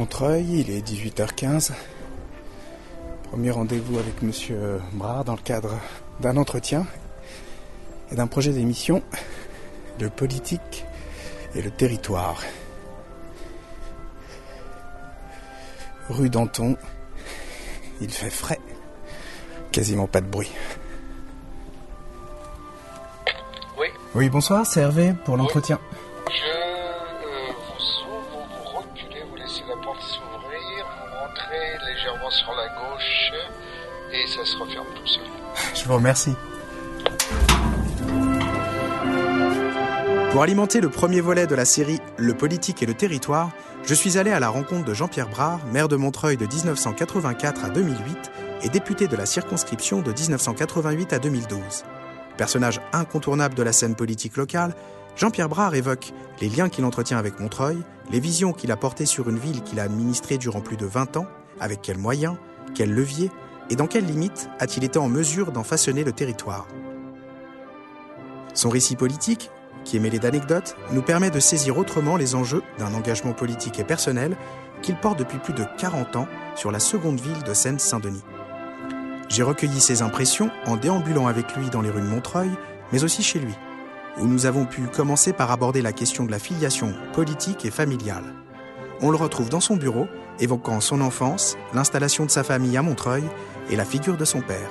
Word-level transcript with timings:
Montreuil, 0.00 0.60
il 0.60 0.70
est 0.70 0.80
18h15. 0.80 1.72
Premier 3.24 3.50
rendez-vous 3.50 3.98
avec 3.98 4.22
Monsieur 4.22 4.80
Brard 4.92 5.26
dans 5.26 5.34
le 5.34 5.42
cadre 5.42 5.78
d'un 6.20 6.38
entretien 6.38 6.86
et 8.10 8.14
d'un 8.14 8.26
projet 8.26 8.50
d'émission 8.50 9.02
de 9.98 10.08
politique 10.08 10.86
et 11.54 11.60
le 11.60 11.70
territoire. 11.70 12.42
Rue 16.08 16.30
Danton, 16.30 16.78
il 18.00 18.10
fait 18.10 18.30
frais, 18.30 18.58
quasiment 19.70 20.06
pas 20.06 20.22
de 20.22 20.28
bruit. 20.28 20.50
Oui, 23.78 23.88
Oui, 24.14 24.30
bonsoir, 24.30 24.64
c'est 24.64 24.80
Hervé 24.80 25.12
pour 25.26 25.36
l'entretien. 25.36 25.78
Vous 35.90 35.96
remercie. 35.96 36.34
Pour 40.30 40.42
alimenter 40.42 40.80
le 40.80 40.88
premier 40.88 41.20
volet 41.20 41.48
de 41.48 41.56
la 41.56 41.64
série 41.64 41.98
Le 42.16 42.34
politique 42.34 42.80
et 42.82 42.86
le 42.86 42.94
territoire, 42.94 43.50
je 43.82 43.94
suis 43.94 44.16
allé 44.16 44.30
à 44.30 44.38
la 44.38 44.48
rencontre 44.48 44.84
de 44.84 44.94
Jean-Pierre 44.94 45.28
Brard, 45.28 45.58
maire 45.72 45.88
de 45.88 45.96
Montreuil 45.96 46.36
de 46.36 46.46
1984 46.46 47.64
à 47.64 47.70
2008 47.70 48.30
et 48.62 48.68
député 48.68 49.08
de 49.08 49.16
la 49.16 49.26
circonscription 49.26 50.00
de 50.00 50.12
1988 50.12 51.12
à 51.12 51.18
2012. 51.18 51.60
Personnage 52.36 52.80
incontournable 52.92 53.56
de 53.56 53.64
la 53.64 53.72
scène 53.72 53.96
politique 53.96 54.36
locale, 54.36 54.76
Jean-Pierre 55.16 55.48
Brard 55.48 55.74
évoque 55.74 56.12
les 56.40 56.48
liens 56.48 56.68
qu'il 56.68 56.84
entretient 56.84 57.18
avec 57.18 57.40
Montreuil, 57.40 57.78
les 58.12 58.20
visions 58.20 58.52
qu'il 58.52 58.70
a 58.70 58.76
portées 58.76 59.06
sur 59.06 59.28
une 59.28 59.38
ville 59.38 59.62
qu'il 59.62 59.80
a 59.80 59.84
administrée 59.84 60.38
durant 60.38 60.60
plus 60.60 60.76
de 60.76 60.86
20 60.86 61.16
ans, 61.16 61.26
avec 61.58 61.82
quels 61.82 61.98
moyens, 61.98 62.36
quels 62.76 62.94
leviers 62.94 63.30
et 63.70 63.76
dans 63.76 63.86
quelles 63.86 64.04
limites 64.04 64.50
a-t-il 64.58 64.84
été 64.84 64.98
en 64.98 65.08
mesure 65.08 65.52
d'en 65.52 65.62
façonner 65.62 66.04
le 66.04 66.12
territoire? 66.12 66.66
Son 68.52 68.68
récit 68.68 68.96
politique, 68.96 69.50
qui 69.84 69.96
est 69.96 70.00
mêlé 70.00 70.18
d'anecdotes, 70.18 70.76
nous 70.92 71.02
permet 71.02 71.30
de 71.30 71.40
saisir 71.40 71.78
autrement 71.78 72.16
les 72.16 72.34
enjeux 72.34 72.62
d'un 72.78 72.92
engagement 72.94 73.32
politique 73.32 73.78
et 73.78 73.84
personnel 73.84 74.36
qu'il 74.82 74.96
porte 74.96 75.18
depuis 75.18 75.38
plus 75.38 75.54
de 75.54 75.64
40 75.78 76.16
ans 76.16 76.28
sur 76.56 76.70
la 76.70 76.80
seconde 76.80 77.20
ville 77.20 77.42
de 77.44 77.54
Seine-Saint-Denis. 77.54 78.24
J'ai 79.28 79.44
recueilli 79.44 79.80
ses 79.80 80.02
impressions 80.02 80.50
en 80.66 80.76
déambulant 80.76 81.28
avec 81.28 81.54
lui 81.54 81.70
dans 81.70 81.80
les 81.80 81.90
rues 81.90 82.02
de 82.02 82.06
Montreuil, 82.06 82.50
mais 82.92 83.04
aussi 83.04 83.22
chez 83.22 83.38
lui, 83.38 83.54
où 84.18 84.26
nous 84.26 84.46
avons 84.46 84.66
pu 84.66 84.82
commencer 84.82 85.32
par 85.32 85.52
aborder 85.52 85.82
la 85.82 85.92
question 85.92 86.24
de 86.24 86.32
la 86.32 86.40
filiation 86.40 86.92
politique 87.12 87.64
et 87.64 87.70
familiale. 87.70 88.34
On 89.00 89.10
le 89.10 89.16
retrouve 89.16 89.48
dans 89.48 89.60
son 89.60 89.76
bureau, 89.76 90.08
évoquant 90.40 90.80
son 90.80 91.00
enfance, 91.00 91.56
l'installation 91.72 92.26
de 92.26 92.30
sa 92.30 92.42
famille 92.42 92.76
à 92.76 92.82
Montreuil 92.82 93.24
et 93.70 93.76
la 93.76 93.84
figure 93.84 94.16
de 94.16 94.24
son 94.24 94.42
père. 94.42 94.68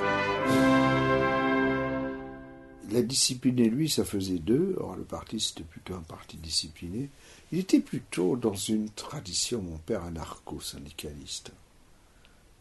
La 2.91 3.01
discipline 3.01 3.63
lui, 3.69 3.89
ça 3.89 4.03
faisait 4.03 4.39
deux. 4.39 4.75
Or, 4.77 4.95
le 4.95 5.03
parti, 5.03 5.39
c'était 5.39 5.63
plutôt 5.63 5.93
un 5.93 6.01
parti 6.01 6.35
discipliné. 6.35 7.09
Il 7.51 7.59
était 7.59 7.79
plutôt 7.79 8.35
dans 8.35 8.55
une 8.55 8.89
tradition, 8.89 9.61
mon 9.61 9.77
père, 9.77 10.03
anarcho-syndicaliste. 10.03 11.51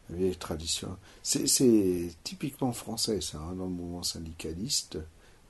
La 0.09 0.15
vieille 0.15 0.37
tradition. 0.37 0.97
C'est, 1.23 1.45
c'est 1.47 2.09
typiquement 2.23 2.71
français, 2.71 3.19
ça, 3.19 3.39
hein, 3.39 3.55
dans 3.55 3.65
le 3.65 3.71
mouvement 3.71 4.03
syndicaliste, 4.03 4.97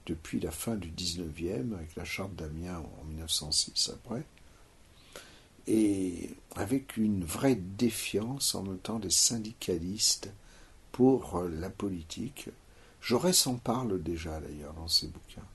depuis 0.08 0.40
la 0.40 0.52
fin 0.52 0.76
du 0.76 0.90
19e, 0.90 1.76
avec 1.76 1.96
la 1.98 2.06
charte 2.06 2.36
d'Amiens 2.36 2.82
en 3.02 3.06
1906 3.06 3.92
après. 3.94 4.24
Et 5.68 6.32
avec 6.56 6.98
une 6.98 7.24
vraie 7.24 7.60
défiance 7.78 8.56
en 8.56 8.64
même 8.64 8.80
temps 8.80 8.98
des 8.98 9.12
syndicalistes 9.12 10.32
pour 10.92 11.38
euh, 11.38 11.50
la 11.50 11.70
politique. 11.70 12.50
Jaurès 13.02 13.38
s'en 13.38 13.56
parle 13.56 14.02
déjà 14.02 14.40
d'ailleurs 14.40 14.74
dans 14.74 14.88
ses 14.88 15.08
bouquins. 15.08 15.46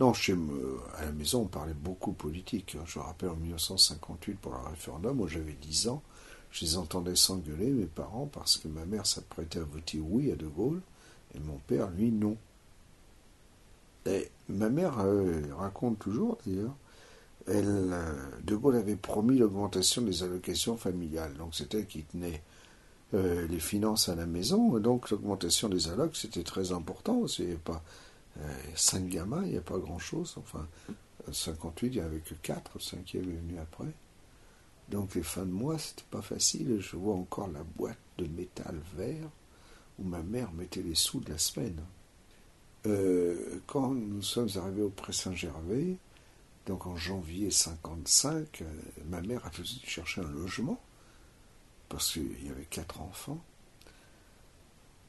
Non, 0.00 0.12
chez 0.12 0.34
me, 0.34 0.80
à 0.98 1.04
la 1.04 1.12
maison, 1.12 1.42
on 1.42 1.46
parlait 1.46 1.74
beaucoup 1.74 2.12
politique. 2.12 2.76
hein. 2.78 2.84
Je 2.86 2.98
me 2.98 3.04
rappelle 3.04 3.30
en 3.30 3.36
1958 3.36 4.38
pour 4.38 4.52
le 4.52 4.58
référendum, 4.58 5.16
moi 5.16 5.28
j'avais 5.28 5.52
10 5.52 5.88
ans, 5.88 6.02
je 6.50 6.64
les 6.64 6.76
entendais 6.76 7.14
s'engueuler, 7.16 7.70
mes 7.70 7.86
parents, 7.86 8.26
parce 8.26 8.56
que 8.56 8.68
ma 8.68 8.84
mère 8.84 9.06
s'apprêtait 9.06 9.60
à 9.60 9.64
voter 9.64 10.00
oui 10.00 10.32
à 10.32 10.36
De 10.36 10.46
Gaulle, 10.46 10.80
et 11.34 11.38
mon 11.40 11.58
père, 11.66 11.90
lui, 11.90 12.10
non. 12.10 12.36
Et 14.06 14.30
ma 14.48 14.68
mère 14.68 14.98
euh, 14.98 15.40
raconte 15.56 15.98
toujours, 15.98 16.36
d'ailleurs, 16.44 16.74
elle, 17.46 17.64
euh, 17.92 18.14
De 18.42 18.56
Gaulle 18.56 18.76
avait 18.76 18.96
promis 18.96 19.38
l'augmentation 19.38 20.02
des 20.02 20.22
allocations 20.22 20.76
familiales. 20.76 21.34
Donc 21.34 21.54
c'était 21.54 21.78
elle 21.80 21.86
qui 21.86 22.02
tenait 22.02 22.42
euh, 23.14 23.46
les 23.48 23.60
finances 23.60 24.08
à 24.08 24.14
la 24.14 24.26
maison. 24.26 24.78
Donc 24.78 25.10
l'augmentation 25.10 25.68
des 25.68 25.88
allocs, 25.88 26.16
c'était 26.16 26.42
très 26.42 26.72
important. 26.72 27.24
Il 27.38 27.44
n'y 27.44 27.50
avait 27.52 27.60
pas 27.60 27.82
euh, 28.40 28.54
cinq 28.74 29.08
gamins, 29.08 29.42
il 29.44 29.52
n'y 29.52 29.58
a 29.58 29.62
pas 29.62 29.78
grand-chose. 29.78 30.34
Enfin, 30.38 30.66
en 31.28 31.32
58, 31.32 31.86
il 31.86 31.92
n'y 31.92 32.00
avait 32.00 32.20
que 32.20 32.34
quatre. 32.34 32.72
Le 32.74 32.80
cinquième 32.80 33.24
est 33.24 33.36
venu 33.36 33.58
après. 33.58 33.92
Donc 34.88 35.14
les 35.14 35.22
fins 35.22 35.46
de 35.46 35.50
mois, 35.50 35.78
c'était 35.78 36.04
pas 36.10 36.22
facile. 36.22 36.78
Je 36.80 36.96
vois 36.96 37.14
encore 37.14 37.48
la 37.48 37.62
boîte 37.62 37.98
de 38.18 38.26
métal 38.26 38.78
vert 38.96 39.28
où 39.98 40.04
ma 40.04 40.22
mère 40.22 40.52
mettait 40.52 40.82
les 40.82 40.94
sous 40.94 41.20
de 41.20 41.30
la 41.30 41.38
semaine. 41.38 41.80
Euh, 42.86 43.60
quand 43.66 43.90
nous 43.90 44.22
sommes 44.22 44.48
arrivés 44.56 44.82
au 44.82 44.90
Pré 44.90 45.12
Saint-Gervais, 45.12 45.96
donc 46.66 46.86
en 46.86 46.96
janvier 46.96 47.50
55, 47.50 48.62
euh, 48.62 48.64
ma 49.08 49.20
mère 49.20 49.46
a 49.46 49.50
cherché 49.84 50.20
un 50.20 50.30
logement 50.30 50.80
parce 51.92 52.10
qu'il 52.14 52.46
y 52.46 52.50
avait 52.50 52.64
quatre 52.64 53.02
enfants. 53.02 53.38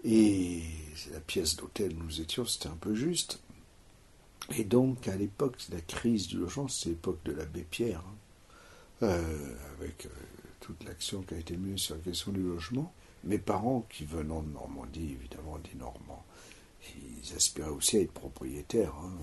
Et 0.04 0.64
la 1.14 1.22
pièce 1.22 1.56
d'hôtel 1.56 1.94
où 1.94 2.04
nous 2.04 2.20
étions, 2.20 2.46
c'était 2.46 2.68
un 2.68 2.76
peu 2.76 2.94
juste. 2.94 3.40
Et 4.58 4.66
donc, 4.66 5.08
à 5.08 5.16
l'époque 5.16 5.56
de 5.70 5.76
la 5.76 5.82
crise 5.82 6.28
du 6.28 6.38
logement, 6.38 6.68
c'était 6.68 6.90
l'époque 6.90 7.24
de 7.24 7.32
l'abbé 7.32 7.62
Pierre, 7.62 8.04
hein, 8.06 9.04
euh, 9.04 9.56
avec 9.80 10.08
euh, 10.08 10.10
toute 10.60 10.84
l'action 10.84 11.22
qui 11.22 11.36
a 11.36 11.38
été 11.38 11.56
menée 11.56 11.78
sur 11.78 11.96
la 11.96 12.02
question 12.02 12.34
du 12.34 12.44
logement. 12.44 12.94
Mes 13.24 13.38
parents, 13.38 13.88
qui 13.90 14.04
venant 14.04 14.42
de 14.42 14.50
Normandie, 14.50 15.14
évidemment 15.14 15.58
des 15.60 15.80
Normands, 15.80 16.26
ils 16.98 17.34
aspiraient 17.34 17.70
aussi 17.70 17.96
à 17.96 18.02
être 18.02 18.12
propriétaires. 18.12 18.94
hein. 18.96 19.14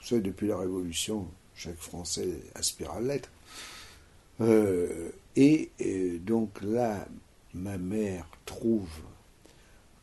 Vous 0.00 0.06
savez, 0.06 0.22
depuis 0.22 0.48
la 0.48 0.56
Révolution, 0.56 1.28
chaque 1.54 1.76
Français 1.76 2.40
aspire 2.54 2.92
à 2.92 3.00
l'être. 3.02 3.28
Euh, 4.40 5.10
et 5.36 5.70
euh, 5.80 6.18
donc 6.18 6.60
là, 6.62 7.06
ma 7.54 7.78
mère 7.78 8.26
trouve 8.46 8.88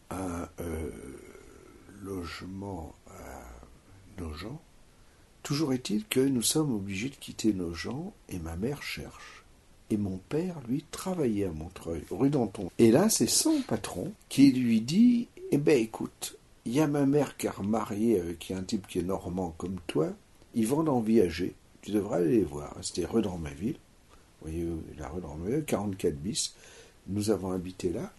un 0.10 0.48
euh, 0.60 0.90
logement 2.04 2.94
à 3.08 4.22
Nogent. 4.22 4.60
Toujours 5.44 5.74
est-il 5.74 6.06
que 6.06 6.20
nous 6.20 6.42
sommes 6.42 6.74
obligés 6.74 7.10
de 7.10 7.16
quitter 7.16 7.54
Nogent 7.54 8.14
et 8.30 8.40
ma 8.40 8.56
mère 8.56 8.84
cherche. 8.84 9.44
Et 9.90 9.98
mon 9.98 10.18
père, 10.18 10.60
lui, 10.68 10.84
travaillait 10.92 11.46
à 11.46 11.52
Montreuil, 11.52 12.04
rue 12.12 12.30
Danton. 12.30 12.70
Et 12.78 12.92
là, 12.92 13.10
c'est 13.10 13.28
son 13.28 13.62
patron 13.62 14.12
qui 14.28 14.52
lui 14.52 14.82
dit 14.82 15.30
Eh 15.52 15.58
ben 15.58 15.82
écoute, 15.82 16.38
il 16.66 16.74
y 16.74 16.82
a 16.82 16.88
ma 16.88 17.06
mère 17.06 17.38
qui 17.38 17.48
a 17.48 17.52
remarié 17.52 18.20
avec 18.20 18.52
un 18.52 18.64
type 18.64 18.88
qui 18.88 19.00
est 19.00 19.04
normand 19.04 19.56
comme 19.58 19.80
toi. 19.88 20.10
Ils 20.54 20.68
vendent 20.68 20.90
en 20.90 21.00
viager. 21.00 21.56
Tu 21.82 21.92
devrais 21.92 22.18
aller 22.18 22.40
les 22.40 22.44
voir. 22.44 22.76
C'était 22.82 23.06
rue 23.06 23.22
d'Ormaville. 23.22 23.78
Vous 23.78 23.87
la 24.98 25.10
rue 25.10 25.22
d'Ormaville, 25.22 25.64
44 25.66 26.16
bis. 26.16 26.56
Nous 27.08 27.30
avons 27.30 27.52
habité 27.52 27.92
là. 27.92 28.12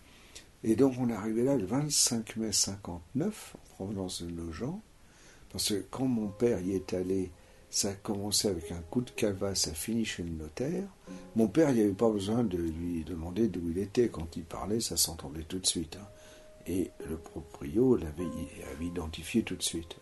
Et 0.65 0.75
donc, 0.77 0.95
on 0.99 1.09
est 1.09 1.15
arrivé 1.15 1.45
là 1.45 1.57
le 1.57 1.65
25 1.67 2.37
mai 2.37 2.53
59, 2.53 3.57
en 3.57 3.75
provenance 3.75 4.23
de 4.23 4.31
Nogent. 4.31 4.81
Parce 5.51 5.69
que 5.71 5.85
quand 5.91 6.07
mon 6.07 6.29
père 6.29 6.61
y 6.61 6.73
est 6.75 6.93
allé, 6.95 7.31
ça 7.71 7.91
a 7.91 7.95
commencé 7.95 8.49
avec 8.49 8.73
un 8.73 8.81
coup 8.91 9.03
de 9.03 9.11
calva, 9.11 9.55
ça 9.55 9.73
finit 9.73 10.05
chez 10.05 10.23
le 10.23 10.31
notaire. 10.31 10.85
Mon 11.37 11.49
père, 11.49 11.71
il 11.71 11.77
n'y 11.77 11.83
avait 11.83 11.93
pas 11.93 12.11
besoin 12.11 12.43
de 12.45 12.57
lui 12.59 13.05
demander 13.05 13.49
d'où 13.49 13.71
il 13.71 13.79
était. 13.79 14.09
Quand 14.09 14.37
il 14.37 14.45
parlait, 14.45 14.81
ça 14.81 14.97
s'entendait 14.97 15.43
tout 15.45 15.59
de 15.59 15.67
suite. 15.67 15.97
hein. 16.01 16.07
Et 16.67 16.91
le 17.09 17.17
proprio 17.17 17.97
l'avait 17.97 18.27
avait 18.75 18.87
identifié 18.87 19.43
tout 19.43 19.57
de 19.57 19.63
suite. 19.63 19.97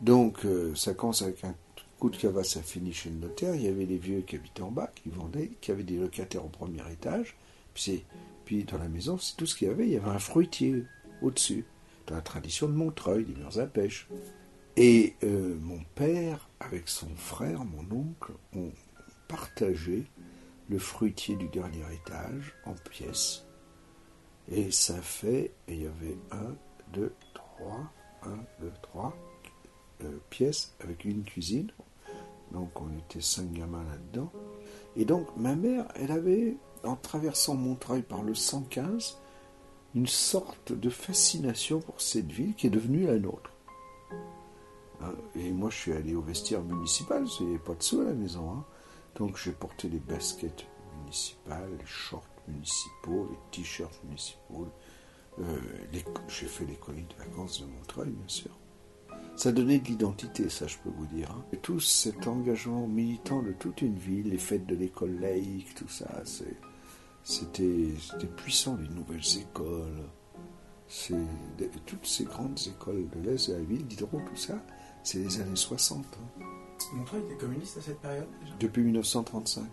Donc, 0.00 0.44
euh, 0.44 0.74
ça 0.74 0.94
commence 0.94 1.22
avec 1.22 1.42
un 1.44 1.54
coup 1.98 2.10
de 2.10 2.16
calva, 2.16 2.44
ça 2.44 2.62
finit 2.62 2.92
chez 2.92 3.10
le 3.10 3.16
notaire. 3.16 3.54
Il 3.54 3.62
y 3.62 3.68
avait 3.68 3.86
les 3.86 3.98
vieux 3.98 4.20
qui 4.20 4.36
habitaient 4.36 4.62
en 4.62 4.70
bas, 4.70 4.90
qui 4.94 5.08
vendaient, 5.08 5.52
qui 5.60 5.70
avaient 5.70 5.82
des 5.82 5.96
locataires 5.96 6.44
au 6.44 6.48
premier 6.48 6.82
étage. 6.90 7.36
Puis, 7.74 8.04
puis 8.44 8.64
dans 8.64 8.78
la 8.78 8.88
maison, 8.88 9.18
c'est 9.18 9.36
tout 9.36 9.46
ce 9.46 9.56
qu'il 9.56 9.68
y 9.68 9.70
avait. 9.70 9.86
Il 9.86 9.92
y 9.92 9.96
avait 9.96 10.10
un 10.10 10.18
fruitier 10.18 10.84
au-dessus, 11.22 11.64
dans 12.06 12.14
la 12.14 12.20
tradition 12.20 12.68
de 12.68 12.74
Montreuil, 12.74 13.24
des 13.24 13.34
murs 13.34 13.58
à 13.58 13.66
pêche. 13.66 14.08
Et 14.76 15.14
euh, 15.24 15.56
mon 15.60 15.80
père, 15.94 16.48
avec 16.60 16.88
son 16.88 17.08
frère, 17.16 17.64
mon 17.64 17.96
oncle, 17.96 18.32
ont 18.54 18.72
partagé 19.26 20.04
le 20.68 20.78
fruitier 20.78 21.36
du 21.36 21.48
dernier 21.48 21.84
étage 21.94 22.54
en 22.66 22.74
pièces. 22.90 23.44
Et 24.50 24.70
ça 24.70 25.00
fait, 25.00 25.52
il 25.68 25.82
y 25.82 25.86
avait 25.86 26.18
un, 26.30 26.54
deux, 26.92 27.12
trois, 27.34 27.90
un, 28.22 28.38
deux, 28.60 28.72
trois 28.82 29.16
euh, 30.04 30.18
pièces 30.30 30.74
avec 30.80 31.04
une 31.04 31.24
cuisine. 31.24 31.70
Donc 32.52 32.80
on 32.80 32.88
était 32.98 33.20
cinq 33.20 33.52
gamins 33.52 33.84
là-dedans. 33.84 34.30
Et 34.96 35.04
donc 35.04 35.28
ma 35.36 35.54
mère, 35.54 35.86
elle 35.96 36.12
avait 36.12 36.56
en 36.84 36.96
traversant 36.96 37.54
Montreuil 37.54 38.02
par 38.02 38.22
le 38.22 38.34
115, 38.34 39.18
une 39.94 40.06
sorte 40.06 40.72
de 40.72 40.90
fascination 40.90 41.80
pour 41.80 42.00
cette 42.00 42.30
ville 42.30 42.54
qui 42.54 42.66
est 42.66 42.70
devenue 42.70 43.06
la 43.06 43.18
nôtre. 43.18 43.50
Hein, 45.02 45.14
et 45.34 45.50
moi, 45.52 45.70
je 45.70 45.76
suis 45.76 45.92
allé 45.92 46.14
au 46.14 46.22
vestiaire 46.22 46.62
municipal, 46.62 47.24
il 47.40 47.46
n'y 47.46 47.54
avait 47.54 47.64
pas 47.64 47.74
de 47.74 47.82
sous 47.82 48.00
à 48.00 48.04
la 48.04 48.12
maison. 48.12 48.50
Hein. 48.50 48.64
Donc, 49.16 49.36
j'ai 49.36 49.52
porté 49.52 49.88
les 49.88 49.98
baskets 49.98 50.66
municipales, 51.00 51.70
les 51.78 51.86
shorts 51.86 52.26
municipaux, 52.48 53.28
les 53.30 53.38
t-shirts 53.50 54.02
municipaux. 54.04 54.68
Euh, 55.38 55.58
j'ai 56.28 56.46
fait 56.46 56.64
les 56.64 56.76
colonies 56.76 57.06
de 57.08 57.24
vacances 57.24 57.60
de 57.60 57.66
Montreuil, 57.66 58.10
bien 58.10 58.28
sûr. 58.28 58.50
Ça 59.36 59.52
donnait 59.52 59.78
de 59.78 59.84
l'identité, 59.84 60.48
ça 60.48 60.66
je 60.66 60.76
peux 60.78 60.90
vous 60.90 61.06
dire. 61.06 61.30
Hein. 61.30 61.44
Et 61.52 61.58
tout 61.58 61.78
cet 61.78 62.26
engagement 62.26 62.86
militant 62.86 63.42
de 63.42 63.52
toute 63.52 63.82
une 63.82 63.96
ville, 63.96 64.30
les 64.30 64.38
fêtes 64.38 64.66
de 64.66 64.74
l'école 64.74 65.20
laïque, 65.20 65.74
tout 65.74 65.88
ça, 65.88 66.08
c'était 67.22 68.26
puissant, 68.36 68.76
les 68.76 68.88
nouvelles 68.88 69.38
écoles. 69.38 70.08
Toutes 71.84 72.06
ces 72.06 72.24
grandes 72.24 72.58
écoles 72.66 73.08
de 73.10 73.30
l'Est 73.30 73.50
de 73.50 73.56
la 73.56 73.62
ville, 73.62 73.86
Diderot, 73.86 74.20
tout 74.20 74.36
ça, 74.36 74.64
c'est 75.02 75.18
les 75.18 75.40
années 75.40 75.54
60. 75.54 76.04
Hein. 76.04 76.44
Montreuil 76.94 77.22
était 77.26 77.36
communiste 77.36 77.76
à 77.78 77.80
cette 77.80 78.00
période 78.00 78.28
déjà? 78.40 78.54
Depuis 78.58 78.82
1935. 78.82 79.64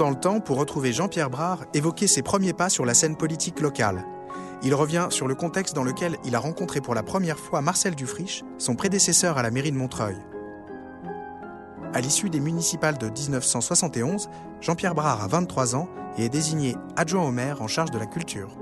Dans 0.00 0.08
le 0.08 0.16
temps 0.16 0.40
pour 0.40 0.56
retrouver 0.56 0.94
Jean-Pierre 0.94 1.28
Brard 1.28 1.66
évoquer 1.74 2.06
ses 2.06 2.22
premiers 2.22 2.54
pas 2.54 2.70
sur 2.70 2.86
la 2.86 2.94
scène 2.94 3.16
politique 3.16 3.60
locale. 3.60 4.06
Il 4.62 4.74
revient 4.74 5.08
sur 5.10 5.28
le 5.28 5.34
contexte 5.34 5.74
dans 5.74 5.84
lequel 5.84 6.16
il 6.24 6.34
a 6.34 6.38
rencontré 6.38 6.80
pour 6.80 6.94
la 6.94 7.02
première 7.02 7.38
fois 7.38 7.60
Marcel 7.60 7.94
Dufriche, 7.94 8.42
son 8.56 8.76
prédécesseur 8.76 9.36
à 9.36 9.42
la 9.42 9.50
mairie 9.50 9.72
de 9.72 9.76
Montreuil. 9.76 10.16
À 11.92 12.00
l'issue 12.00 12.30
des 12.30 12.40
municipales 12.40 12.96
de 12.96 13.10
1971, 13.10 14.30
Jean-Pierre 14.62 14.94
Brard 14.94 15.22
a 15.22 15.28
23 15.28 15.76
ans 15.76 15.90
et 16.16 16.24
est 16.24 16.30
désigné 16.30 16.76
adjoint 16.96 17.26
au 17.26 17.30
maire 17.30 17.60
en 17.60 17.68
charge 17.68 17.90
de 17.90 17.98
la 17.98 18.06
culture. 18.06 18.56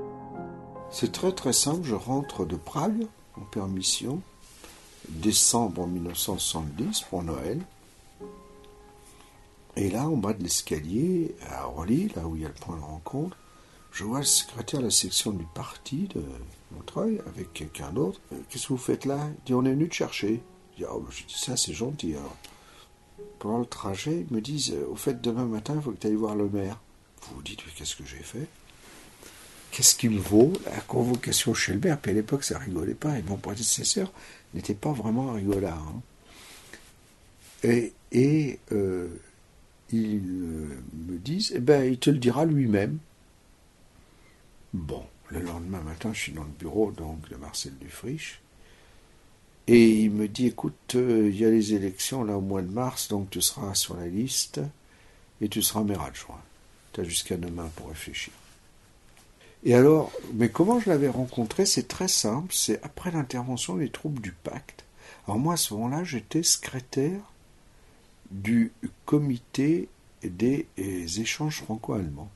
C'est 0.91 1.12
très 1.12 1.31
très 1.31 1.52
simple, 1.52 1.84
je 1.84 1.94
rentre 1.94 2.46
de 2.46 2.56
Prague 2.56 3.06
en 3.37 3.44
permission, 3.44 4.20
décembre 5.08 5.87
1970 5.87 7.02
pour 7.02 7.23
Noël. 7.23 7.61
Et 9.79 9.91
là, 9.91 10.09
en 10.09 10.17
bas 10.17 10.33
de 10.33 10.43
l'escalier, 10.43 11.37
à 11.49 11.69
Orly, 11.69 12.11
là 12.17 12.27
où 12.27 12.35
il 12.35 12.43
y 12.43 12.45
a 12.45 12.49
le 12.49 12.55
point 12.55 12.77
de 12.77 12.83
rencontre, 12.83 13.37
je 13.93 14.03
vois 14.03 14.19
le 14.19 14.25
secrétaire 14.25 14.81
de 14.81 14.87
la 14.87 14.91
section 14.91 15.31
du 15.31 15.45
parti 15.55 16.09
de 16.15 16.23
Montreuil 16.73 17.21
avec 17.29 17.53
quelqu'un 17.53 17.93
d'autre. 17.93 18.21
Euh, 18.33 18.37
qu'est-ce 18.49 18.65
que 18.65 18.73
vous 18.73 18.77
faites 18.77 19.05
là? 19.05 19.31
Il 19.31 19.45
dit 19.47 19.55
On 19.55 19.65
est 19.65 19.71
venu 19.71 19.89
te 19.89 19.95
chercher. 19.95 20.43
Je 20.73 20.79
dis, 20.79 20.91
oh, 20.93 21.07
dis 21.09 21.35
Ça, 21.37 21.57
c'est 21.57 21.75
gentil. 21.75 22.17
Pendant 23.39 23.59
le 23.59 23.67
trajet, 23.67 24.27
ils 24.29 24.35
me 24.35 24.41
disent 24.41 24.75
Au 24.91 24.97
fait, 24.97 25.21
demain 25.21 25.45
matin, 25.45 25.75
il 25.77 25.83
faut 25.83 25.93
que 25.93 26.01
tu 26.01 26.09
ailles 26.09 26.15
voir 26.15 26.35
le 26.35 26.49
maire. 26.49 26.81
Vous 27.23 27.37
vous 27.37 27.43
dites 27.43 27.61
Qu'est-ce 27.77 27.95
que 27.95 28.05
j'ai 28.05 28.17
fait? 28.17 28.49
Qu'est-ce 29.71 29.95
qu'il 29.95 30.11
me 30.11 30.21
vaut 30.21 30.55
la 30.65 30.81
convocation 30.81 31.55
chez 31.55 31.73
le 31.73 31.79
maire? 31.79 32.01
Puis 32.01 32.11
à 32.11 32.15
l'époque, 32.15 32.43
ça 32.43 32.59
rigolait 32.59 32.95
pas. 32.95 33.17
Et 33.17 33.23
mon 33.23 33.37
prédécesseur 33.37 34.11
n'était 34.55 34.75
pas 34.75 34.93
vraiment 34.93 35.35
rigolard. 35.35 35.79
Hein. 35.79 36.03
Et, 37.63 37.93
et 38.11 38.59
euh, 38.73 39.09
ils 39.90 40.20
me 40.20 41.19
disent, 41.19 41.52
eh 41.55 41.61
ben, 41.61 41.85
il 41.85 41.99
te 41.99 42.11
le 42.11 42.19
dira 42.19 42.44
lui-même. 42.44 42.99
Bon, 44.75 45.05
le 45.29 45.40
lendemain 45.40 45.81
matin, 45.81 46.12
je 46.12 46.20
suis 46.20 46.32
dans 46.32 46.44
le 46.44 46.50
bureau 46.58 46.90
donc 46.90 47.29
de 47.29 47.37
Marcel 47.37 47.73
Dufriche, 47.79 48.40
et 49.67 50.02
il 50.02 50.11
me 50.11 50.29
dit, 50.29 50.46
écoute, 50.46 50.94
euh, 50.94 51.29
il 51.29 51.38
y 51.38 51.44
a 51.44 51.50
les 51.50 51.75
élections 51.75 52.25
là 52.25 52.38
au 52.38 52.40
mois 52.40 52.62
de 52.62 52.70
mars, 52.70 53.08
donc 53.08 53.31
tu 53.31 53.43
seras 53.43 53.75
sur 53.75 53.96
la 53.96 54.06
liste, 54.06 54.61
et 55.40 55.49
tu 55.49 55.62
seras 55.62 55.85
maire 55.85 56.02
adjoint. 56.02 56.43
Tu 56.93 57.00
as 57.00 57.05
jusqu'à 57.05 57.37
demain 57.37 57.70
pour 57.76 57.88
réfléchir. 57.88 58.32
Et 59.64 59.75
alors, 59.75 60.12
mais 60.34 60.49
comment 60.49 60.81
je 60.81 60.88
l'avais 60.88 61.08
rencontré? 61.08 61.67
C'est 61.67 61.88
très 61.88 62.08
simple, 62.08 62.52
c'est 62.55 62.82
après 62.82 63.11
l'intervention 63.11 63.76
des 63.76 63.91
troupes 63.91 64.20
du 64.20 64.32
pacte. 64.32 64.84
Alors 65.26 65.38
moi, 65.38 65.55
à 65.55 65.56
ce 65.56 65.75
moment-là, 65.75 66.05
j'étais 66.05 66.43
secrétaire 66.43 67.20
du 68.31 68.73
comité 69.07 69.89
des 70.23 70.67
échanges 71.21 71.63
franco-allemands. 71.63 72.31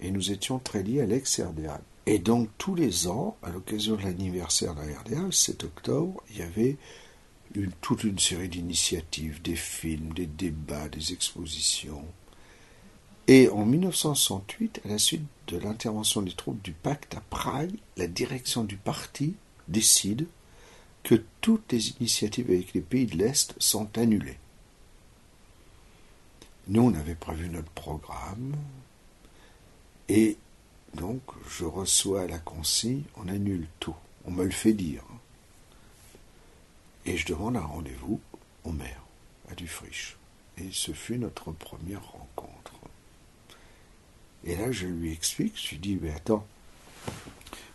Et 0.00 0.10
nous 0.10 0.32
étions 0.32 0.58
très 0.58 0.82
liés 0.82 1.00
à 1.00 1.06
l'ex-RDA. 1.06 1.80
Et 2.06 2.18
donc 2.18 2.50
tous 2.58 2.74
les 2.74 3.06
ans, 3.06 3.36
à 3.42 3.50
l'occasion 3.50 3.96
de 3.96 4.02
l'anniversaire 4.02 4.74
de 4.74 4.80
la 4.80 4.98
RDA, 4.98 5.22
le 5.22 5.32
7 5.32 5.64
octobre, 5.64 6.22
il 6.30 6.38
y 6.38 6.42
avait 6.42 6.76
toute 7.80 8.04
une 8.04 8.18
série 8.18 8.48
d'initiatives, 8.48 9.40
des 9.40 9.56
films, 9.56 10.12
des 10.12 10.26
débats, 10.26 10.88
des 10.88 11.12
expositions. 11.12 12.04
Et 13.26 13.48
en 13.48 13.64
1968, 13.64 14.82
à 14.84 14.88
la 14.88 14.98
suite 14.98 15.24
de 15.46 15.56
l'intervention 15.56 16.20
des 16.20 16.32
troupes 16.32 16.60
du 16.62 16.72
pacte 16.72 17.14
à 17.14 17.20
Prague, 17.20 17.72
la 17.96 18.06
direction 18.06 18.64
du 18.64 18.76
parti 18.76 19.34
décide 19.68 20.26
que 21.04 21.22
toutes 21.40 21.72
les 21.72 21.90
initiatives 21.92 22.50
avec 22.50 22.74
les 22.74 22.82
pays 22.82 23.06
de 23.06 23.16
l'Est 23.16 23.54
sont 23.58 23.96
annulées. 23.96 24.36
Nous, 26.68 26.82
on 26.82 26.94
avait 26.94 27.14
prévu 27.14 27.48
notre 27.50 27.70
programme, 27.70 28.54
et 30.08 30.38
donc 30.94 31.20
je 31.48 31.64
reçois 31.64 32.26
la 32.26 32.38
consigne, 32.38 33.02
on 33.16 33.28
annule 33.28 33.66
tout. 33.80 33.96
On 34.26 34.30
me 34.30 34.44
le 34.44 34.50
fait 34.50 34.72
dire. 34.72 35.02
Et 37.04 37.18
je 37.18 37.26
demande 37.26 37.56
un 37.56 37.60
rendez-vous 37.60 38.20
au 38.64 38.72
maire, 38.72 39.02
à 39.50 39.54
Dufriche. 39.54 40.16
Et 40.56 40.68
ce 40.72 40.92
fut 40.92 41.18
notre 41.18 41.52
première 41.52 42.02
rencontre. 42.12 42.72
Et 44.44 44.56
là, 44.56 44.72
je 44.72 44.86
lui 44.86 45.12
explique, 45.12 45.60
je 45.62 45.70
lui 45.70 45.78
dis, 45.78 45.98
mais 46.00 46.12
attends, 46.12 46.46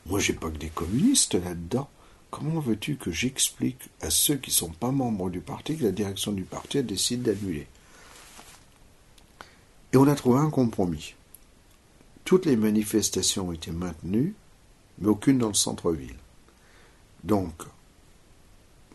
moi 0.05 0.19
j'ai 0.19 0.33
pas 0.33 0.49
que 0.49 0.57
des 0.57 0.69
communistes 0.69 1.35
là-dedans. 1.35 1.89
Comment 2.31 2.59
veux-tu 2.59 2.95
que 2.95 3.11
j'explique 3.11 3.89
à 4.01 4.09
ceux 4.09 4.37
qui 4.37 4.51
ne 4.51 4.55
sont 4.55 4.71
pas 4.71 4.91
membres 4.91 5.29
du 5.29 5.41
parti 5.41 5.77
que 5.77 5.83
la 5.83 5.91
direction 5.91 6.31
du 6.31 6.43
parti 6.43 6.81
décide 6.83 7.23
d'annuler? 7.23 7.67
Et 9.93 9.97
on 9.97 10.07
a 10.07 10.15
trouvé 10.15 10.39
un 10.39 10.49
compromis. 10.49 11.15
Toutes 12.25 12.45
les 12.45 12.55
manifestations 12.55 13.49
ont 13.49 13.53
été 13.53 13.71
maintenues, 13.71 14.35
mais 14.99 15.07
aucune 15.07 15.39
dans 15.39 15.47
le 15.47 15.53
centre-ville. 15.53 16.17
Donc, 17.23 17.63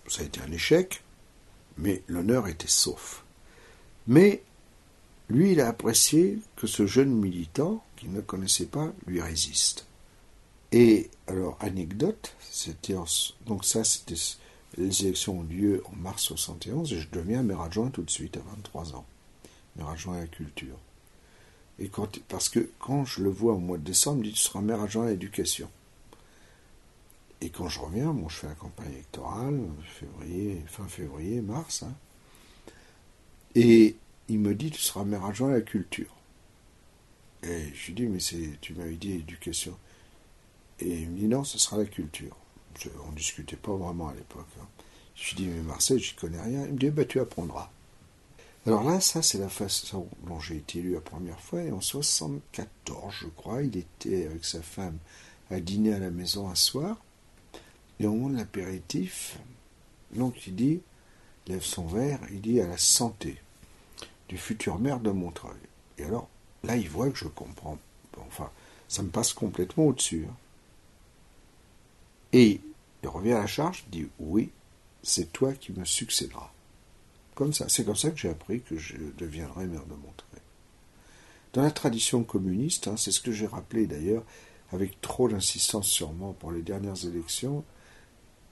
ça 0.06 0.22
a 0.22 0.24
été 0.24 0.40
un 0.40 0.52
échec, 0.52 1.02
mais 1.76 2.02
l'honneur 2.06 2.46
était 2.46 2.68
sauf. 2.68 3.24
Mais 4.06 4.42
lui, 5.28 5.52
il 5.52 5.60
a 5.60 5.68
apprécié 5.68 6.38
que 6.56 6.66
ce 6.66 6.86
jeune 6.86 7.10
militant, 7.10 7.82
qu'il 7.96 8.12
ne 8.12 8.20
connaissait 8.20 8.66
pas, 8.66 8.92
lui 9.06 9.20
résiste. 9.20 9.86
Et 10.70 11.10
alors, 11.26 11.56
anecdote, 11.60 12.34
c'était 12.50 12.94
donc 13.46 13.64
ça, 13.64 13.84
c'était 13.84 14.14
les 14.76 15.02
élections 15.02 15.38
ont 15.38 15.42
lieu 15.42 15.82
en 15.86 15.96
mars 15.96 16.22
71 16.24 16.92
et 16.92 17.00
je 17.00 17.08
deviens 17.10 17.42
maire 17.42 17.60
adjoint 17.60 17.90
tout 17.90 18.02
de 18.02 18.10
suite 18.10 18.36
à 18.36 18.40
23 18.40 18.96
ans 18.96 19.06
maire 19.76 19.88
adjoint 19.88 20.16
à 20.16 20.20
la 20.20 20.26
culture. 20.26 20.78
Parce 22.28 22.48
que 22.48 22.70
quand 22.78 23.04
je 23.04 23.22
le 23.22 23.30
vois 23.30 23.54
au 23.54 23.58
mois 23.58 23.78
de 23.78 23.84
décembre, 23.84 24.24
il 24.24 24.30
dit 24.30 24.36
Tu 24.36 24.42
seras 24.42 24.60
maire 24.60 24.80
adjoint 24.80 25.06
à 25.06 25.10
l'éducation. 25.10 25.68
Et 27.40 27.50
quand 27.50 27.68
je 27.68 27.80
reviens, 27.80 28.16
je 28.28 28.34
fais 28.34 28.46
la 28.46 28.54
campagne 28.54 28.92
électorale, 28.92 29.60
février, 29.82 30.62
fin 30.66 30.86
février, 30.86 31.40
mars, 31.40 31.82
hein. 31.82 31.92
et 33.54 33.96
il 34.28 34.38
me 34.38 34.54
dit 34.54 34.70
Tu 34.70 34.80
seras 34.80 35.04
maire 35.04 35.24
adjoint 35.24 35.50
à 35.50 35.54
la 35.54 35.60
culture. 35.60 36.14
Et 37.42 37.66
je 37.74 37.86
lui 37.86 37.94
dis 37.94 38.06
Mais 38.06 38.20
c'est, 38.20 38.58
tu 38.60 38.74
m'avais 38.74 38.96
dit 38.96 39.12
éducation. 39.12 39.76
Et 40.80 41.00
il 41.02 41.10
me 41.10 41.18
dit 41.18 41.26
Non, 41.26 41.44
ce 41.44 41.58
sera 41.58 41.76
la 41.76 41.84
culture. 41.84 42.36
on 43.06 43.10
ne 43.10 43.16
discutait 43.16 43.56
pas 43.56 43.72
vraiment 43.72 44.08
à 44.08 44.14
l'époque. 44.14 44.46
Hein. 44.60 44.66
Je 45.16 45.30
lui 45.30 45.44
dis 45.44 45.46
Mais 45.48 45.62
Marseille, 45.62 45.98
je 45.98 46.14
connais 46.14 46.40
rien. 46.40 46.66
Il 46.66 46.74
me 46.74 46.78
dit 46.78 46.90
bah, 46.90 47.04
Tu 47.04 47.20
apprendras. 47.20 47.70
Alors 48.66 48.82
là, 48.82 48.98
ça, 49.00 49.20
c'est 49.20 49.38
la 49.38 49.50
façon 49.50 50.08
dont 50.26 50.40
j'ai 50.40 50.56
été 50.56 50.78
élu 50.78 50.94
la 50.94 51.00
première 51.00 51.40
fois. 51.40 51.62
Et 51.62 51.70
en 51.70 51.82
74, 51.82 53.14
je 53.20 53.26
crois, 53.26 53.62
il 53.62 53.76
était 53.76 54.26
avec 54.26 54.44
sa 54.44 54.62
femme 54.62 54.96
à 55.50 55.60
dîner 55.60 55.92
à 55.92 55.98
la 55.98 56.10
maison 56.10 56.48
un 56.48 56.54
soir. 56.54 56.96
Et 58.00 58.06
au 58.06 58.12
moment 58.14 58.30
de 58.30 58.38
l'apéritif, 58.38 59.38
donc 60.14 60.46
il 60.46 60.56
dit, 60.56 60.80
lève 61.46 61.62
son 61.62 61.86
verre, 61.86 62.20
il 62.30 62.40
dit 62.40 62.60
à 62.60 62.66
la 62.66 62.78
santé 62.78 63.36
du 64.28 64.38
futur 64.38 64.78
maire 64.78 65.00
de 65.00 65.10
Montreuil. 65.10 65.52
Et 65.98 66.04
alors, 66.04 66.28
là, 66.62 66.76
il 66.76 66.88
voit 66.88 67.10
que 67.10 67.18
je 67.18 67.28
comprends. 67.28 67.78
Enfin, 68.26 68.50
ça 68.88 69.02
me 69.02 69.10
passe 69.10 69.34
complètement 69.34 69.88
au-dessus. 69.88 70.26
Hein. 70.28 70.36
Et 72.32 72.60
il 73.02 73.08
revient 73.08 73.32
à 73.32 73.40
la 73.40 73.46
charge, 73.46 73.84
il 73.86 73.90
dit 73.90 74.08
Oui, 74.18 74.50
c'est 75.02 75.32
toi 75.32 75.52
qui 75.52 75.72
me 75.72 75.84
succéderas. 75.84 76.53
C'est 77.68 77.84
comme 77.84 77.96
ça 77.96 78.10
que 78.10 78.16
j'ai 78.16 78.30
appris 78.30 78.62
que 78.62 78.76
je 78.76 78.96
deviendrai 79.18 79.66
maire 79.66 79.86
de 79.86 79.94
Montreuil. 79.94 80.40
Dans 81.52 81.62
la 81.62 81.70
tradition 81.70 82.24
communiste, 82.24 82.88
hein, 82.88 82.96
c'est 82.96 83.10
ce 83.10 83.20
que 83.20 83.32
j'ai 83.32 83.46
rappelé 83.46 83.86
d'ailleurs, 83.86 84.24
avec 84.72 85.00
trop 85.00 85.28
d'insistance 85.28 85.86
sûrement 85.86 86.32
pour 86.32 86.52
les 86.52 86.62
dernières 86.62 87.04
élections, 87.04 87.64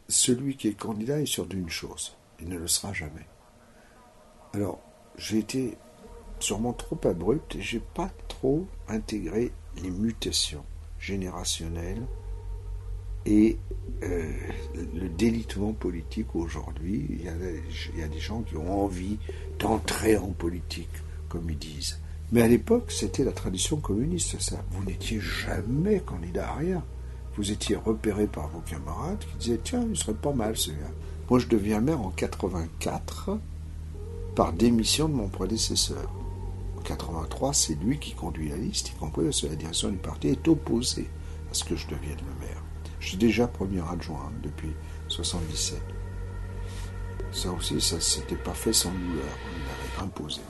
celui 0.08 0.56
qui 0.56 0.68
est 0.68 0.74
candidat 0.74 1.20
est 1.20 1.26
sûr 1.26 1.46
d'une 1.46 1.70
chose, 1.70 2.16
il 2.40 2.48
ne 2.48 2.58
le 2.58 2.68
sera 2.68 2.92
jamais. 2.92 3.26
Alors, 4.52 4.80
j'ai 5.16 5.38
été 5.38 5.76
sûrement 6.38 6.72
trop 6.72 6.98
abrupt 7.04 7.56
et 7.56 7.62
j'ai 7.62 7.80
pas 7.80 8.10
trop 8.28 8.66
intégré 8.88 9.52
les 9.82 9.90
mutations 9.90 10.64
générationnelles 10.98 12.06
et 13.26 13.56
euh, 14.02 14.32
le 14.94 15.08
délitement 15.08 15.72
politique 15.72 16.34
aujourd'hui. 16.34 17.06
Il, 17.10 17.22
y, 17.22 18.02
a 18.02 18.08
des 18.08 18.18
gens 18.18 18.42
qui 18.42 18.56
ont 18.56 18.84
envie 18.84 19.18
d'entrer 19.58 20.16
en 20.16 20.28
politique, 20.28 20.90
comme 21.28 21.48
ils 21.50 21.58
disent. 21.58 21.98
Mais 22.32 22.42
à 22.42 22.48
l'époque, 22.48 22.90
c'était 22.90 23.24
la 23.24 23.32
tradition 23.32 23.76
communiste, 23.76 24.40
ça. 24.40 24.64
Vous 24.72 24.84
n'étiez 24.84 25.20
jamais 25.20 26.00
candidat 26.00 26.50
à 26.50 26.54
rien. 26.54 26.84
Vous 27.36 27.50
étiez 27.50 27.76
repéré 27.76 28.26
par 28.26 28.48
vos 28.48 28.60
camarades 28.60 29.20
qui 29.20 29.36
disaient 29.38 29.60
Tiens, 29.62 29.86
il 29.88 29.96
serait 29.96 30.14
pas 30.14 30.32
mal 30.32 30.56
celui-là. 30.56 30.88
Moi, 31.30 31.38
je 31.38 31.46
deviens 31.46 31.80
maire 31.80 32.00
en 32.00 32.10
84 32.10 33.38
par 34.34 34.52
démission 34.52 35.08
de 35.08 35.14
mon 35.14 35.28
prédécesseur. 35.28 36.10
En 36.78 36.82
83, 36.82 37.54
c'est 37.54 37.74
lui 37.74 37.98
qui 37.98 38.14
conduit 38.14 38.48
la 38.48 38.56
liste, 38.56 38.88
y 38.88 38.92
compris 38.94 39.24
parce 39.24 39.42
que 39.42 39.46
la 39.46 39.54
direction 39.54 39.90
du 39.90 39.98
parti 39.98 40.28
est 40.28 40.48
opposée 40.48 41.08
à 41.50 41.54
ce 41.54 41.64
que 41.64 41.76
je 41.76 41.86
devienne 41.86 42.18
le 42.18 42.46
maire. 42.46 42.62
Je 43.02 43.08
suis 43.08 43.16
déjà 43.16 43.48
premier 43.48 43.82
adjoint 43.90 44.30
depuis 44.44 44.72
77. 45.08 45.82
Ça 47.32 47.50
aussi, 47.50 47.80
ça 47.80 48.00
s'était 48.00 48.36
pas 48.36 48.54
fait 48.54 48.72
sans 48.72 48.92
douleur. 48.92 49.24
On 49.44 49.58
l'avait 49.58 50.06
imposé. 50.06 50.40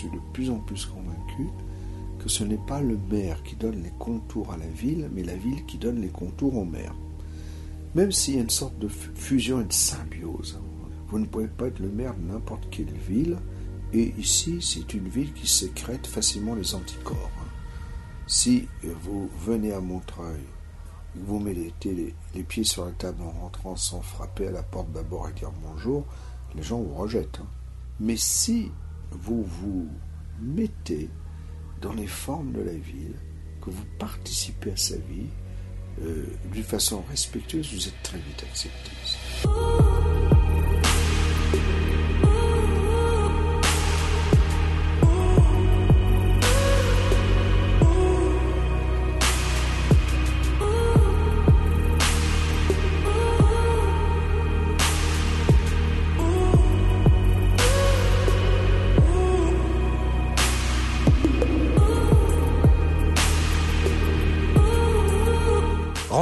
Suis 0.00 0.10
de 0.10 0.20
plus 0.32 0.50
en 0.50 0.58
plus 0.58 0.86
convaincu, 0.86 1.48
que 2.18 2.28
ce 2.28 2.44
n'est 2.44 2.56
pas 2.66 2.80
le 2.80 2.98
maire 3.10 3.42
qui 3.42 3.56
donne 3.56 3.82
les 3.82 3.92
contours 3.98 4.52
à 4.52 4.56
la 4.56 4.66
ville, 4.66 5.10
mais 5.12 5.22
la 5.22 5.36
ville 5.36 5.64
qui 5.66 5.78
donne 5.78 6.00
les 6.00 6.08
contours 6.08 6.56
au 6.56 6.64
maire. 6.64 6.94
Même 7.94 8.12
s'il 8.12 8.36
y 8.36 8.38
a 8.38 8.42
une 8.42 8.50
sorte 8.50 8.78
de 8.78 8.88
fusion 8.88 9.60
et 9.60 9.64
de 9.64 9.72
symbiose. 9.72 10.58
Vous 11.08 11.18
ne 11.18 11.26
pouvez 11.26 11.48
pas 11.48 11.66
être 11.66 11.80
le 11.80 11.90
maire 11.90 12.14
de 12.14 12.32
n'importe 12.32 12.68
quelle 12.70 12.92
ville, 12.92 13.36
et 13.92 14.14
ici, 14.16 14.58
c'est 14.62 14.94
une 14.94 15.08
ville 15.08 15.32
qui 15.34 15.48
sécrète 15.48 16.06
facilement 16.06 16.54
les 16.54 16.74
anticorps. 16.74 17.30
Si 18.26 18.68
vous 19.02 19.28
venez 19.44 19.72
à 19.72 19.80
Montreuil, 19.80 20.44
vous 21.16 21.40
mettez 21.40 21.92
les, 21.92 22.14
les, 22.34 22.42
pieds 22.44 22.62
sur 22.62 22.84
la 22.84 22.92
table 22.92 23.22
en 23.22 23.32
rentrant 23.32 23.74
sans 23.74 24.00
frapper 24.00 24.46
à 24.46 24.52
la 24.52 24.62
porte 24.62 24.92
d'abord 24.92 25.28
et 25.28 25.32
dire 25.32 25.50
bonjour, 25.62 26.06
les 26.54 26.62
gens 26.62 26.80
vous 26.80 26.94
rejettent. 26.94 27.40
Mais 27.98 28.16
si 28.16 28.70
vous 29.12 29.42
vous 29.42 29.88
mettez 30.40 31.08
dans 31.80 31.92
les 31.92 32.06
formes 32.06 32.52
de 32.52 32.60
la 32.60 32.74
ville, 32.74 33.14
que 33.62 33.70
vous 33.70 33.84
participez 33.98 34.72
à 34.72 34.76
sa 34.76 34.96
vie 34.96 35.28
euh, 36.02 36.26
d'une 36.52 36.62
façon 36.62 37.02
respectueuse, 37.08 37.74
vous 37.74 37.88
êtes 37.88 38.02
très 38.02 38.18
vite 38.18 38.44
accepté. 38.48 39.89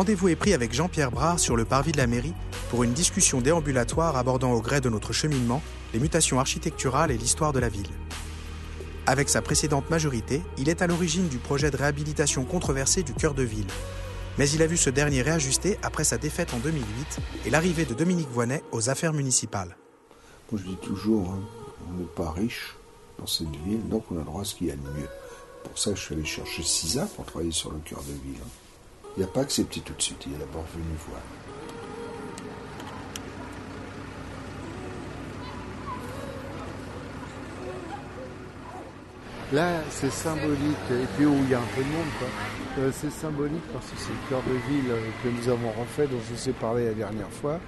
Rendez-vous 0.08 0.28
est 0.28 0.36
pris 0.36 0.54
avec 0.54 0.72
Jean-Pierre 0.72 1.10
Brard 1.10 1.38
sur 1.38 1.54
le 1.54 1.66
parvis 1.66 1.92
de 1.92 1.98
la 1.98 2.06
mairie 2.06 2.32
pour 2.70 2.82
une 2.82 2.94
discussion 2.94 3.42
déambulatoire 3.42 4.16
abordant 4.16 4.54
au 4.54 4.62
gré 4.62 4.80
de 4.80 4.88
notre 4.88 5.12
cheminement 5.12 5.60
les 5.92 6.00
mutations 6.00 6.40
architecturales 6.40 7.10
et 7.10 7.18
l'histoire 7.18 7.52
de 7.52 7.58
la 7.58 7.68
ville. 7.68 7.90
Avec 9.04 9.28
sa 9.28 9.42
précédente 9.42 9.90
majorité, 9.90 10.40
il 10.56 10.70
est 10.70 10.80
à 10.80 10.86
l'origine 10.86 11.28
du 11.28 11.36
projet 11.36 11.70
de 11.70 11.76
réhabilitation 11.76 12.46
controversé 12.46 13.02
du 13.02 13.12
cœur 13.12 13.34
de 13.34 13.42
ville. 13.42 13.66
Mais 14.38 14.48
il 14.48 14.62
a 14.62 14.66
vu 14.66 14.78
ce 14.78 14.88
dernier 14.88 15.20
réajusté 15.20 15.76
après 15.82 16.04
sa 16.04 16.16
défaite 16.16 16.54
en 16.54 16.58
2008 16.58 17.18
et 17.44 17.50
l'arrivée 17.50 17.84
de 17.84 17.92
Dominique 17.92 18.30
Voinet 18.30 18.64
aux 18.72 18.88
affaires 18.88 19.12
municipales. 19.12 19.76
Je 20.50 20.62
dis 20.62 20.76
toujours, 20.76 21.32
hein, 21.32 21.40
on 21.90 21.98
n'est 21.98 22.04
pas 22.06 22.30
riche 22.30 22.76
dans 23.18 23.26
cette 23.26 23.54
ville, 23.66 23.86
donc 23.90 24.04
on 24.10 24.14
a 24.14 24.20
le 24.20 24.24
droit 24.24 24.40
à 24.40 24.44
ce 24.46 24.54
qu'il 24.54 24.68
y 24.68 24.70
a 24.70 24.74
de 24.74 24.80
mieux. 24.80 25.08
Pour 25.64 25.78
ça, 25.78 25.94
je 25.94 26.00
suis 26.00 26.14
allé 26.14 26.24
chercher 26.24 26.62
CISA 26.62 27.04
pour 27.14 27.26
travailler 27.26 27.52
sur 27.52 27.70
le 27.70 27.80
cœur 27.80 28.00
de 28.04 28.12
ville. 28.12 28.40
Hein. 28.42 28.67
Il 29.18 29.22
n'a 29.22 29.26
pas 29.26 29.40
accepté 29.40 29.80
tout 29.80 29.94
de 29.94 30.00
suite, 30.00 30.26
il 30.28 30.34
est 30.34 30.38
d'abord 30.38 30.64
venu 30.72 30.84
voir. 31.08 31.20
Là, 39.52 39.80
c'est 39.90 40.12
symbolique, 40.12 40.60
et 40.92 41.06
puis 41.16 41.26
où 41.26 41.34
il 41.34 41.50
y 41.50 41.54
a 41.54 41.58
un 41.58 41.66
peu 41.74 41.82
de 41.82 41.88
monde, 41.88 42.06
quoi. 42.20 42.28
Euh, 42.78 42.92
c'est 42.94 43.10
symbolique 43.10 43.64
parce 43.72 43.86
que 43.86 43.98
c'est 43.98 44.10
le 44.10 44.28
cœur 44.28 44.42
de 44.46 44.72
ville 44.72 44.90
euh, 44.92 45.00
que 45.24 45.28
nous 45.30 45.48
avons 45.48 45.72
refait, 45.72 46.06
dont 46.06 46.20
je 46.28 46.34
vous 46.36 46.48
ai 46.50 46.52
parlé 46.52 46.84
la 46.84 46.94
dernière 46.94 47.30
fois. 47.30 47.58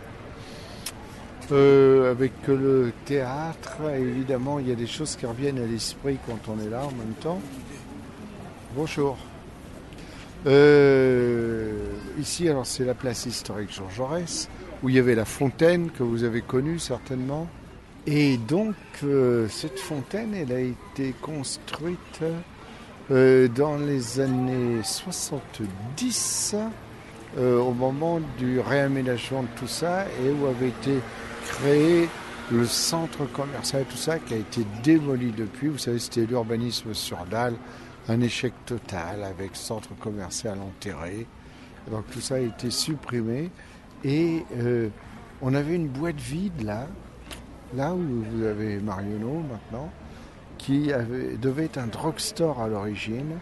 Euh, 1.51 2.13
avec 2.13 2.33
le 2.47 2.93
théâtre, 3.07 3.79
évidemment, 3.99 4.61
il 4.61 4.69
y 4.69 4.73
a 4.73 4.77
des 4.77 4.87
choses 4.87 5.17
qui 5.17 5.27
reviennent 5.27 5.59
à 5.59 5.67
l'esprit 5.67 6.19
quand 6.29 6.39
on 6.49 6.65
est 6.65 6.71
là 6.71 6.85
en 6.85 6.93
même 6.93 7.15
temps. 7.21 7.41
Bonjour. 8.77 9.19
Euh, 10.47 11.73
ici, 12.19 12.49
alors 12.49 12.67
c'est 12.67 12.85
la 12.85 12.95
place 12.95 13.27
historique 13.27 13.73
Jean 13.73 13.89
Jaurès, 13.91 14.49
où 14.83 14.89
il 14.89 14.95
y 14.95 14.99
avait 14.99 15.15
la 15.15 15.25
fontaine 15.25 15.91
que 15.91 16.03
vous 16.03 16.25
avez 16.25 16.41
connue 16.41 16.79
certainement. 16.79 17.47
Et 18.07 18.39
donc, 18.39 18.75
euh, 19.05 19.47
cette 19.49 19.79
fontaine, 19.79 20.35
elle 20.35 20.53
a 20.53 20.61
été 20.61 21.15
construite 21.21 22.23
euh, 23.11 23.49
dans 23.49 23.77
les 23.77 24.21
années 24.21 24.83
70, 24.83 26.57
au 27.39 27.71
moment 27.73 28.21
du 28.39 28.59
réaménagement 28.59 29.43
de 29.43 29.49
tout 29.57 29.69
ça, 29.69 30.07
et 30.25 30.31
où 30.31 30.47
avait 30.47 30.69
été 30.69 30.99
créé 31.47 32.09
le 32.51 32.67
centre 32.67 33.25
commercial, 33.33 33.85
tout 33.89 33.97
ça, 33.97 34.19
qui 34.19 34.35
a 34.35 34.37
été 34.39 34.63
démoli 34.83 35.31
depuis. 35.31 35.69
Vous 35.69 35.79
savez, 35.79 36.01
c'était 36.01 36.27
l'urbanisme 36.27 36.93
sur 36.93 37.19
dalle 37.31 37.55
un 38.09 38.21
échec 38.21 38.53
total 38.67 39.25
avec 39.25 39.57
centre 39.57 39.95
commercial 39.99 40.59
enterré. 40.61 41.27
Donc 41.91 42.05
tout 42.11 42.21
ça 42.21 42.37
a 42.37 42.39
été 42.39 42.71
supprimé 42.71 43.51
et 44.05 44.45
euh, 44.59 44.89
on 45.43 45.55
avait 45.55 45.75
une 45.75 45.89
boîte 45.89 46.21
vide 46.21 46.63
là, 46.63 46.87
là 47.75 47.93
où 47.95 48.25
vous 48.31 48.45
avez 48.45 48.79
Marionneau 48.79 49.43
maintenant, 49.51 49.91
qui 50.59 50.91
devait 51.41 51.65
être 51.65 51.79
un 51.79 51.87
drugstore 51.87 52.61
à 52.61 52.69
l'origine, 52.69 53.39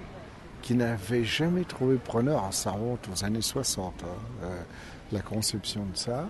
qui 0.63 0.75
n'avait 0.75 1.25
jamais 1.25 1.65
trouvé 1.65 1.97
preneur. 1.97 2.45
en 2.45 2.53
ça 2.53 2.73
remonte 2.73 3.09
aux 3.13 3.25
années 3.25 3.41
60, 3.41 3.95
hein, 4.03 4.07
euh, 4.45 4.61
la 5.13 5.21
conception 5.21 5.85
de 5.93 5.97
ça. 5.97 6.29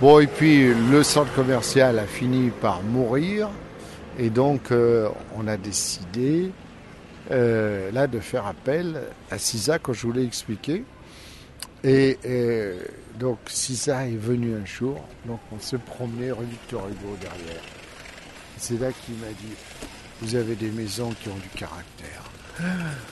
Bon, 0.00 0.18
et 0.18 0.26
puis 0.26 0.74
le 0.74 1.02
centre 1.02 1.32
commercial 1.34 1.98
a 1.98 2.06
fini 2.06 2.50
par 2.50 2.82
mourir, 2.82 3.48
et 4.18 4.30
donc 4.30 4.72
euh, 4.72 5.08
on 5.36 5.46
a 5.46 5.56
décidé 5.56 6.50
euh, 7.30 7.90
là 7.92 8.06
de 8.06 8.20
faire 8.20 8.46
appel 8.46 9.00
à 9.30 9.38
CISA, 9.38 9.78
comme 9.78 9.94
je 9.94 10.06
vous 10.06 10.12
l'ai 10.12 10.24
expliqué, 10.24 10.84
Et, 11.82 12.18
donc 13.18 13.38
Sisa 13.46 14.06
est 14.06 14.16
venu 14.16 14.54
un 14.56 14.64
jour, 14.64 15.00
donc 15.26 15.38
on 15.52 15.60
se 15.60 15.76
promenait 15.76 16.32
rue 16.32 16.46
Victor 16.46 16.88
Hugo 16.88 17.16
derrière. 17.20 17.62
C'est 18.56 18.80
là 18.80 18.88
qu'il 18.92 19.14
m'a 19.16 19.28
dit, 19.28 19.54
vous 20.20 20.34
avez 20.34 20.56
des 20.56 20.70
maisons 20.70 21.12
qui 21.20 21.28
ont 21.28 21.36
du 21.36 21.48
caractère. 21.50 22.22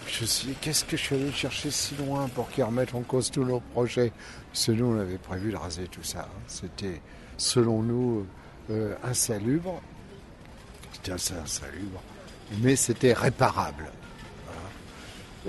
Je 0.07 0.23
me 0.23 0.27
suis 0.27 0.49
dit, 0.49 0.55
qu'est-ce 0.61 0.85
que 0.85 0.97
je 0.97 1.03
suis 1.03 1.15
allé 1.17 1.33
chercher 1.33 1.71
si 1.71 1.95
loin 1.97 2.29
pour 2.29 2.49
qu'ils 2.51 2.65
remettent 2.65 2.95
en 2.95 3.03
cause 3.03 3.31
tous 3.31 3.45
nos 3.45 3.61
projets? 3.61 4.13
Parce 4.53 4.67
que 4.67 4.73
nous, 4.73 4.87
on 4.87 4.99
avait 5.01 5.19
prévu 5.19 5.51
de 5.51 5.57
raser 5.57 5.89
tout 5.89 6.03
ça. 6.03 6.21
Hein. 6.21 6.41
C'était, 6.47 7.01
selon 7.37 7.83
nous, 7.83 8.27
euh, 8.71 8.95
insalubre. 9.03 9.81
C'était 10.93 11.13
insalubre, 11.13 12.01
mais 12.61 12.77
c'était 12.77 13.13
réparable. 13.13 13.91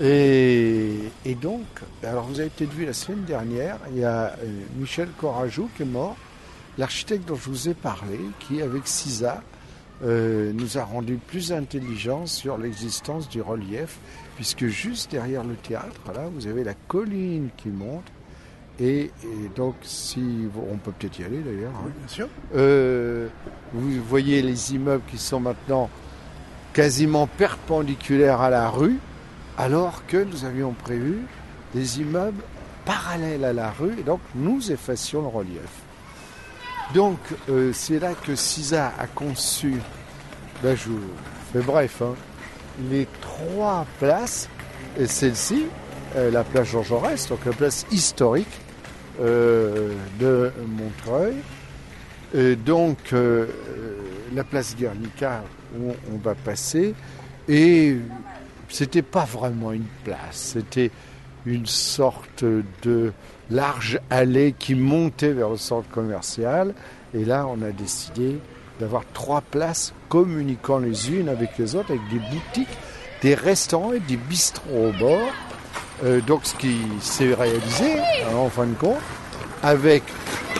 Et, 0.00 1.10
donc, 1.40 1.64
alors 2.02 2.24
vous 2.24 2.40
avez 2.40 2.50
peut-être 2.50 2.72
vu 2.72 2.84
la 2.84 2.92
semaine 2.92 3.24
dernière, 3.24 3.78
il 3.92 4.00
y 4.00 4.04
a 4.04 4.36
euh, 4.42 4.60
Michel 4.76 5.08
Corajou 5.20 5.68
qui 5.76 5.82
est 5.82 5.86
mort, 5.86 6.16
l'architecte 6.78 7.28
dont 7.28 7.36
je 7.36 7.48
vous 7.48 7.68
ai 7.68 7.74
parlé, 7.74 8.18
qui 8.40 8.60
avec 8.60 8.86
CISA 8.86 9.42
euh, 10.04 10.52
nous 10.52 10.76
a 10.78 10.84
rendu 10.84 11.16
plus 11.16 11.52
intelligents 11.52 12.26
sur 12.26 12.58
l'existence 12.58 13.28
du 13.28 13.40
relief, 13.40 13.98
puisque 14.36 14.66
juste 14.66 15.12
derrière 15.12 15.44
le 15.44 15.54
théâtre, 15.54 16.00
là, 16.12 16.28
vous 16.32 16.46
avez 16.46 16.64
la 16.64 16.74
colline 16.74 17.50
qui 17.56 17.68
monte. 17.68 18.04
Et, 18.80 19.12
donc, 19.54 19.76
si 19.82 20.48
on 20.68 20.76
peut 20.78 20.90
peut-être 20.98 21.20
y 21.20 21.24
aller 21.24 21.38
d'ailleurs. 21.38 21.70
Hein. 21.76 21.84
Oui, 21.86 21.92
bien 21.96 22.08
sûr. 22.08 22.28
Euh, 22.56 23.28
vous 23.72 24.02
voyez 24.02 24.42
les 24.42 24.74
immeubles 24.74 25.04
qui 25.08 25.18
sont 25.18 25.38
maintenant 25.38 25.88
quasiment 26.72 27.28
perpendiculaires 27.28 28.40
à 28.40 28.50
la 28.50 28.68
rue, 28.68 28.98
alors 29.58 30.06
que 30.06 30.16
nous 30.16 30.44
avions 30.44 30.72
prévu 30.72 31.20
des 31.74 32.00
immeubles 32.00 32.42
parallèles 32.84 33.44
à 33.44 33.52
la 33.52 33.70
rue, 33.70 33.98
et 33.98 34.02
donc 34.02 34.20
nous 34.34 34.70
effacions 34.70 35.22
le 35.22 35.28
relief. 35.28 35.84
Donc, 36.92 37.18
euh, 37.48 37.72
c'est 37.72 37.98
là 37.98 38.12
que 38.14 38.34
CISA 38.34 38.92
a 38.98 39.06
conçu, 39.06 39.80
ben 40.62 40.76
je 40.76 40.90
fais 41.52 41.64
bref, 41.64 42.02
hein, 42.02 42.14
les 42.90 43.08
trois 43.20 43.86
places, 43.98 44.48
et 44.98 45.06
celle-ci, 45.06 45.66
euh, 46.16 46.30
la 46.30 46.44
place 46.44 46.68
Georges 46.68 46.88
Jaurès, 46.88 47.28
donc 47.28 47.44
la 47.46 47.52
place 47.52 47.86
historique 47.90 48.60
euh, 49.20 49.94
de 50.20 50.52
Montreuil, 50.66 51.36
et 52.34 52.56
donc 52.56 53.14
la 54.34 54.44
place 54.44 54.74
Guernica 54.76 55.44
où 55.78 55.92
on 56.12 56.18
va 56.18 56.34
passer, 56.34 56.94
et 57.48 57.96
c'était 58.68 59.02
pas 59.02 59.24
vraiment 59.24 59.72
une 59.72 59.86
place, 60.04 60.54
c'était 60.54 60.90
une 61.46 61.66
sorte 61.66 62.44
de 62.82 63.12
large 63.50 64.00
allée 64.10 64.54
qui 64.58 64.74
montait 64.74 65.32
vers 65.32 65.50
le 65.50 65.56
centre 65.56 65.88
commercial. 65.90 66.74
Et 67.12 67.24
là, 67.24 67.46
on 67.46 67.62
a 67.62 67.70
décidé 67.70 68.38
d'avoir 68.80 69.02
trois 69.12 69.40
places 69.40 69.92
communiquant 70.08 70.78
les 70.78 71.12
unes 71.12 71.28
avec 71.28 71.58
les 71.58 71.74
autres, 71.76 71.90
avec 71.90 72.08
des 72.08 72.18
boutiques, 72.18 72.76
des 73.22 73.34
restaurants 73.34 73.92
et 73.92 74.00
des 74.00 74.16
bistrots 74.16 74.88
au 74.88 74.92
bord. 74.92 75.28
Euh, 76.04 76.20
donc, 76.20 76.40
ce 76.44 76.54
qui 76.54 76.76
s'est 77.00 77.34
réalisé, 77.34 77.98
hein, 77.98 78.36
en 78.36 78.48
fin 78.48 78.66
de 78.66 78.74
compte, 78.74 78.98
avec 79.62 80.02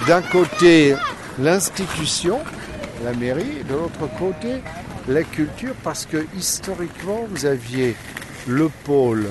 d'un 0.07 0.23
côté 0.23 0.95
l'institution, 1.39 2.39
la 3.05 3.13
mairie, 3.15 3.59
et 3.61 3.65
de 3.65 3.75
l'autre 3.75 4.09
côté 4.19 4.63
la 5.09 5.23
culture, 5.23 5.75
parce 5.83 6.07
que 6.07 6.25
historiquement, 6.37 7.25
vous 7.29 7.47
aviez 7.47 7.95
le 8.47 8.69
pôle 8.85 9.27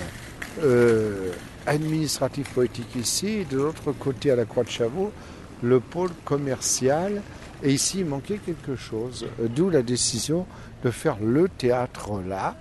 euh, 0.64 1.32
administratif 1.66 2.50
politique 2.50 2.96
ici, 2.96 3.28
et 3.28 3.46
de 3.46 3.58
l'autre 3.58 3.92
côté 3.92 4.32
à 4.32 4.36
la 4.36 4.46
Croix 4.46 4.64
de 4.64 4.70
Chavaux, 4.70 5.12
le 5.62 5.80
pôle 5.80 6.12
commercial. 6.26 7.22
Et 7.64 7.72
ici, 7.72 8.00
il 8.00 8.06
manquait 8.06 8.38
quelque 8.38 8.76
chose, 8.76 9.26
euh, 9.40 9.48
d'où 9.48 9.70
la 9.70 9.82
décision 9.82 10.46
de 10.84 10.92
faire 10.92 11.18
le 11.22 11.48
théâtre 11.50 12.22
là, 12.28 12.56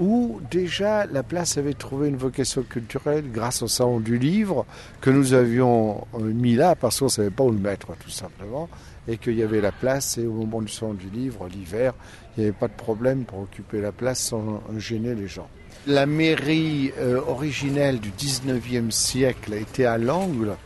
où 0.00 0.40
déjà 0.50 1.06
la 1.06 1.22
place 1.22 1.58
avait 1.58 1.74
trouvé 1.74 2.08
une 2.08 2.16
vocation 2.16 2.62
culturelle 2.62 3.30
grâce 3.30 3.62
au 3.62 3.68
salon 3.68 4.00
du 4.00 4.18
livre 4.18 4.64
que 5.00 5.10
nous 5.10 5.34
avions 5.34 6.06
euh, 6.14 6.20
mis 6.20 6.56
là 6.56 6.74
parce 6.74 6.98
qu'on 6.98 7.04
ne 7.04 7.10
savait 7.10 7.30
pas 7.30 7.44
où 7.44 7.52
le 7.52 7.58
mettre 7.58 7.88
tout 7.98 8.10
simplement 8.10 8.68
et 9.08 9.16
qu'il 9.18 9.34
y 9.34 9.42
avait 9.42 9.60
la 9.60 9.72
place 9.72 10.18
et 10.18 10.26
au 10.26 10.32
moment 10.32 10.60
du 10.60 10.72
salon 10.72 10.94
du 10.94 11.08
livre 11.08 11.48
l'hiver 11.48 11.94
il 12.36 12.40
n'y 12.40 12.48
avait 12.48 12.58
pas 12.58 12.68
de 12.68 12.74
problème 12.74 13.24
pour 13.24 13.40
occuper 13.40 13.80
la 13.80 13.92
place 13.92 14.20
sans 14.20 14.62
gêner 14.78 15.14
les 15.14 15.26
gens. 15.26 15.48
La 15.86 16.06
mairie 16.06 16.92
euh, 16.98 17.20
originelle 17.26 18.00
du 18.00 18.10
19e 18.10 18.90
siècle 18.90 19.54
été 19.54 19.86
à 19.86 19.98
l'angle 19.98 20.56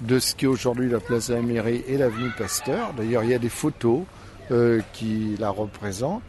de 0.00 0.18
ce 0.18 0.34
qui 0.34 0.46
est 0.46 0.48
aujourd'hui 0.48 0.88
la 0.88 1.00
place 1.00 1.28
de 1.28 1.34
la 1.34 1.42
mairie 1.42 1.84
et 1.86 1.96
l'avenue 1.96 2.30
Pasteur. 2.36 2.92
D'ailleurs, 2.96 3.24
il 3.24 3.30
y 3.30 3.34
a 3.34 3.38
des 3.38 3.48
photos 3.48 4.00
euh, 4.50 4.80
qui 4.92 5.36
la 5.38 5.50
représentent. 5.50 6.22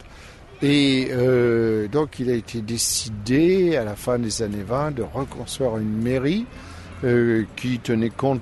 Et 0.62 1.08
euh, 1.10 1.88
donc, 1.88 2.18
il 2.18 2.30
a 2.30 2.34
été 2.34 2.60
décidé 2.60 3.76
à 3.76 3.84
la 3.84 3.96
fin 3.96 4.18
des 4.18 4.42
années 4.42 4.64
20 4.66 4.92
de 4.92 5.02
reconstruire 5.02 5.78
une 5.78 6.02
mairie 6.02 6.46
qui 7.56 7.78
tenait 7.78 8.10
compte 8.10 8.40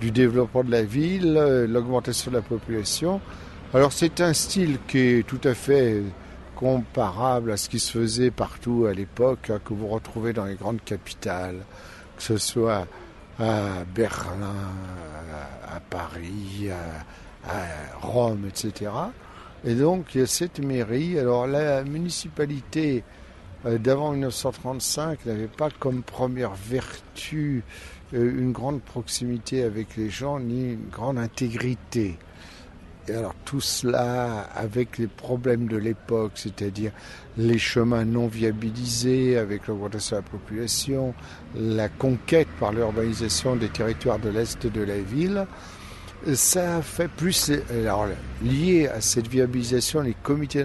du 0.00 0.10
développement 0.10 0.64
de 0.64 0.70
la 0.70 0.82
ville, 0.82 1.34
l'augmentation 1.68 2.30
de 2.30 2.36
la 2.36 2.42
population. 2.42 3.20
Alors, 3.72 3.92
c'est 3.92 4.20
un 4.20 4.32
style 4.32 4.78
qui 4.88 4.98
est 4.98 5.26
tout 5.26 5.40
à 5.44 5.54
fait 5.54 6.02
comparable 6.56 7.52
à 7.52 7.56
ce 7.56 7.68
qui 7.68 7.78
se 7.78 7.92
faisait 7.92 8.30
partout 8.30 8.86
à 8.86 8.92
l'époque, 8.92 9.50
hein, 9.50 9.60
que 9.64 9.72
vous 9.72 9.86
retrouvez 9.86 10.32
dans 10.32 10.44
les 10.44 10.56
grandes 10.56 10.82
capitales, 10.84 11.64
que 12.16 12.22
ce 12.22 12.36
soit 12.36 12.86
à 13.38 13.84
Berlin, 13.94 14.54
à, 15.66 15.80
Paris, 15.80 16.68
à, 17.44 18.02
Rome, 18.02 18.46
etc. 18.46 18.90
Et 19.64 19.74
donc 19.74 20.18
cette 20.26 20.60
mairie. 20.60 21.18
Alors 21.18 21.46
la 21.46 21.82
municipalité 21.82 23.04
euh, 23.66 23.78
d'avant 23.78 24.12
1935 24.12 25.26
n'avait 25.26 25.46
pas 25.46 25.70
comme 25.70 26.02
première 26.02 26.54
vertu 26.54 27.62
euh, 27.62 27.99
une 28.12 28.52
grande 28.52 28.80
proximité 28.82 29.62
avec 29.62 29.96
les 29.96 30.10
gens 30.10 30.40
ni 30.40 30.72
une 30.72 30.88
grande 30.90 31.18
intégrité. 31.18 32.18
Et 33.08 33.14
alors 33.14 33.34
tout 33.44 33.60
cela 33.60 34.42
avec 34.54 34.98
les 34.98 35.06
problèmes 35.06 35.66
de 35.66 35.76
l'époque, 35.76 36.32
c'est-à-dire 36.34 36.92
les 37.36 37.58
chemins 37.58 38.04
non 38.04 38.28
viabilisés 38.28 39.36
avec 39.38 39.66
l'augmentation 39.66 40.16
de 40.16 40.22
la 40.22 40.28
population, 40.28 41.14
la 41.56 41.88
conquête 41.88 42.48
par 42.58 42.72
l'urbanisation 42.72 43.56
des 43.56 43.68
territoires 43.68 44.18
de 44.18 44.28
l'Est 44.28 44.66
de 44.66 44.82
la 44.82 45.00
ville, 45.00 45.46
ça 46.34 46.82
fait 46.82 47.08
plus, 47.08 47.50
alors, 47.70 48.06
lié 48.42 48.88
à 48.88 49.00
cette 49.00 49.26
viabilisation, 49.26 50.02
les 50.02 50.14
comités 50.22 50.64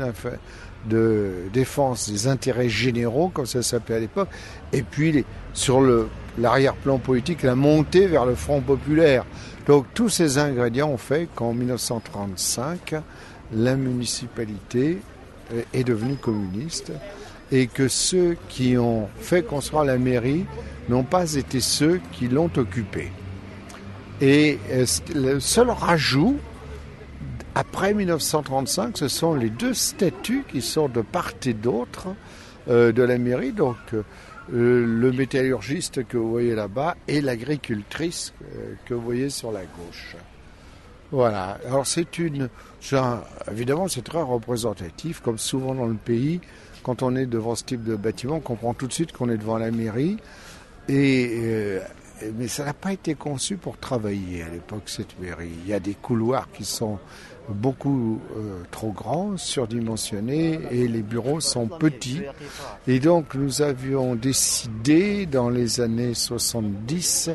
de 0.90 1.32
défense 1.54 2.10
des 2.10 2.28
intérêts 2.28 2.70
généraux, 2.70 3.30
comme 3.30 3.46
ça 3.46 3.64
s'appelait 3.64 3.96
à 3.96 4.00
l'époque, 4.00 4.30
et 4.74 4.84
puis 4.84 5.26
sur 5.54 5.80
l'arrière-plan 6.38 6.98
politique, 6.98 7.44
la 7.44 7.56
montée 7.56 8.08
vers 8.08 8.26
le 8.26 8.36
Front 8.36 8.62
populaire. 8.62 9.26
Donc 9.68 9.86
tous 9.94 10.10
ces 10.10 10.38
ingrédients 10.38 10.90
ont 10.90 10.98
fait 10.98 11.28
qu'en 11.34 11.54
1935, 11.54 12.96
la 13.54 13.76
municipalité 13.76 15.00
est 15.74 15.84
devenue 15.84 16.16
communiste 16.16 16.92
et 17.52 17.68
que 17.68 17.88
ceux 17.88 18.38
qui 18.50 18.78
ont 18.78 19.08
fait 19.18 19.44
construire 19.44 19.84
la 19.84 19.98
mairie 19.98 20.46
n'ont 20.90 21.04
pas 21.04 21.34
été 21.34 21.60
ceux 21.60 22.00
qui 22.12 22.28
l'ont 22.28 22.52
occupée. 22.58 23.12
Et 24.22 24.60
euh, 24.72 24.86
le 25.14 25.40
seul 25.40 25.70
rajout, 25.70 26.38
après 27.54 27.94
1935, 27.94 28.98
ce 28.98 29.08
sont 29.08 29.34
les 29.34 29.50
deux 29.50 29.74
statuts 29.74 30.44
qui 30.48 30.62
sont 30.62 30.88
de 30.88 31.02
part 31.02 31.34
et 31.46 31.54
d'autre 31.54 32.08
euh, 32.70 32.92
de 32.92 33.04
la 33.04 33.18
mairie. 33.18 33.52
Donc 33.52 33.78
euh, 33.94 34.04
le 34.52 35.12
métallurgiste 35.12 36.06
que 36.08 36.18
vous 36.18 36.30
voyez 36.30 36.56
là-bas 36.56 36.96
et 37.08 37.22
l'agricultrice 37.22 38.34
euh, 38.44 38.74
que 38.86 38.94
vous 38.94 39.02
voyez 39.02 39.30
sur 39.30 39.52
la 39.52 39.62
gauche. 39.62 40.16
Voilà. 41.12 41.58
Alors 41.66 41.88
c'est 41.88 42.18
une, 42.18 42.50
évidemment 43.52 43.88
c'est 43.88 44.04
très 44.04 44.22
représentatif, 44.22 45.22
comme 45.22 45.38
souvent 45.38 45.74
dans 45.74 45.88
le 45.88 45.96
pays. 45.96 46.42
Quand 46.84 47.02
on 47.02 47.16
est 47.16 47.26
devant 47.26 47.56
ce 47.56 47.64
type 47.64 47.84
de 47.84 47.96
bâtiment, 47.96 48.36
on 48.36 48.42
comprend 48.42 48.74
tout 48.74 48.88
de 48.88 48.94
suite 48.94 49.12
qu'on 49.12 49.30
est 49.30 49.38
devant 49.38 49.58
la 49.58 49.72
mairie. 49.72 50.18
Et 50.88 51.40
euh, 51.42 51.80
mais 52.38 52.48
ça 52.48 52.64
n'a 52.64 52.74
pas 52.74 52.94
été 52.94 53.16
conçu 53.16 53.58
pour 53.58 53.78
travailler 53.78 54.44
à 54.44 54.50
l'époque 54.50 54.84
cette 54.86 55.20
mairie. 55.20 55.52
Il 55.64 55.70
y 55.70 55.74
a 55.74 55.80
des 55.80 55.96
couloirs 55.96 56.48
qui 56.52 56.64
sont 56.64 57.00
beaucoup 57.50 58.20
euh, 58.36 58.64
trop 58.72 58.92
grands, 58.92 59.38
surdimensionnés, 59.38 60.60
et 60.72 60.88
les 60.88 61.02
bureaux 61.02 61.40
sont 61.40 61.68
petits. 61.68 62.22
Et 62.88 63.00
donc 63.00 63.36
nous 63.36 63.62
avions 63.62 64.16
décidé 64.16 65.26
dans 65.26 65.50
les 65.50 65.82
années 65.82 66.14
70 66.14 67.32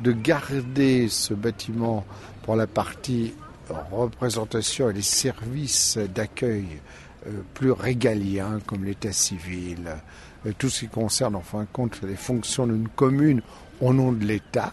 de 0.00 0.12
garder 0.12 1.08
ce 1.08 1.34
bâtiment 1.34 2.04
pour 2.42 2.56
la 2.56 2.66
partie 2.66 3.34
représentation 3.92 4.90
et 4.90 4.92
les 4.92 5.02
services 5.02 5.98
d'accueil 6.14 6.66
euh, 7.26 7.30
plus 7.54 7.72
régaliens 7.72 8.58
comme 8.66 8.84
l'état 8.84 9.12
civil, 9.12 9.96
euh, 10.46 10.52
tout 10.58 10.68
ce 10.68 10.80
qui 10.80 10.88
concerne 10.88 11.36
en 11.36 11.40
fin 11.40 11.62
de 11.62 11.68
compte 11.72 12.00
les 12.02 12.16
fonctions 12.16 12.66
d'une 12.66 12.88
commune 12.88 13.40
au 13.80 13.94
nom 13.94 14.12
de 14.12 14.24
l'État 14.24 14.72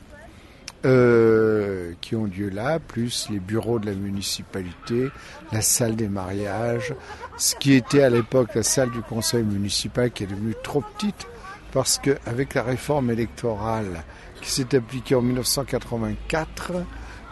euh, 0.86 1.94
qui 2.02 2.16
ont 2.16 2.26
lieu 2.26 2.50
là, 2.50 2.80
plus 2.80 3.28
les 3.30 3.40
bureaux 3.40 3.80
de 3.80 3.86
la 3.86 3.94
municipalité, 3.94 5.10
la 5.52 5.62
salle 5.62 5.96
des 5.96 6.08
mariages, 6.08 6.96
ce 7.38 7.56
qui 7.56 7.74
était 7.74 8.04
à 8.04 8.10
l'époque 8.10 8.56
la 8.56 8.64
salle 8.64 8.92
du 8.92 9.02
conseil 9.02 9.44
municipal 9.44 10.12
qui 10.12 10.24
est 10.24 10.28
devenue 10.28 10.56
trop 10.64 10.82
petite 10.82 11.28
parce 11.72 12.00
qu'avec 12.00 12.54
la 12.54 12.64
réforme 12.64 13.12
électorale 13.12 14.04
qui 14.42 14.50
s'est 14.50 14.76
appliquée 14.76 15.16
en 15.16 15.22
1984, 15.22 16.74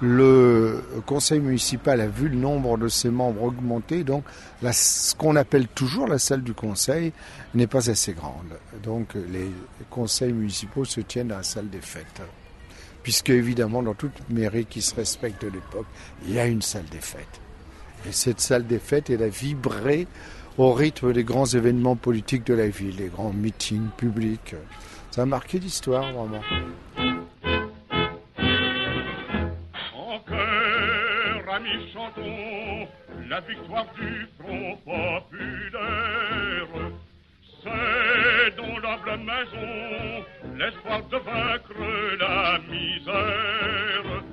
le 0.02 0.82
conseil 1.06 1.40
municipal 1.40 2.00
a 2.00 2.08
vu 2.08 2.30
le 2.30 2.38
nombre 2.38 2.78
de 2.78 2.88
ses 2.88 3.10
membres 3.10 3.44
augmenter, 3.44 4.04
donc 4.04 4.24
ce 4.72 5.14
qu'on 5.16 5.36
appelle 5.36 5.68
toujours 5.68 6.08
la 6.08 6.20
salle 6.20 6.44
du 6.44 6.54
conseil 6.54 7.12
n'est 7.54 7.68
pas 7.68 7.90
assez 7.90 8.14
grande. 8.14 8.58
Donc 8.84 9.16
les 9.16 9.52
conseils 9.90 10.32
municipaux 10.32 10.86
se 10.86 11.02
tiennent 11.02 11.32
à 11.32 11.38
la 11.38 11.44
salle 11.44 11.70
des 11.70 11.82
fêtes. 11.82 12.22
Puisque 13.04 13.30
évidemment, 13.30 13.82
dans 13.82 13.94
toute 13.94 14.30
mairie 14.30 14.66
qui 14.66 14.82
se 14.82 14.96
respecte 14.96 15.42
de 15.44 15.52
l'époque, 15.52 15.88
il 16.28 16.34
y 16.34 16.40
a 16.40 16.46
une 16.46 16.62
salle 16.62 16.86
des 16.86 17.00
fêtes. 17.00 17.42
Et 18.08 18.12
cette 18.12 18.40
salle 18.40 18.68
des 18.68 18.80
fêtes, 18.80 19.10
elle 19.10 19.24
a 19.24 19.30
vibré 19.30 20.08
au 20.58 20.74
rythme 20.74 21.14
des 21.14 21.24
grands 21.24 21.46
événements 21.46 21.96
politiques 21.96 22.46
de 22.46 22.54
la 22.54 22.68
ville, 22.68 22.98
les 22.98 23.08
grands 23.08 23.34
meetings 23.34 23.90
publics. 23.98 24.56
Ça 25.12 25.24
a 25.24 25.26
marqué 25.26 25.60
l'histoire, 25.60 26.12
vraiment. 26.12 26.42
la 33.30 33.40
victoire 33.42 33.86
du. 33.96 34.30
C'est 37.70 38.56
dans 38.56 38.80
l'humble 38.80 39.18
maison 39.24 40.26
l'espoir 40.58 41.02
de 41.04 41.18
vaincre 41.18 41.74
la 42.20 42.60
misère. 42.70 44.24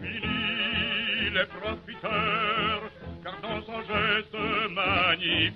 Fini 0.00 1.30
les 1.34 1.46
profiteurs, 1.46 2.84
car 3.24 3.36
dans 3.42 3.60
son 3.62 3.80
geste 3.82 4.38
magnifique, 4.70 5.54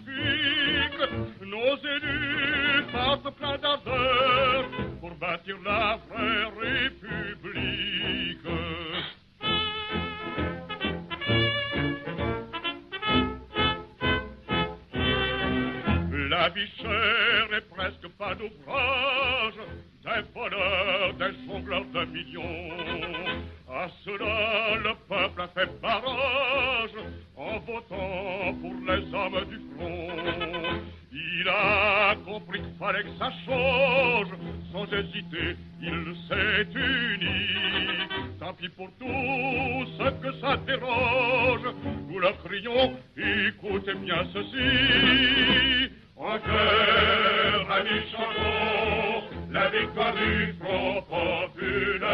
nos 1.42 1.77
élus 1.77 2.85
passent 2.92 3.33
plein 3.37 3.59
d'ardeur 3.59 4.64
pour 5.01 5.14
bâtir 5.14 5.57
la 5.64 5.98
vraie 6.09 6.44
République. 6.61 8.48
Pas 18.16 18.35
d'ouvrage, 18.35 19.55
des 20.05 20.23
voleurs, 20.35 21.14
des 21.14 21.47
jongleurs 21.47 21.85
de 21.92 22.05
millions. 22.07 23.42
À 23.71 23.88
cela, 24.05 24.77
le 24.77 24.94
peuple 25.09 25.42
a 25.42 25.49
fait 25.49 25.81
barrage 25.81 26.90
en 27.37 27.59
votant 27.61 28.55
pour 28.61 28.75
les 28.87 29.14
hommes 29.14 29.44
du 29.49 29.61
front. 29.77 30.81
Il 31.12 31.49
a 31.49 32.14
compris 32.25 32.61
qu'il 32.61 32.75
fallait 32.79 33.03
que 33.03 33.16
ça 33.18 33.31
change, 33.47 34.29
sans 34.73 34.85
hésiter, 34.92 35.57
il 35.81 36.14
s'est 36.29 36.66
uni. 36.75 37.47
Tant 38.38 38.55
pis 38.55 38.68
pour 38.71 38.88
tout 38.99 39.87
ce 39.99 40.11
que 40.23 40.40
ça 40.40 40.57
dérange, 40.59 41.75
nous 42.09 42.18
leur 42.18 42.37
crions, 42.44 42.97
écoutez 43.16 43.94
bien 43.94 44.25
ceci. 44.33 45.92
En 46.20 46.37
cœur, 46.38 47.70
amis, 47.70 48.02
chantons 48.11 49.22
la 49.52 49.70
victoire 49.70 50.14
du 50.14 50.52
Front 50.61 51.02
populaire. 51.02 52.09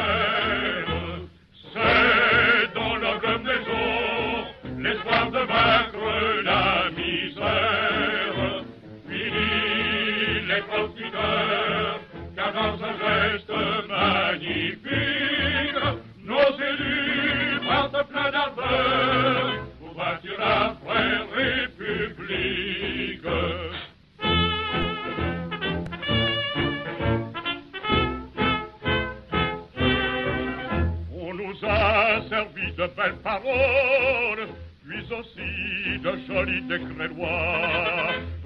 De 36.05 36.13
jolis 36.29 36.63
décrets. 36.69 37.09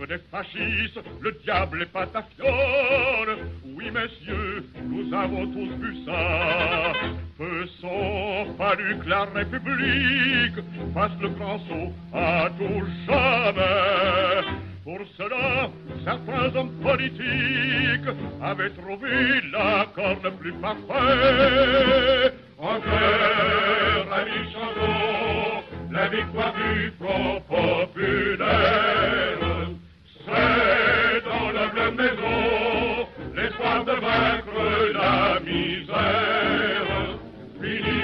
Des 0.09 0.19
fascistes, 0.31 1.01
le 1.21 1.33
diable 1.45 1.83
est 1.83 1.93
patafiole. 1.93 3.37
Oui, 3.77 3.91
messieurs, 3.91 4.65
nous 4.89 5.13
avons 5.15 5.47
tous 5.49 5.69
vu 5.83 5.97
ça. 6.07 6.93
Peu 7.37 7.67
sont 7.81 8.55
fallu 8.57 8.99
que 9.01 9.09
la 9.11 9.25
République 9.25 10.65
fasse 10.95 11.13
le 11.21 11.29
grand 11.29 11.59
saut 11.69 11.93
à 12.15 12.49
tout 12.59 12.87
jamais. 13.07 14.47
Pour 14.83 15.01
cela, 15.19 15.69
certains 16.05 16.57
hommes 16.57 16.73
politiques 16.81 18.09
avaient 18.41 18.71
trouvé 18.71 19.43
l'accord 19.53 20.17
le 20.25 20.31
plus 20.31 20.53
parfait. 20.55 22.33
En 22.57 22.81
cœur, 22.81 24.13
amis, 24.15 24.53
la 26.11 26.17
victoire 26.17 26.55
du 26.55 26.93
Front 26.99 27.41
populaire. 27.49 28.49
C'est 30.25 31.25
dans 31.25 31.51
la 31.53 31.91
maison 31.91 33.09
l'espoir 33.35 33.85
de 33.85 33.93
vaincre 33.93 34.61
la 34.95 35.41
misère. 35.41 37.19
Fini 37.61 38.03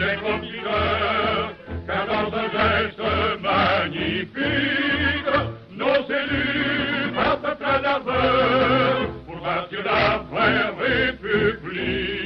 les 0.00 0.16
compteurs, 0.16 1.52
car 1.86 2.06
dans 2.06 2.28
un 2.36 2.48
geste 2.50 3.02
magnifique, 3.42 4.30
nos 5.72 6.02
élus 6.08 7.12
partent 7.14 7.58
plein 7.58 7.80
d'ardeur 7.80 9.08
pour 9.26 9.40
bâtir 9.40 9.84
la 9.84 10.18
vraie 10.30 10.70
République. 10.80 12.22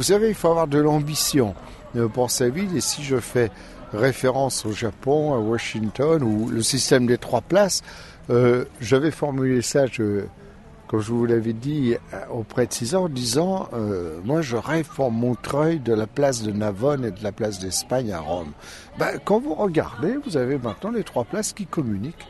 Vous 0.00 0.04
savez, 0.04 0.30
il 0.30 0.34
faut 0.34 0.48
avoir 0.48 0.66
de 0.66 0.78
l'ambition 0.78 1.54
euh, 1.94 2.08
pour 2.08 2.30
sa 2.30 2.48
ville. 2.48 2.74
Et 2.74 2.80
si 2.80 3.02
je 3.04 3.18
fais 3.18 3.50
référence 3.92 4.64
au 4.64 4.72
Japon, 4.72 5.34
à 5.34 5.38
Washington, 5.38 6.22
ou 6.22 6.48
le 6.48 6.62
système 6.62 7.06
des 7.06 7.18
trois 7.18 7.42
places, 7.42 7.82
euh, 8.30 8.64
j'avais 8.80 9.10
formulé 9.10 9.60
ça, 9.60 9.84
comme 10.86 11.02
je 11.02 11.12
vous 11.12 11.26
l'avais 11.26 11.52
dit, 11.52 11.96
euh, 12.14 12.18
auprès 12.30 12.66
de 12.66 12.72
César, 12.72 13.02
en 13.02 13.08
disant 13.10 13.68
Moi, 14.24 14.40
je 14.40 14.56
rêve 14.56 14.88
pour 14.88 15.10
Montreuil 15.10 15.80
de 15.80 15.92
la 15.92 16.06
place 16.06 16.44
de 16.44 16.50
Navone 16.50 17.04
et 17.04 17.10
de 17.10 17.22
la 17.22 17.32
place 17.32 17.58
d'Espagne 17.58 18.10
à 18.10 18.20
Rome. 18.20 18.52
Ben, 18.98 19.18
quand 19.22 19.38
vous 19.38 19.52
regardez, 19.52 20.16
vous 20.24 20.38
avez 20.38 20.56
maintenant 20.56 20.92
les 20.92 21.04
trois 21.04 21.24
places 21.24 21.52
qui 21.52 21.66
communiquent. 21.66 22.26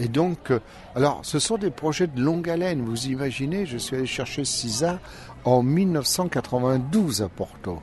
Et 0.00 0.08
donc, 0.08 0.52
alors, 0.94 1.20
ce 1.22 1.38
sont 1.38 1.58
des 1.58 1.70
projets 1.70 2.06
de 2.06 2.20
longue 2.20 2.48
haleine. 2.48 2.82
Vous 2.82 3.06
imaginez, 3.06 3.66
je 3.66 3.78
suis 3.78 3.96
allé 3.96 4.06
chercher 4.06 4.44
CISA 4.44 5.00
en 5.44 5.62
1992 5.62 7.22
à 7.22 7.28
Porto. 7.28 7.80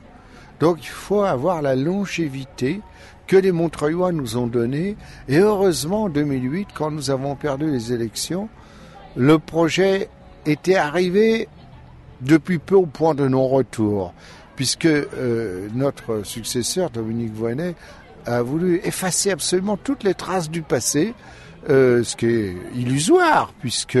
Donc 0.60 0.78
il 0.82 0.88
faut 0.88 1.22
avoir 1.22 1.62
la 1.62 1.76
longévité 1.76 2.80
que 3.26 3.36
les 3.36 3.52
Montreuillois 3.52 4.12
nous 4.12 4.36
ont 4.36 4.46
donnée. 4.46 4.96
Et 5.28 5.38
heureusement, 5.38 6.04
en 6.04 6.08
2008, 6.08 6.68
quand 6.74 6.90
nous 6.90 7.10
avons 7.10 7.34
perdu 7.34 7.70
les 7.70 7.92
élections, 7.92 8.48
le 9.16 9.38
projet 9.38 10.08
était 10.46 10.76
arrivé 10.76 11.48
depuis 12.20 12.58
peu 12.58 12.76
au 12.76 12.86
point 12.86 13.14
de 13.14 13.26
non-retour, 13.26 14.14
puisque 14.54 14.86
euh, 14.86 15.68
notre 15.74 16.24
successeur, 16.24 16.90
Dominique 16.90 17.34
Voynet, 17.34 17.74
a 18.24 18.42
voulu 18.42 18.80
effacer 18.84 19.30
absolument 19.30 19.76
toutes 19.76 20.02
les 20.02 20.14
traces 20.14 20.50
du 20.50 20.62
passé, 20.62 21.14
euh, 21.68 22.04
ce 22.04 22.16
qui 22.16 22.26
est 22.26 22.56
illusoire, 22.74 23.52
puisque 23.60 23.98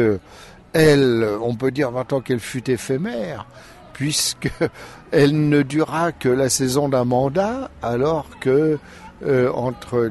elle, 0.72 1.28
on 1.40 1.54
peut 1.54 1.70
dire 1.70 1.90
maintenant 1.90 2.20
qu'elle 2.20 2.40
fut 2.40 2.70
éphémère, 2.70 3.46
puisque 3.92 4.50
elle 5.10 5.48
ne 5.48 5.62
dura 5.62 6.12
que 6.12 6.28
la 6.28 6.48
saison 6.48 6.88
d'un 6.88 7.04
mandat, 7.04 7.70
alors 7.82 8.38
que 8.40 8.78
euh, 9.24 9.50
entre 9.52 10.10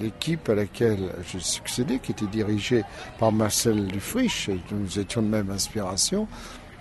l'équipe 0.00 0.48
à 0.48 0.54
laquelle 0.54 1.10
j'ai 1.30 1.40
succédé, 1.40 1.98
qui 1.98 2.12
était 2.12 2.26
dirigée 2.26 2.84
par 3.18 3.32
Marcel 3.32 3.86
Dufriche, 3.86 4.50
nous 4.70 4.98
étions 4.98 5.22
de 5.22 5.28
même 5.28 5.50
inspiration, 5.50 6.28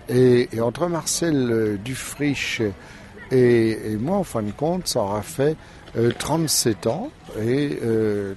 et, 0.10 0.50
entre 0.62 0.88
Marcel 0.88 1.80
Dufriche 1.84 2.62
et, 3.32 3.94
et, 3.94 3.96
moi, 3.98 4.18
en 4.18 4.24
fin 4.24 4.44
de 4.44 4.52
compte, 4.52 4.88
ça 4.88 5.00
aura 5.00 5.22
fait 5.22 5.56
37 6.18 6.88
ans. 6.88 7.12
Et 7.40 7.80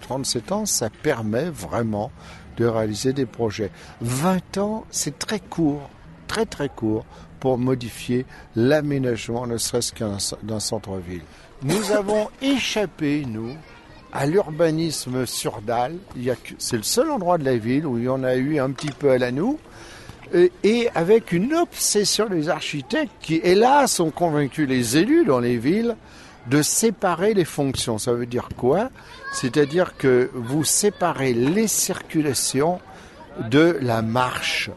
37 0.01 0.53
ans, 0.53 0.67
ça 0.67 0.91
permet 0.91 1.51
vraiment 1.51 2.11
de 2.57 2.67
réaliser 2.67 3.13
des 3.13 3.27
projets. 3.27 3.71
20 4.01 4.59
ans, 4.59 4.85
c'est 4.91 5.19
très 5.19 5.41
court, 5.41 5.89
très 6.27 6.47
très 6.47 6.69
court 6.69 7.05
pour 7.41 7.59
modifier 7.59 8.25
l'aménagement, 8.57 9.47
ne 9.47 9.59
serait-ce 9.59 9.93
d'un 10.43 10.61
centre-ville. 10.61 11.23
Nous 11.63 11.93
avons 11.93 12.29
échappé, 12.41 13.25
nous, 13.27 13.55
à 14.13 14.27
l'urbanisme 14.27 15.27
sur 15.27 15.61
dalle. 15.61 15.97
C'est 16.59 16.77
le 16.77 16.83
seul 16.83 17.11
endroit 17.11 17.37
de 17.37 17.45
la 17.45 17.57
ville 17.57 17.87
où 17.87 17.99
il 17.99 18.05
y 18.05 18.09
en 18.09 18.25
a 18.25 18.37
eu 18.37 18.59
un 18.59 18.71
petit 18.71 18.93
peu 18.93 19.11
à 19.11 19.19
la 19.19 19.31
nous. 19.33 19.59
Et 20.63 20.89
avec 20.95 21.33
une 21.33 21.55
obsession 21.55 22.29
des 22.29 22.49
architectes 22.49 23.13
qui, 23.21 23.41
hélas, 23.45 24.01
ont 24.01 24.11
convaincu 24.11 24.67
les 24.67 24.97
élus 24.97 25.25
dans 25.25 25.39
les 25.39 25.59
villes 25.59 25.97
de 26.49 26.63
séparer 26.63 27.35
les 27.35 27.45
fonctions. 27.45 27.99
Ça 27.99 28.13
veut 28.13 28.27
dire 28.27 28.49
quoi? 28.57 28.91
C'est-à-dire 29.33 29.97
que 29.97 30.31
vous 30.35 30.65
séparez 30.65 31.33
les 31.33 31.69
circulations 31.69 32.81
de 33.51 33.79
la 33.81 34.03
marche. 34.03 34.71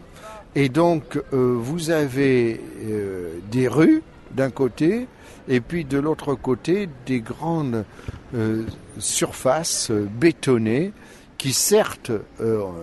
Et 0.55 0.69
donc, 0.69 1.17
euh, 1.33 1.55
vous 1.59 1.91
avez 1.91 2.59
euh, 2.83 3.39
des 3.51 3.67
rues 3.67 4.01
d'un 4.31 4.49
côté, 4.49 5.07
et 5.47 5.61
puis 5.61 5.85
de 5.85 5.99
l'autre 5.99 6.33
côté, 6.33 6.89
des 7.05 7.19
grandes 7.19 7.85
euh, 8.33 8.63
surfaces 8.97 9.91
bétonnées 9.91 10.93
qui, 11.37 11.53
certes, 11.53 12.11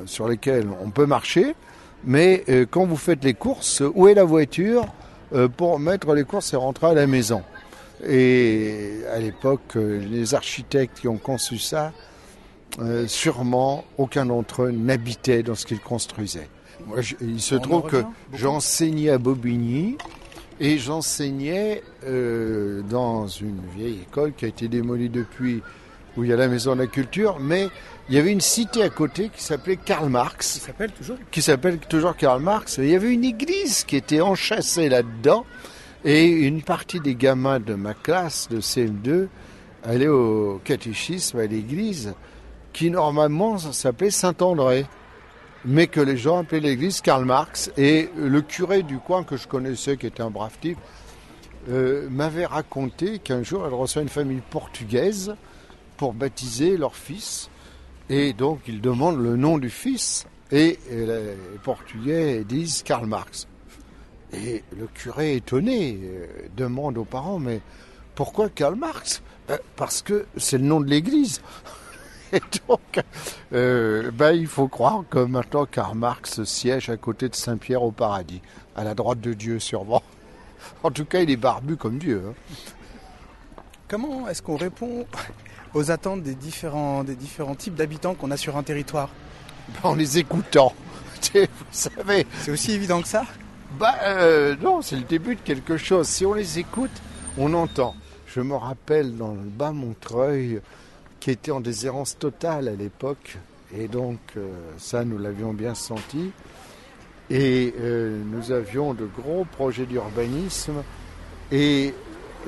sur 0.06 0.28
lesquelles 0.28 0.68
on 0.84 0.90
peut 0.90 1.06
marcher, 1.06 1.56
mais 2.04 2.44
quand 2.70 2.86
vous 2.86 2.96
faites 2.96 3.24
les 3.24 3.34
courses, 3.34 3.82
où 3.96 4.06
est 4.06 4.14
la 4.14 4.22
voiture 4.22 4.86
pour 5.56 5.80
mettre 5.80 6.14
les 6.14 6.22
courses 6.22 6.52
et 6.52 6.56
rentrer 6.56 6.86
à 6.86 6.94
la 6.94 7.08
maison? 7.08 7.42
Et 8.06 9.00
à 9.12 9.18
l'époque, 9.18 9.76
les 9.76 10.34
architectes 10.34 11.00
qui 11.00 11.08
ont 11.08 11.18
conçu 11.18 11.58
ça, 11.58 11.92
sûrement, 13.06 13.84
aucun 13.98 14.26
d'entre 14.26 14.64
eux 14.64 14.70
n'habitait 14.70 15.42
dans 15.42 15.54
ce 15.54 15.64
qu'ils 15.64 15.80
construisaient 15.80 16.48
il 17.20 17.40
se 17.40 17.54
trouve 17.54 17.88
que 17.88 18.04
j'enseignais 18.32 19.10
à 19.10 19.18
Bobigny 19.18 19.96
et 20.60 20.78
j'enseignais 20.78 21.82
euh, 22.06 22.82
dans 22.82 23.26
une 23.26 23.60
vieille 23.76 24.00
école 24.02 24.32
qui 24.34 24.44
a 24.44 24.48
été 24.48 24.68
démolie 24.68 25.08
depuis, 25.08 25.62
où 26.16 26.24
il 26.24 26.30
y 26.30 26.32
a 26.32 26.36
la 26.36 26.48
Maison 26.48 26.74
de 26.74 26.80
la 26.80 26.86
Culture, 26.86 27.38
mais 27.40 27.68
il 28.08 28.14
y 28.14 28.18
avait 28.18 28.30
une 28.30 28.40
cité 28.40 28.82
à 28.82 28.88
côté 28.88 29.30
qui 29.34 29.42
s'appelait 29.42 29.76
Karl 29.76 30.08
Marx. 30.08 30.54
Qui 30.54 30.60
s'appelle 30.60 30.92
toujours 30.92 31.16
Qui 31.30 31.42
s'appelle 31.42 31.78
toujours 31.78 32.16
Karl 32.16 32.40
Marx. 32.40 32.78
il 32.78 32.90
y 32.90 32.94
avait 32.94 33.12
une 33.12 33.24
église 33.24 33.84
qui 33.84 33.96
était 33.96 34.20
enchâssée 34.20 34.88
là-dedans. 34.88 35.44
Et 36.04 36.26
une 36.26 36.62
partie 36.62 37.00
des 37.00 37.14
gamins 37.14 37.60
de 37.60 37.74
ma 37.74 37.94
classe 37.94 38.48
de 38.50 38.60
CM2 38.60 39.28
allaient 39.82 40.08
au 40.08 40.60
catéchisme 40.64 41.38
à 41.38 41.46
l'église 41.46 42.14
qui 42.72 42.90
normalement 42.90 43.58
s'appelait 43.58 44.10
Saint-André 44.10 44.86
mais 45.64 45.86
que 45.86 46.00
les 46.00 46.16
gens 46.16 46.40
appelaient 46.40 46.60
l'église 46.60 47.00
Karl 47.00 47.24
Marx. 47.24 47.70
Et 47.76 48.10
le 48.16 48.40
curé 48.42 48.82
du 48.82 48.98
coin 48.98 49.24
que 49.24 49.36
je 49.36 49.48
connaissais, 49.48 49.96
qui 49.96 50.06
était 50.06 50.22
un 50.22 50.30
brave 50.30 50.56
type, 50.60 50.78
euh, 51.70 52.08
m'avait 52.10 52.46
raconté 52.46 53.18
qu'un 53.18 53.42
jour, 53.42 53.64
elle 53.66 53.72
reçoit 53.72 54.02
une 54.02 54.08
famille 54.08 54.42
portugaise 54.50 55.34
pour 55.96 56.12
baptiser 56.12 56.76
leur 56.76 56.96
fils. 56.96 57.48
Et 58.10 58.34
donc, 58.34 58.60
il 58.68 58.80
demande 58.80 59.18
le 59.18 59.36
nom 59.36 59.58
du 59.58 59.70
fils. 59.70 60.26
Et, 60.52 60.78
les 60.90 61.36
Portugais 61.62 62.44
disent 62.44 62.82
Karl 62.82 63.06
Marx. 63.06 63.48
Et 64.34 64.64
le 64.76 64.86
curé, 64.86 65.36
étonné, 65.36 65.98
euh, 66.02 66.26
demande 66.56 66.98
aux 66.98 67.04
parents, 67.04 67.38
mais 67.38 67.60
pourquoi 68.14 68.48
Karl 68.48 68.74
Marx? 68.74 69.22
Ben, 69.48 69.58
Parce 69.76 70.02
que 70.02 70.26
c'est 70.36 70.58
le 70.58 70.64
nom 70.64 70.80
de 70.80 70.88
l'église. 70.88 71.40
Et 72.32 72.40
donc, 72.66 73.00
euh, 73.52 74.10
ben, 74.10 74.32
il 74.32 74.46
faut 74.46 74.66
croire 74.66 75.04
que 75.08 75.18
maintenant 75.18 75.66
Karl 75.66 75.96
Marx 75.96 76.42
siège 76.44 76.90
à 76.90 76.96
côté 76.96 77.28
de 77.28 77.34
Saint-Pierre 77.34 77.82
au 77.82 77.92
paradis, 77.92 78.40
à 78.74 78.82
la 78.82 78.94
droite 78.94 79.20
de 79.20 79.32
Dieu 79.34 79.58
sûrement. 79.58 80.02
En 80.82 80.90
tout 80.90 81.04
cas, 81.04 81.20
il 81.20 81.30
est 81.30 81.36
barbu 81.36 81.76
comme 81.76 81.98
Dieu. 81.98 82.22
Hein. 82.26 82.54
Comment 83.86 84.26
est-ce 84.28 84.40
qu'on 84.40 84.56
répond 84.56 85.06
aux 85.74 85.90
attentes 85.90 86.22
des 86.22 86.34
différents, 86.34 87.04
des 87.04 87.16
différents 87.16 87.54
types 87.54 87.74
d'habitants 87.74 88.14
qu'on 88.14 88.30
a 88.30 88.38
sur 88.38 88.56
un 88.56 88.62
territoire? 88.62 89.10
Ben, 89.68 89.90
En 89.90 89.94
les 89.94 90.18
écoutant. 90.18 90.72
Vous 91.34 91.46
savez. 91.70 92.26
C'est 92.40 92.50
aussi 92.50 92.72
évident 92.72 93.02
que 93.02 93.08
ça? 93.08 93.24
Bah, 93.78 93.96
euh, 94.02 94.56
Non, 94.60 94.82
c'est 94.82 94.96
le 94.96 95.02
début 95.02 95.36
de 95.36 95.40
quelque 95.40 95.76
chose. 95.76 96.06
Si 96.06 96.24
on 96.24 96.34
les 96.34 96.58
écoute, 96.58 96.90
on 97.38 97.54
entend. 97.54 97.94
Je 98.26 98.40
me 98.40 98.54
rappelle 98.54 99.16
dans 99.16 99.32
le 99.32 99.42
bas 99.42 99.72
Montreuil, 99.72 100.60
qui 101.20 101.30
était 101.30 101.50
en 101.50 101.60
déshérence 101.60 102.18
totale 102.18 102.68
à 102.68 102.74
l'époque. 102.74 103.38
Et 103.76 103.88
donc, 103.88 104.18
euh, 104.36 104.50
ça, 104.78 105.04
nous 105.04 105.18
l'avions 105.18 105.52
bien 105.52 105.74
senti. 105.74 106.30
Et 107.30 107.74
euh, 107.80 108.22
nous 108.24 108.52
avions 108.52 108.94
de 108.94 109.06
gros 109.06 109.44
projets 109.44 109.86
d'urbanisme. 109.86 110.82
Et 111.50 111.94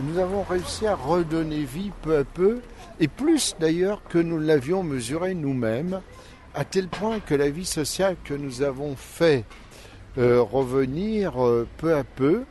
nous 0.00 0.18
avons 0.18 0.42
réussi 0.42 0.86
à 0.86 0.94
redonner 0.94 1.64
vie 1.64 1.90
peu 2.02 2.18
à 2.18 2.24
peu, 2.24 2.60
et 3.00 3.08
plus 3.08 3.56
d'ailleurs 3.58 4.02
que 4.08 4.18
nous 4.18 4.38
l'avions 4.38 4.82
mesuré 4.82 5.34
nous-mêmes, 5.34 6.00
à 6.54 6.64
tel 6.64 6.88
point 6.88 7.20
que 7.20 7.34
la 7.34 7.48
vie 7.48 7.64
sociale 7.64 8.16
que 8.24 8.34
nous 8.34 8.62
avons 8.62 8.94
fait 8.96 9.44
euh, 9.44 9.65
revenir 10.16 11.34
peu 11.78 11.94
à 11.94 12.04
peu 12.04 12.44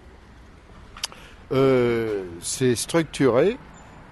s'est 2.41 2.75
structurée 2.75 3.57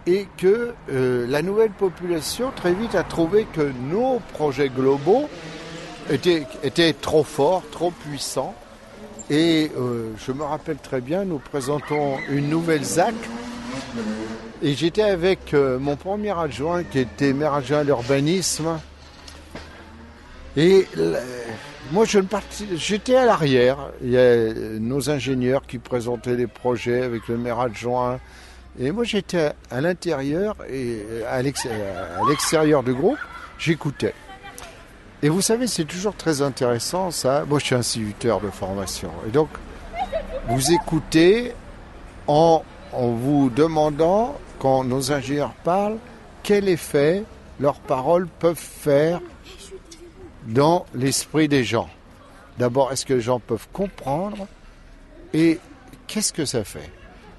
et 0.05 0.27
que 0.37 0.73
euh, 0.91 1.25
la 1.27 1.41
nouvelle 1.41 1.71
population 1.71 2.51
très 2.55 2.73
vite 2.73 2.95
a 2.95 3.03
trouvé 3.03 3.45
que 3.45 3.71
nos 3.89 4.19
projets 4.33 4.69
globaux 4.69 5.29
étaient, 6.09 6.93
trop 6.93 7.23
forts, 7.23 7.63
trop 7.71 7.91
puissants. 7.91 8.53
Et 9.29 9.71
euh, 9.77 10.11
je 10.17 10.33
me 10.33 10.43
rappelle 10.43 10.77
très 10.77 10.99
bien, 10.99 11.23
nous 11.23 11.39
présentons 11.39 12.17
une 12.29 12.49
nouvelle 12.49 12.83
ZAC. 12.83 13.15
Et 14.61 14.73
j'étais 14.73 15.03
avec 15.03 15.53
euh, 15.53 15.79
mon 15.79 15.95
premier 15.95 16.37
adjoint 16.37 16.83
qui 16.83 16.99
était 16.99 17.31
maire 17.31 17.53
adjoint 17.53 17.79
à 17.79 17.83
l'urbanisme. 17.83 18.79
Et 20.57 20.85
moi, 21.91 22.05
je 22.05 22.19
j'étais 22.75 23.15
à 23.15 23.25
l'arrière. 23.25 23.77
Il 24.01 24.11
y 24.11 24.17
a 24.17 24.53
nos 24.79 25.09
ingénieurs 25.09 25.63
qui 25.67 25.79
présentaient 25.79 26.35
les 26.35 26.47
projets 26.47 27.03
avec 27.03 27.27
le 27.27 27.37
maire 27.37 27.59
adjoint, 27.59 28.19
et 28.79 28.91
moi, 28.91 29.03
j'étais 29.03 29.51
à 29.69 29.81
l'intérieur 29.81 30.55
et 30.67 31.05
à 31.29 31.41
l'extérieur 31.41 32.83
du 32.83 32.93
groupe, 32.93 33.19
j'écoutais. 33.59 34.15
Et 35.21 35.29
vous 35.29 35.41
savez, 35.41 35.67
c'est 35.67 35.85
toujours 35.85 36.15
très 36.15 36.41
intéressant 36.41 37.11
ça. 37.11 37.45
Moi, 37.47 37.59
je 37.59 37.65
suis 37.65 37.75
instituteur 37.75 38.41
de 38.41 38.49
formation. 38.49 39.11
Et 39.27 39.31
donc, 39.31 39.49
vous 40.49 40.71
écoutez 40.71 41.53
en, 42.27 42.63
en 42.91 43.07
vous 43.09 43.49
demandant, 43.49 44.35
quand 44.59 44.83
nos 44.83 45.11
ingénieurs 45.11 45.53
parlent, 45.63 45.97
quel 46.41 46.67
effet 46.67 47.23
leurs 47.59 47.79
paroles 47.79 48.27
peuvent 48.39 48.55
faire 48.57 49.21
dans 50.47 50.85
l'esprit 50.93 51.47
des 51.47 51.63
gens. 51.63 51.89
D'abord, 52.57 52.91
est-ce 52.91 53.05
que 53.05 53.13
les 53.13 53.21
gens 53.21 53.39
peuvent 53.39 53.67
comprendre 53.73 54.47
et 55.33 55.59
qu'est-ce 56.07 56.33
que 56.33 56.45
ça 56.45 56.63
fait? 56.63 56.91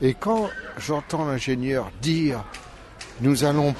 Et 0.02 0.14
quand 0.14 0.48
j'entends 0.78 1.24
l'ingénieur 1.24 1.90
dire 2.02 2.44
nous 3.20 3.44
allons 3.44 3.74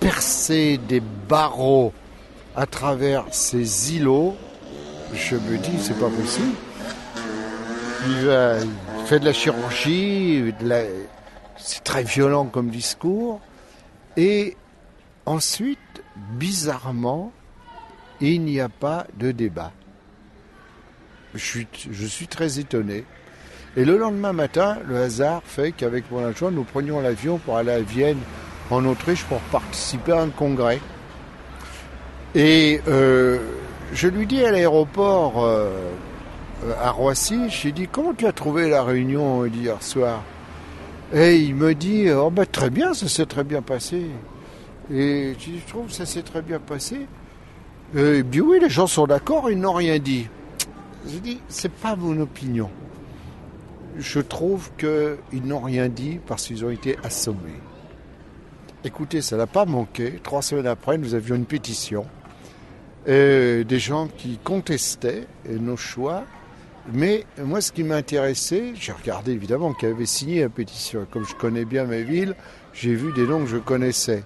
percer 0.00 0.78
des 0.78 1.00
barreaux 1.00 1.92
à 2.56 2.66
travers 2.66 3.24
ces 3.30 3.94
îlots, 3.94 4.36
je 5.14 5.36
me 5.36 5.58
dis 5.58 5.78
c'est 5.80 5.98
pas 5.98 6.08
possible. 6.08 6.54
Il, 8.06 8.66
fait 9.06 9.20
de 9.20 9.24
la 9.24 9.32
chirurgie, 9.32 10.52
c'est 11.58 11.84
très 11.84 12.02
violent 12.02 12.46
comme 12.46 12.70
discours. 12.70 13.40
Et 14.16 14.56
ensuite, 15.26 15.78
bizarrement, 16.38 17.32
il 18.20 18.42
n'y 18.42 18.60
a 18.60 18.68
pas 18.68 19.06
de 19.18 19.32
débat. 19.32 19.72
Je 21.34 22.06
suis 22.06 22.26
très 22.26 22.58
étonné. 22.58 23.04
Et 23.76 23.84
le 23.84 23.96
lendemain 23.96 24.32
matin, 24.32 24.78
le 24.88 24.96
hasard 24.96 25.42
fait 25.44 25.70
qu'avec 25.70 26.10
mon 26.10 26.26
adjoint, 26.26 26.50
nous 26.50 26.64
prenions 26.64 27.00
l'avion 27.00 27.38
pour 27.38 27.56
aller 27.56 27.70
à 27.70 27.80
Vienne, 27.80 28.18
en 28.68 28.84
Autriche, 28.84 29.24
pour 29.24 29.38
participer 29.42 30.12
à 30.12 30.22
un 30.22 30.30
congrès. 30.30 30.80
Et 32.34 32.80
euh, 32.88 33.38
je 33.92 34.08
lui 34.08 34.26
dis 34.26 34.44
à 34.44 34.50
l'aéroport 34.50 35.44
euh, 35.44 35.70
à 36.80 36.90
Roissy, 36.90 37.48
je 37.48 37.64
lui 37.64 37.72
dis 37.72 37.88
comment 37.88 38.12
tu 38.12 38.26
as 38.26 38.32
trouvé 38.32 38.68
la 38.68 38.82
réunion 38.82 39.44
d'hier 39.46 39.82
soir? 39.82 40.22
Et 41.12 41.36
il 41.36 41.54
me 41.54 41.74
dit 41.74 42.10
oh 42.10 42.30
ben, 42.30 42.46
très 42.46 42.70
bien, 42.70 42.92
ça 42.92 43.08
s'est 43.08 43.26
très 43.26 43.44
bien 43.44 43.62
passé. 43.62 44.06
Et 44.92 45.34
je 45.38 45.44
dis 45.44 45.60
je 45.64 45.68
trouve 45.72 45.86
que 45.86 45.92
ça 45.92 46.06
s'est 46.06 46.22
très 46.22 46.42
bien 46.42 46.58
passé. 46.58 47.06
Et 47.94 48.18
il 48.18 48.24
me 48.24 48.30
dit 48.30 48.40
oui, 48.40 48.58
les 48.60 48.70
gens 48.70 48.86
sont 48.86 49.06
d'accord, 49.06 49.50
ils 49.50 49.58
n'ont 49.58 49.72
rien 49.72 49.98
dit. 49.98 50.28
Je 51.06 51.18
dis 51.18 51.40
c'est 51.48 51.72
pas 51.72 51.96
mon 51.96 52.20
opinion 52.20 52.70
je 53.98 54.20
trouve 54.20 54.70
qu'ils 54.76 55.42
n'ont 55.44 55.60
rien 55.60 55.88
dit 55.88 56.18
parce 56.26 56.46
qu'ils 56.46 56.64
ont 56.64 56.70
été 56.70 56.96
assommés. 57.04 57.60
Écoutez, 58.84 59.20
ça 59.20 59.36
n'a 59.36 59.46
pas 59.46 59.66
manqué. 59.66 60.20
Trois 60.22 60.42
semaines 60.42 60.66
après, 60.66 60.96
nous 60.96 61.14
avions 61.14 61.34
une 61.34 61.44
pétition. 61.44 62.06
Et 63.06 63.64
des 63.64 63.78
gens 63.78 64.08
qui 64.08 64.38
contestaient 64.38 65.26
nos 65.48 65.76
choix. 65.76 66.24
Mais 66.92 67.26
moi, 67.38 67.60
ce 67.60 67.72
qui 67.72 67.82
m'intéressait, 67.82 68.72
j'ai 68.74 68.92
regardé 68.92 69.32
évidemment 69.32 69.74
qui 69.74 69.86
avait 69.86 70.06
signé 70.06 70.40
la 70.40 70.48
pétition. 70.48 71.06
Comme 71.10 71.26
je 71.26 71.34
connais 71.34 71.64
bien 71.64 71.84
mes 71.84 72.02
villes, 72.02 72.34
j'ai 72.72 72.94
vu 72.94 73.12
des 73.12 73.26
noms 73.26 73.40
que 73.40 73.50
je 73.50 73.58
connaissais. 73.58 74.24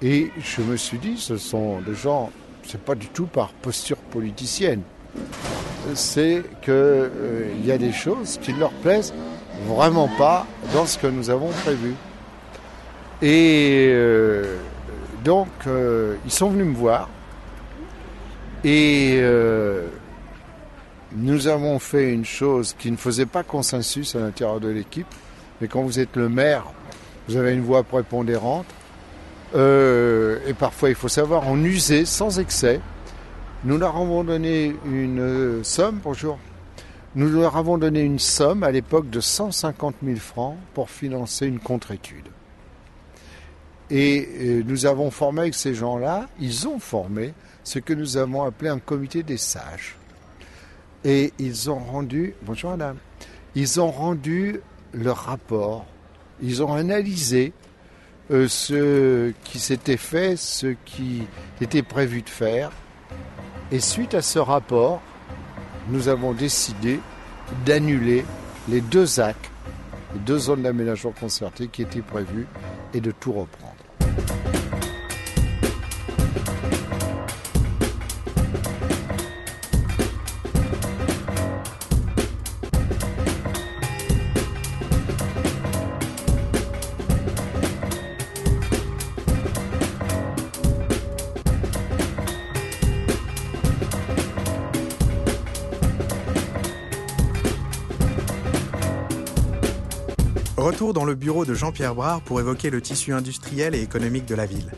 Et 0.00 0.30
je 0.38 0.62
me 0.62 0.76
suis 0.76 0.98
dit, 0.98 1.16
ce 1.18 1.36
sont 1.36 1.80
des 1.82 1.94
gens, 1.94 2.30
c'est 2.66 2.80
pas 2.80 2.94
du 2.94 3.08
tout 3.08 3.26
par 3.26 3.48
posture 3.48 3.96
politicienne. 3.96 4.82
C'est 5.94 6.42
qu'il 6.62 6.72
euh, 6.72 7.54
y 7.64 7.72
a 7.72 7.78
des 7.78 7.92
choses 7.92 8.38
qui 8.40 8.52
ne 8.52 8.60
leur 8.60 8.70
plaisent 8.70 9.12
vraiment 9.66 10.08
pas 10.16 10.46
dans 10.72 10.86
ce 10.86 10.96
que 10.96 11.06
nous 11.06 11.28
avons 11.28 11.50
prévu. 11.64 11.94
Et 13.20 13.88
euh, 13.90 14.58
donc, 15.24 15.48
euh, 15.66 16.16
ils 16.24 16.30
sont 16.30 16.50
venus 16.50 16.66
me 16.66 16.74
voir. 16.74 17.08
Et 18.64 19.20
nous 21.14 21.48
avons 21.48 21.80
fait 21.80 22.12
une 22.12 22.24
chose 22.24 22.76
qui 22.78 22.92
ne 22.92 22.96
faisait 22.96 23.26
pas 23.26 23.42
consensus 23.42 24.14
à 24.14 24.20
l'intérieur 24.20 24.60
de 24.60 24.68
l'équipe. 24.68 25.06
Mais 25.60 25.66
quand 25.66 25.82
vous 25.82 25.98
êtes 25.98 26.14
le 26.14 26.28
maire, 26.28 26.64
vous 27.28 27.36
avez 27.36 27.54
une 27.54 27.62
voix 27.62 27.82
prépondérante. 27.82 28.66
Et 29.54 30.54
parfois, 30.58 30.88
il 30.88 30.94
faut 30.94 31.08
savoir 31.08 31.48
en 31.48 31.62
user 31.62 32.04
sans 32.04 32.38
excès. 32.38 32.80
Nous 33.64 33.78
leur 33.78 33.96
avons 33.96 34.24
donné 34.24 34.74
une 34.86 35.62
somme, 35.62 36.00
bonjour. 36.02 36.38
Nous 37.14 37.28
leur 37.28 37.58
avons 37.58 37.76
donné 37.76 38.00
une 38.00 38.18
somme 38.18 38.62
à 38.62 38.70
l'époque 38.70 39.10
de 39.10 39.20
150 39.20 39.96
000 40.02 40.16
francs 40.16 40.56
pour 40.72 40.88
financer 40.88 41.46
une 41.46 41.60
contre-étude. 41.60 42.28
Et 43.90 44.26
euh, 44.40 44.62
nous 44.66 44.86
avons 44.86 45.10
formé 45.10 45.42
avec 45.42 45.54
ces 45.54 45.74
gens-là, 45.74 46.26
ils 46.40 46.66
ont 46.66 46.78
formé 46.78 47.34
ce 47.64 47.78
que 47.78 47.92
nous 47.92 48.16
avons 48.16 48.42
appelé 48.44 48.70
un 48.70 48.78
comité 48.78 49.22
des 49.22 49.36
sages. 49.36 49.96
Et 51.04 51.34
ils 51.38 51.68
ont 51.68 51.78
rendu, 51.78 52.34
bonjour 52.42 52.70
madame, 52.70 52.96
ils 53.54 53.78
ont 53.78 53.90
rendu 53.90 54.60
leur 54.94 55.18
rapport, 55.18 55.84
ils 56.40 56.62
ont 56.62 56.72
analysé 56.72 57.52
euh, 58.32 58.48
ce 58.48 59.32
qui 59.44 59.58
s'était 59.58 59.96
fait, 59.96 60.36
ce 60.36 60.74
qui 60.84 61.22
était 61.60 61.82
prévu 61.82 62.22
de 62.22 62.28
faire. 62.28 62.70
Et 63.70 63.80
suite 63.80 64.14
à 64.14 64.22
ce 64.22 64.38
rapport, 64.38 65.02
nous 65.88 66.08
avons 66.08 66.32
décidé 66.32 67.00
d'annuler 67.66 68.24
les 68.68 68.80
deux 68.80 69.20
actes, 69.20 69.50
les 70.14 70.20
deux 70.20 70.38
zones 70.38 70.62
d'aménagement 70.62 71.12
concerté 71.12 71.68
qui 71.68 71.82
étaient 71.82 72.00
prévues 72.00 72.46
et 72.94 73.00
de 73.00 73.10
tout 73.10 73.32
reprendre. 73.32 73.71
De 101.32 101.54
Jean-Pierre 101.54 101.94
Brard 101.94 102.20
pour 102.20 102.40
évoquer 102.40 102.68
le 102.68 102.82
tissu 102.82 103.14
industriel 103.14 103.74
et 103.74 103.80
économique 103.80 104.26
de 104.26 104.34
la 104.34 104.44
ville. 104.44 104.70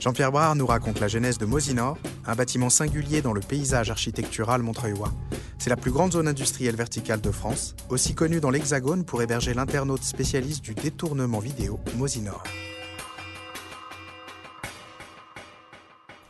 Jean-Pierre 0.00 0.32
Brard 0.32 0.56
nous 0.56 0.66
raconte 0.66 0.98
la 0.98 1.06
genèse 1.06 1.38
de 1.38 1.46
Mosinor, 1.46 1.96
un 2.26 2.34
bâtiment 2.34 2.68
singulier 2.68 3.22
dans 3.22 3.32
le 3.32 3.40
paysage 3.40 3.90
architectural 3.90 4.60
montreuillois. 4.60 5.12
C'est 5.58 5.70
la 5.70 5.76
plus 5.76 5.92
grande 5.92 6.12
zone 6.12 6.26
industrielle 6.26 6.74
verticale 6.74 7.20
de 7.20 7.30
France, 7.30 7.76
aussi 7.90 8.14
connue 8.14 8.40
dans 8.40 8.50
l'Hexagone 8.50 9.04
pour 9.04 9.22
héberger 9.22 9.54
l'internaute 9.54 10.02
spécialiste 10.02 10.64
du 10.64 10.74
détournement 10.74 11.38
vidéo 11.38 11.78
Mosinor. 11.96 12.42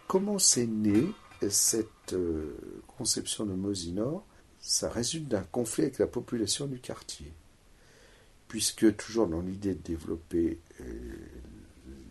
Comment 0.07 0.39
s'est 0.39 0.67
née 0.67 1.07
cette 1.49 2.13
euh, 2.13 2.85
conception 2.99 3.47
de 3.47 3.55
Mosinor? 3.55 4.27
Ça 4.61 4.91
résulte 4.91 5.29
d'un 5.29 5.45
conflit 5.51 5.85
avec 5.85 5.99
la 5.99 6.07
population 6.07 6.67
du 6.67 6.81
quartier 6.81 7.33
puisque 8.51 8.97
toujours 8.97 9.29
dans 9.29 9.43
l'idée 9.43 9.75
de 9.75 9.81
développer 9.81 10.59
euh, 10.81 10.85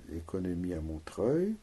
l'économie 0.08 0.74
à 0.74 0.80
Montreuil, 0.80 1.54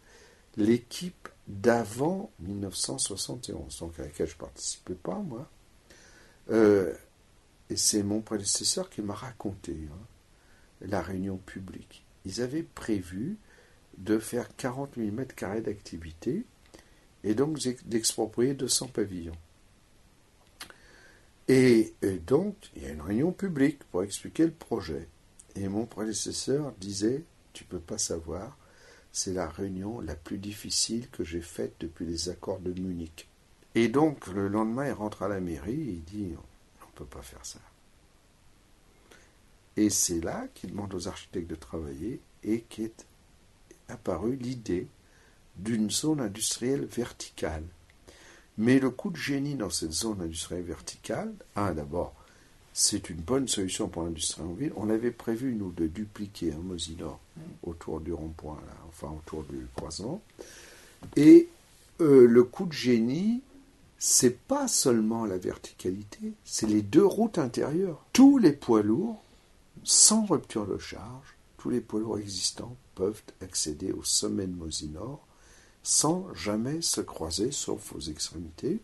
l'équipe 0.58 1.30
d'avant 1.48 2.30
1971, 2.40 3.78
donc 3.78 3.98
à 3.98 4.02
laquelle 4.02 4.26
je 4.26 4.34
ne 4.34 4.38
participais 4.38 4.94
pas, 4.94 5.14
moi, 5.14 5.48
euh, 6.50 6.92
et 7.70 7.76
c'est 7.76 8.02
mon 8.02 8.20
prédécesseur 8.20 8.90
qui 8.90 9.00
m'a 9.00 9.14
raconté 9.14 9.72
hein, 9.90 10.06
la 10.82 11.00
réunion 11.00 11.38
publique. 11.38 12.04
Ils 12.26 12.42
avaient 12.42 12.62
prévu 12.62 13.38
de 13.96 14.18
faire 14.18 14.54
40 14.56 14.96
000 14.98 15.10
mètres 15.10 15.34
carrés 15.34 15.62
d'activité 15.62 16.44
et 17.24 17.34
donc 17.34 17.58
d'exproprier 17.86 18.52
200 18.52 18.88
pavillons. 18.88 19.38
Et, 21.48 21.94
donc, 22.26 22.56
il 22.74 22.82
y 22.82 22.86
a 22.86 22.90
une 22.90 23.00
réunion 23.00 23.32
publique 23.32 23.84
pour 23.84 24.02
expliquer 24.02 24.44
le 24.44 24.52
projet. 24.52 25.08
Et 25.54 25.68
mon 25.68 25.86
prédécesseur 25.86 26.72
disait, 26.78 27.22
tu 27.52 27.64
peux 27.64 27.78
pas 27.78 27.98
savoir, 27.98 28.56
c'est 29.12 29.32
la 29.32 29.48
réunion 29.48 30.00
la 30.00 30.16
plus 30.16 30.38
difficile 30.38 31.08
que 31.10 31.24
j'ai 31.24 31.40
faite 31.40 31.74
depuis 31.80 32.04
les 32.04 32.28
accords 32.28 32.58
de 32.58 32.72
Munich. 32.72 33.28
Et 33.74 33.88
donc, 33.88 34.26
le 34.28 34.48
lendemain, 34.48 34.86
il 34.86 34.92
rentre 34.92 35.22
à 35.22 35.28
la 35.28 35.40
mairie 35.40 35.80
et 35.80 35.92
il 35.92 36.04
dit, 36.04 36.34
on 36.82 36.86
ne 36.86 36.92
peut 36.96 37.04
pas 37.04 37.22
faire 37.22 37.44
ça. 37.44 37.60
Et 39.76 39.90
c'est 39.90 40.20
là 40.20 40.48
qu'il 40.54 40.70
demande 40.70 40.94
aux 40.94 41.06
architectes 41.06 41.50
de 41.50 41.54
travailler 41.54 42.20
et 42.42 42.62
qu'est 42.62 43.06
apparue 43.88 44.36
l'idée 44.36 44.88
d'une 45.56 45.90
zone 45.90 46.20
industrielle 46.20 46.86
verticale 46.86 47.64
mais 48.58 48.78
le 48.78 48.90
coup 48.90 49.10
de 49.10 49.16
génie 49.16 49.54
dans 49.54 49.70
cette 49.70 49.92
zone 49.92 50.22
industrielle 50.22 50.64
verticale, 50.64 51.32
ah 51.54 51.72
d'abord, 51.72 52.14
c'est 52.72 53.10
une 53.10 53.20
bonne 53.20 53.48
solution 53.48 53.88
pour 53.88 54.02
l'industrie 54.02 54.42
en 54.42 54.52
ville. 54.52 54.72
On 54.76 54.90
avait 54.90 55.10
prévu, 55.10 55.54
nous, 55.54 55.72
de 55.72 55.86
dupliquer 55.86 56.52
un 56.52 56.58
Mosinor 56.58 57.18
autour 57.62 58.00
du 58.00 58.12
rond-point, 58.12 58.58
enfin 58.88 59.08
autour 59.16 59.44
du 59.44 59.66
croisement. 59.74 60.22
Et 61.16 61.48
euh, 62.00 62.26
le 62.26 62.44
coup 62.44 62.66
de 62.66 62.72
génie, 62.72 63.42
c'est 63.98 64.38
pas 64.38 64.68
seulement 64.68 65.24
la 65.24 65.38
verticalité, 65.38 66.32
c'est 66.44 66.66
les 66.66 66.82
deux 66.82 67.04
routes 67.04 67.38
intérieures. 67.38 68.04
Tous 68.12 68.38
les 68.38 68.52
poids 68.52 68.82
lourds, 68.82 69.22
sans 69.84 70.26
rupture 70.26 70.66
de 70.66 70.78
charge, 70.78 71.36
tous 71.58 71.70
les 71.70 71.80
poids 71.80 72.00
lourds 72.00 72.18
existants 72.18 72.76
peuvent 72.94 73.22
accéder 73.40 73.92
au 73.92 74.02
sommet 74.02 74.46
de 74.46 74.54
Mosinor 74.54 75.25
sans 75.86 76.26
jamais 76.34 76.82
se 76.82 77.00
croiser, 77.00 77.52
sauf 77.52 77.92
aux 77.94 78.00
extrémités, 78.00 78.80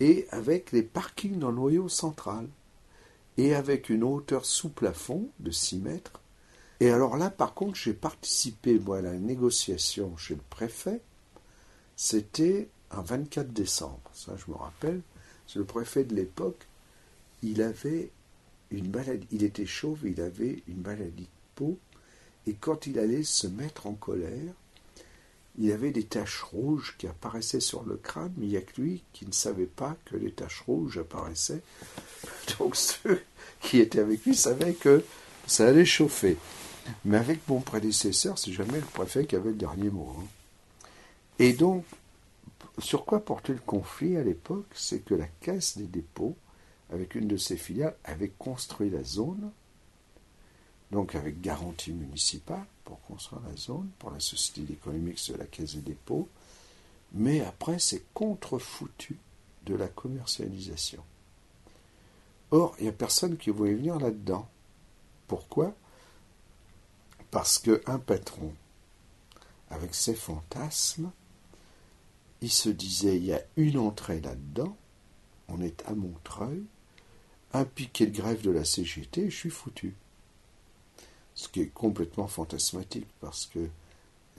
et 0.00 0.26
avec 0.30 0.72
les 0.72 0.82
parkings 0.82 1.38
dans 1.38 1.50
le 1.50 1.56
noyau 1.56 1.90
central, 1.90 2.48
et 3.36 3.54
avec 3.54 3.90
une 3.90 4.02
hauteur 4.02 4.46
sous 4.46 4.70
plafond 4.70 5.28
de 5.40 5.50
6 5.50 5.80
mètres. 5.80 6.22
Et 6.80 6.88
alors 6.88 7.18
là, 7.18 7.28
par 7.28 7.52
contre, 7.52 7.74
j'ai 7.74 7.92
participé 7.92 8.80
à 8.90 9.02
la 9.02 9.12
négociation 9.12 10.16
chez 10.16 10.34
le 10.34 10.40
préfet. 10.48 11.02
C'était 11.94 12.70
un 12.90 13.02
24 13.02 13.52
décembre, 13.52 14.10
ça 14.14 14.32
je 14.34 14.50
me 14.50 14.56
rappelle. 14.56 15.02
Le 15.54 15.64
préfet 15.64 16.04
de 16.04 16.14
l'époque, 16.14 16.66
il 17.42 17.60
avait 17.60 18.10
une 18.70 18.90
maladie, 18.90 19.26
il 19.30 19.44
était 19.44 19.66
chauve, 19.66 20.06
il 20.06 20.22
avait 20.22 20.62
une 20.68 20.80
maladie 20.80 21.24
de 21.24 21.28
peau, 21.54 21.78
et 22.46 22.54
quand 22.54 22.86
il 22.86 22.98
allait 22.98 23.24
se 23.24 23.46
mettre 23.46 23.86
en 23.86 23.92
colère, 23.92 24.54
il 25.58 25.66
y 25.66 25.72
avait 25.72 25.92
des 25.92 26.04
taches 26.04 26.42
rouges 26.42 26.96
qui 26.98 27.06
apparaissaient 27.06 27.60
sur 27.60 27.84
le 27.84 27.96
crâne, 27.96 28.32
mais 28.36 28.46
il 28.46 28.50
n'y 28.50 28.56
a 28.56 28.62
que 28.62 28.80
lui 28.80 29.02
qui 29.12 29.26
ne 29.26 29.32
savait 29.32 29.66
pas 29.66 29.96
que 30.04 30.16
les 30.16 30.32
taches 30.32 30.62
rouges 30.66 30.98
apparaissaient. 30.98 31.62
Donc 32.58 32.76
ceux 32.76 33.22
qui 33.60 33.78
étaient 33.78 34.00
avec 34.00 34.24
lui 34.24 34.34
savaient 34.34 34.74
que 34.74 35.04
ça 35.46 35.68
allait 35.68 35.84
chauffer. 35.84 36.36
Mais 37.04 37.18
avec 37.18 37.48
mon 37.48 37.60
prédécesseur, 37.60 38.38
c'est 38.38 38.52
jamais 38.52 38.80
le 38.80 38.86
préfet 38.86 39.26
qui 39.26 39.36
avait 39.36 39.50
le 39.50 39.56
dernier 39.56 39.90
mot. 39.90 40.16
Hein. 40.18 40.24
Et 41.38 41.52
donc, 41.52 41.84
sur 42.78 43.04
quoi 43.04 43.24
portait 43.24 43.52
le 43.52 43.60
conflit 43.60 44.16
à 44.16 44.24
l'époque 44.24 44.66
C'est 44.74 45.04
que 45.04 45.14
la 45.14 45.26
Caisse 45.40 45.78
des 45.78 45.86
dépôts, 45.86 46.36
avec 46.92 47.14
une 47.14 47.28
de 47.28 47.36
ses 47.36 47.56
filiales, 47.56 47.96
avait 48.04 48.32
construit 48.38 48.90
la 48.90 49.02
zone, 49.02 49.50
donc 50.94 51.16
avec 51.16 51.40
garantie 51.40 51.92
municipale, 51.92 52.64
pour 52.84 53.00
construire 53.00 53.42
la 53.42 53.56
zone, 53.56 53.90
pour 53.98 54.12
la 54.12 54.20
société 54.20 54.60
d'économie 54.60 55.16
de 55.28 55.34
la 55.34 55.44
Caisse 55.44 55.74
des 55.74 55.80
dépôts, 55.80 56.28
mais 57.12 57.40
après 57.40 57.80
c'est 57.80 58.04
contre-foutu 58.14 59.18
de 59.66 59.74
la 59.74 59.88
commercialisation. 59.88 61.02
Or, 62.52 62.76
il 62.78 62.84
n'y 62.84 62.88
a 62.88 62.92
personne 62.92 63.36
qui 63.36 63.50
voulait 63.50 63.74
venir 63.74 63.98
là-dedans. 63.98 64.48
Pourquoi? 65.26 65.74
Parce 67.32 67.58
qu'un 67.58 67.98
patron, 67.98 68.54
avec 69.70 69.96
ses 69.96 70.14
fantasmes, 70.14 71.10
il 72.40 72.52
se 72.52 72.68
disait 72.68 73.16
il 73.16 73.24
y 73.24 73.32
a 73.32 73.42
une 73.56 73.78
entrée 73.78 74.20
là-dedans, 74.20 74.76
on 75.48 75.60
est 75.60 75.82
à 75.86 75.94
Montreuil, 75.94 76.62
un 77.52 77.64
piquet 77.64 78.06
de 78.06 78.16
grève 78.16 78.42
de 78.42 78.52
la 78.52 78.64
CGT, 78.64 79.30
je 79.30 79.36
suis 79.36 79.50
foutu. 79.50 79.94
Ce 81.34 81.48
qui 81.48 81.62
est 81.62 81.72
complètement 81.72 82.28
fantasmatique 82.28 83.08
parce 83.20 83.46
que 83.46 83.68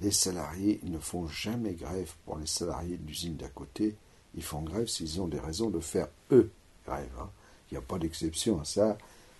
les 0.02 0.12
salariés 0.12 0.80
ne 0.84 1.00
font 1.00 1.28
jamais 1.28 1.74
grève 1.74 2.14
pour 2.26 2.38
les 2.38 2.48
salariés 2.48 2.98
de 2.98 3.08
l'usine 3.08 3.36
d'à 3.36 3.50
côté. 3.50 3.96
Ils 4.36 4.44
font 4.44 4.62
grève 4.62 4.88
s'ils 4.88 5.22
ont 5.22 5.28
des 5.28 5.40
raisons 5.40 5.70
de 5.70 5.80
faire 5.80 6.08
eux 6.32 6.52
grève. 6.86 7.12
Hein. 7.20 7.30
Il 7.70 7.76
n'y 7.76 7.78
a 7.78 7.82
pas 7.82 7.98
d'exception 7.98 8.60
à 8.60 8.66
ça, 8.66 8.98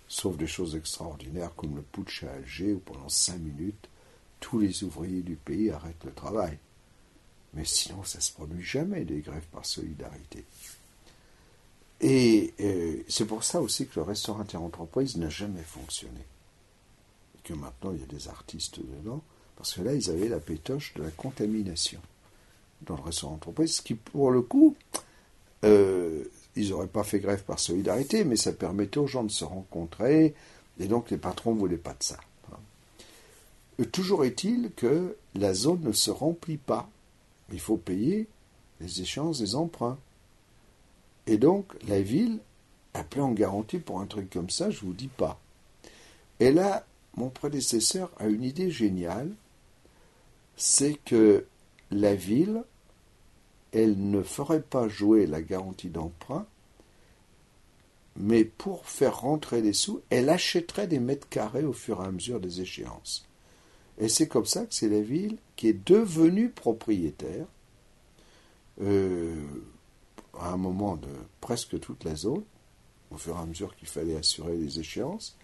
sauf 0.08 0.36
des 0.36 0.46
choses 0.46 0.76
extraordinaires 0.76 1.54
comme 1.54 1.76
le 1.76 1.82
putsch 1.82 2.24
à 2.24 2.32
Alger 2.32 2.72
où 2.72 2.78
pendant 2.78 3.08
cinq 3.08 3.38
minutes, 3.38 3.88
tous 4.40 4.58
les 4.58 4.84
ouvriers 4.84 5.22
du 5.22 5.36
pays 5.36 5.70
arrêtent 5.70 6.04
le 6.04 6.12
travail. 6.12 6.58
Mais 7.54 7.64
sinon, 7.64 8.04
ça 8.04 8.18
ne 8.18 8.22
se 8.22 8.32
produit 8.32 8.62
jamais 8.62 9.04
des 9.04 9.20
grèves 9.20 9.46
par 9.52 9.64
solidarité. 9.64 10.44
Et 12.00 12.52
euh, 12.60 13.02
c'est 13.08 13.24
pour 13.24 13.44
ça 13.44 13.60
aussi 13.60 13.86
que 13.86 14.00
le 14.00 14.02
restaurant 14.02 14.40
interentreprise 14.40 15.16
n'a 15.16 15.30
jamais 15.30 15.62
fonctionné. 15.62 16.20
Que 17.46 17.54
maintenant, 17.54 17.92
il 17.92 18.00
y 18.00 18.02
a 18.02 18.06
des 18.06 18.26
artistes 18.26 18.80
dedans, 18.80 19.22
parce 19.54 19.74
que 19.74 19.82
là, 19.82 19.94
ils 19.94 20.10
avaient 20.10 20.28
la 20.28 20.40
pétoche 20.40 20.94
de 20.94 21.04
la 21.04 21.12
contamination 21.12 22.00
dans 22.82 22.96
le 22.96 23.02
restaurant 23.02 23.34
entreprise, 23.34 23.76
ce 23.76 23.82
qui, 23.82 23.94
pour 23.94 24.32
le 24.32 24.42
coup, 24.42 24.74
euh, 25.64 26.24
ils 26.56 26.70
n'auraient 26.70 26.88
pas 26.88 27.04
fait 27.04 27.20
grève 27.20 27.44
par 27.44 27.60
solidarité, 27.60 28.24
mais 28.24 28.34
ça 28.34 28.52
permettait 28.52 28.98
aux 28.98 29.06
gens 29.06 29.22
de 29.22 29.30
se 29.30 29.44
rencontrer, 29.44 30.34
et 30.80 30.88
donc 30.88 31.08
les 31.10 31.18
patrons 31.18 31.54
ne 31.54 31.60
voulaient 31.60 31.76
pas 31.76 31.92
de 31.92 32.02
ça. 32.02 32.18
Euh, 33.78 33.84
toujours 33.84 34.24
est-il 34.24 34.72
que 34.74 35.16
la 35.36 35.54
zone 35.54 35.82
ne 35.82 35.92
se 35.92 36.10
remplit 36.10 36.56
pas. 36.56 36.90
Il 37.52 37.60
faut 37.60 37.76
payer 37.76 38.26
les 38.80 39.02
échéances 39.02 39.38
des 39.38 39.54
emprunts. 39.54 39.98
Et 41.28 41.38
donc, 41.38 41.74
la 41.86 42.00
ville, 42.00 42.40
appelée 42.92 43.22
en 43.22 43.30
garantie 43.32 43.78
pour 43.78 44.00
un 44.00 44.06
truc 44.06 44.30
comme 44.30 44.50
ça, 44.50 44.68
je 44.70 44.80
ne 44.80 44.86
vous 44.86 44.94
dis 44.94 45.06
pas. 45.06 45.38
Et 46.40 46.50
là, 46.50 46.84
mon 47.16 47.30
prédécesseur 47.30 48.10
a 48.18 48.26
une 48.26 48.44
idée 48.44 48.70
géniale, 48.70 49.30
c'est 50.56 50.94
que 51.04 51.46
la 51.90 52.14
ville, 52.14 52.62
elle 53.72 54.10
ne 54.10 54.22
ferait 54.22 54.62
pas 54.62 54.88
jouer 54.88 55.26
la 55.26 55.42
garantie 55.42 55.88
d'emprunt, 55.88 56.46
mais 58.16 58.44
pour 58.44 58.86
faire 58.86 59.20
rentrer 59.20 59.60
les 59.60 59.72
sous, 59.72 60.00
elle 60.10 60.30
achèterait 60.30 60.86
des 60.86 60.98
mètres 60.98 61.28
carrés 61.28 61.64
au 61.64 61.72
fur 61.72 62.02
et 62.02 62.06
à 62.06 62.10
mesure 62.10 62.40
des 62.40 62.60
échéances. 62.60 63.26
Et 63.98 64.08
c'est 64.08 64.28
comme 64.28 64.46
ça 64.46 64.64
que 64.64 64.74
c'est 64.74 64.88
la 64.88 65.00
ville 65.00 65.36
qui 65.56 65.68
est 65.68 65.86
devenue 65.86 66.50
propriétaire, 66.50 67.46
euh, 68.82 69.42
à 70.38 70.50
un 70.50 70.56
moment 70.56 70.96
de 70.96 71.08
presque 71.40 71.78
toute 71.80 72.04
la 72.04 72.14
zone, 72.14 72.44
au 73.10 73.16
fur 73.16 73.36
et 73.36 73.40
à 73.40 73.46
mesure 73.46 73.74
qu'il 73.76 73.88
fallait 73.88 74.16
assurer 74.16 74.56
les 74.56 74.80
échéances, 74.80 75.35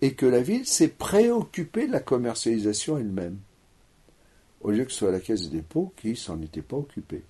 et 0.00 0.14
que 0.14 0.26
la 0.26 0.42
ville 0.42 0.66
s'est 0.66 0.88
préoccupée 0.88 1.86
de 1.86 1.92
la 1.92 2.00
commercialisation 2.00 2.98
elle-même, 2.98 3.38
au 4.60 4.70
lieu 4.70 4.84
que 4.84 4.92
ce 4.92 4.98
soit 4.98 5.12
la 5.12 5.20
Caisse 5.20 5.48
des 5.48 5.58
dépôts 5.58 5.92
qui 5.96 6.16
s'en 6.16 6.40
était 6.42 6.62
pas 6.62 6.76
occupée. 6.76 7.24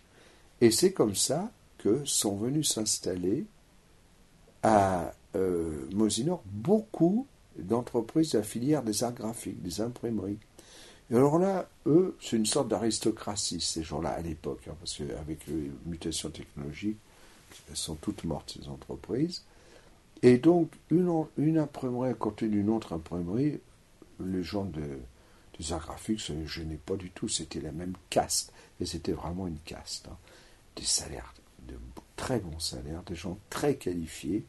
Et 0.61 0.71
c'est 0.71 0.93
comme 0.93 1.15
ça 1.15 1.51
que 1.79 2.05
sont 2.05 2.37
venus 2.37 2.71
s'installer 2.73 3.45
à 4.63 5.13
euh, 5.37 5.87
Mosinor 5.93 6.43
beaucoup 6.47 7.27
d'entreprises 7.59 8.33
de 8.33 8.39
la 8.39 8.45
filière 8.45 8.83
des 8.83 9.05
arts 9.05 9.13
graphiques, 9.13 9.63
des 9.63 9.81
imprimeries. 9.81 10.39
Et 11.11 11.17
alors 11.17 11.39
là, 11.39 11.69
eux, 11.87 12.17
c'est 12.21 12.37
une 12.37 12.47
sorte 12.47 12.69
d'aristocratie, 12.69 13.61
ces 13.61 13.83
gens-là, 13.83 14.11
à 14.11 14.21
l'époque, 14.21 14.63
hein, 14.69 14.75
parce 14.81 14.97
qu'avec 14.97 15.47
les 15.47 15.71
mutations 15.85 16.31
technologiques, 16.31 16.99
elles 17.69 17.77
sont 17.77 17.95
toutes 17.95 18.25
mortes, 18.25 18.59
ces 18.61 18.69
entreprises. 18.69 19.45
Et 20.23 20.39
donc, 20.39 20.71
une, 20.91 21.59
imprimerie 21.59 22.11
à 22.11 22.15
côté 22.15 22.49
d'une 22.49 22.71
autre 22.71 22.93
imprimerie, 22.93 23.61
les 24.25 24.43
gens 24.43 24.65
de, 24.65 24.99
des 25.59 25.73
arts 25.73 25.87
graphiques, 25.87 26.21
ça 26.21 26.33
ne 26.33 26.47
gênait 26.47 26.81
pas 26.85 26.97
du 26.97 27.11
tout, 27.11 27.29
c'était 27.29 27.61
la 27.61 27.73
même 27.73 27.95
caste, 28.11 28.53
et 28.81 28.87
c'était 28.87 29.13
vraiment 29.13 29.47
une 29.47 29.59
caste. 29.59 30.09
Hein. 30.09 30.17
Des 30.75 30.85
salaires, 30.85 31.35
de 31.69 31.75
très 32.17 32.41
bons 32.41 32.59
salaires, 32.59 33.03
des 33.03 33.15
gens 33.15 33.39
très 33.51 33.77
qualifiés, 33.77 34.45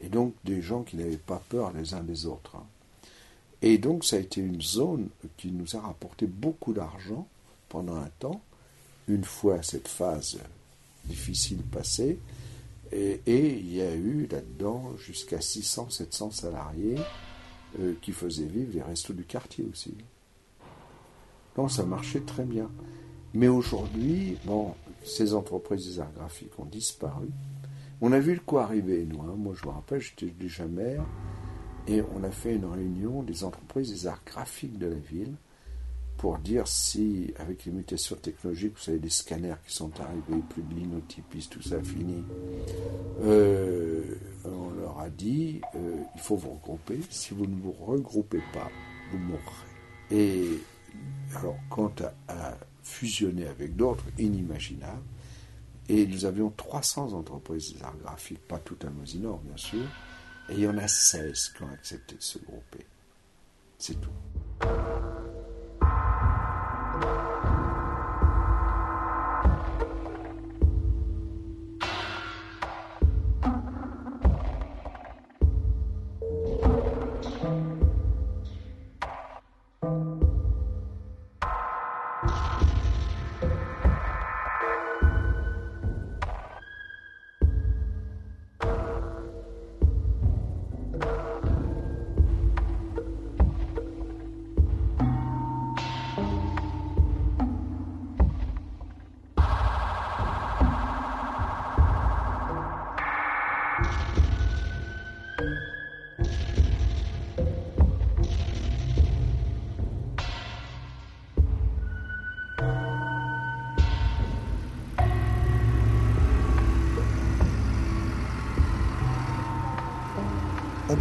et 0.00 0.08
donc 0.08 0.34
des 0.44 0.62
gens 0.62 0.82
qui 0.82 0.96
n'avaient 0.96 1.16
pas 1.16 1.42
peur 1.48 1.72
les 1.72 1.94
uns 1.94 2.02
des 2.02 2.26
autres. 2.26 2.56
Hein. 2.56 2.66
Et 3.62 3.78
donc 3.78 4.04
ça 4.04 4.16
a 4.16 4.20
été 4.20 4.40
une 4.40 4.62
zone 4.62 5.08
qui 5.36 5.50
nous 5.50 5.76
a 5.76 5.80
rapporté 5.80 6.26
beaucoup 6.26 6.72
d'argent 6.72 7.26
pendant 7.68 7.96
un 7.96 8.08
temps, 8.20 8.40
une 9.08 9.24
fois 9.24 9.62
cette 9.62 9.88
phase 9.88 10.38
difficile 11.04 11.62
passée, 11.62 12.18
et, 12.92 13.20
il 13.26 13.74
y 13.74 13.82
a 13.82 13.94
eu 13.94 14.26
là-dedans 14.30 14.96
jusqu'à 14.96 15.38
600-700 15.38 16.32
salariés 16.32 16.98
euh, 17.78 17.94
qui 18.00 18.12
faisaient 18.12 18.46
vivre 18.46 18.72
les 18.74 18.82
restos 18.82 19.12
du 19.12 19.24
quartier 19.24 19.66
aussi. 19.70 19.94
Donc 21.56 21.70
ça 21.70 21.84
marchait 21.84 22.20
très 22.20 22.44
bien. 22.44 22.70
Mais 23.34 23.48
aujourd'hui, 23.48 24.36
bon, 24.44 24.74
ces 25.04 25.34
entreprises 25.34 25.86
des 25.86 26.00
arts 26.00 26.12
graphiques 26.12 26.58
ont 26.58 26.64
disparu. 26.64 27.28
On 28.00 28.12
a 28.12 28.20
vu 28.20 28.34
le 28.34 28.40
coup 28.40 28.58
arriver, 28.58 29.04
nous. 29.04 29.20
Hein. 29.22 29.34
Moi, 29.36 29.54
je 29.60 29.66
me 29.66 29.72
rappelle, 29.72 30.00
j'étais 30.00 30.26
déjà 30.26 30.66
maire. 30.66 31.04
Et 31.86 32.02
on 32.14 32.22
a 32.22 32.30
fait 32.30 32.54
une 32.54 32.66
réunion 32.66 33.22
des 33.22 33.44
entreprises 33.44 33.90
des 33.90 34.06
arts 34.06 34.22
graphiques 34.24 34.78
de 34.78 34.86
la 34.86 34.98
ville 34.98 35.34
pour 36.18 36.36
dire 36.38 36.66
si, 36.66 37.32
avec 37.38 37.64
les 37.64 37.72
mutations 37.72 38.16
technologiques, 38.16 38.74
vous 38.76 38.82
savez, 38.82 38.98
les 38.98 39.08
scanners 39.08 39.54
qui 39.64 39.72
sont 39.72 39.92
arrivés, 40.00 40.42
plus 40.50 40.62
de 40.62 40.74
linotypistes, 40.74 41.52
tout 41.52 41.62
ça 41.62 41.80
fini, 41.80 42.24
euh, 43.22 44.02
on 44.44 44.70
leur 44.80 44.98
a 44.98 45.08
dit 45.08 45.60
euh, 45.76 46.02
il 46.14 46.20
faut 46.20 46.36
vous 46.36 46.54
regrouper. 46.54 47.00
Si 47.08 47.34
vous 47.34 47.46
ne 47.46 47.60
vous 47.60 47.72
regroupez 47.72 48.42
pas, 48.52 48.68
vous 49.12 49.18
mourrez. 49.18 49.40
Et 50.10 50.58
alors, 51.36 51.56
quant 51.70 51.92
à, 52.28 52.58
fusionner 52.82 53.46
avec 53.46 53.76
d'autres, 53.76 54.04
inimaginable. 54.18 55.02
Et 55.88 56.06
nous 56.06 56.24
avions 56.24 56.50
300 56.50 57.12
entreprises 57.12 57.74
des 57.74 57.82
arts 57.82 57.96
graphiques, 57.98 58.46
pas 58.48 58.58
toutes 58.58 58.84
à 58.84 58.90
Mosinor, 58.90 59.38
bien 59.38 59.56
sûr. 59.56 59.84
Et 60.48 60.54
il 60.54 60.60
y 60.60 60.66
en 60.66 60.78
a 60.78 60.88
16 60.88 61.52
qui 61.56 61.62
ont 61.62 61.68
accepté 61.68 62.16
de 62.16 62.22
se 62.22 62.38
grouper. 62.38 62.86
C'est 63.78 64.00
tout. 64.00 64.10
Bye. 67.00 67.27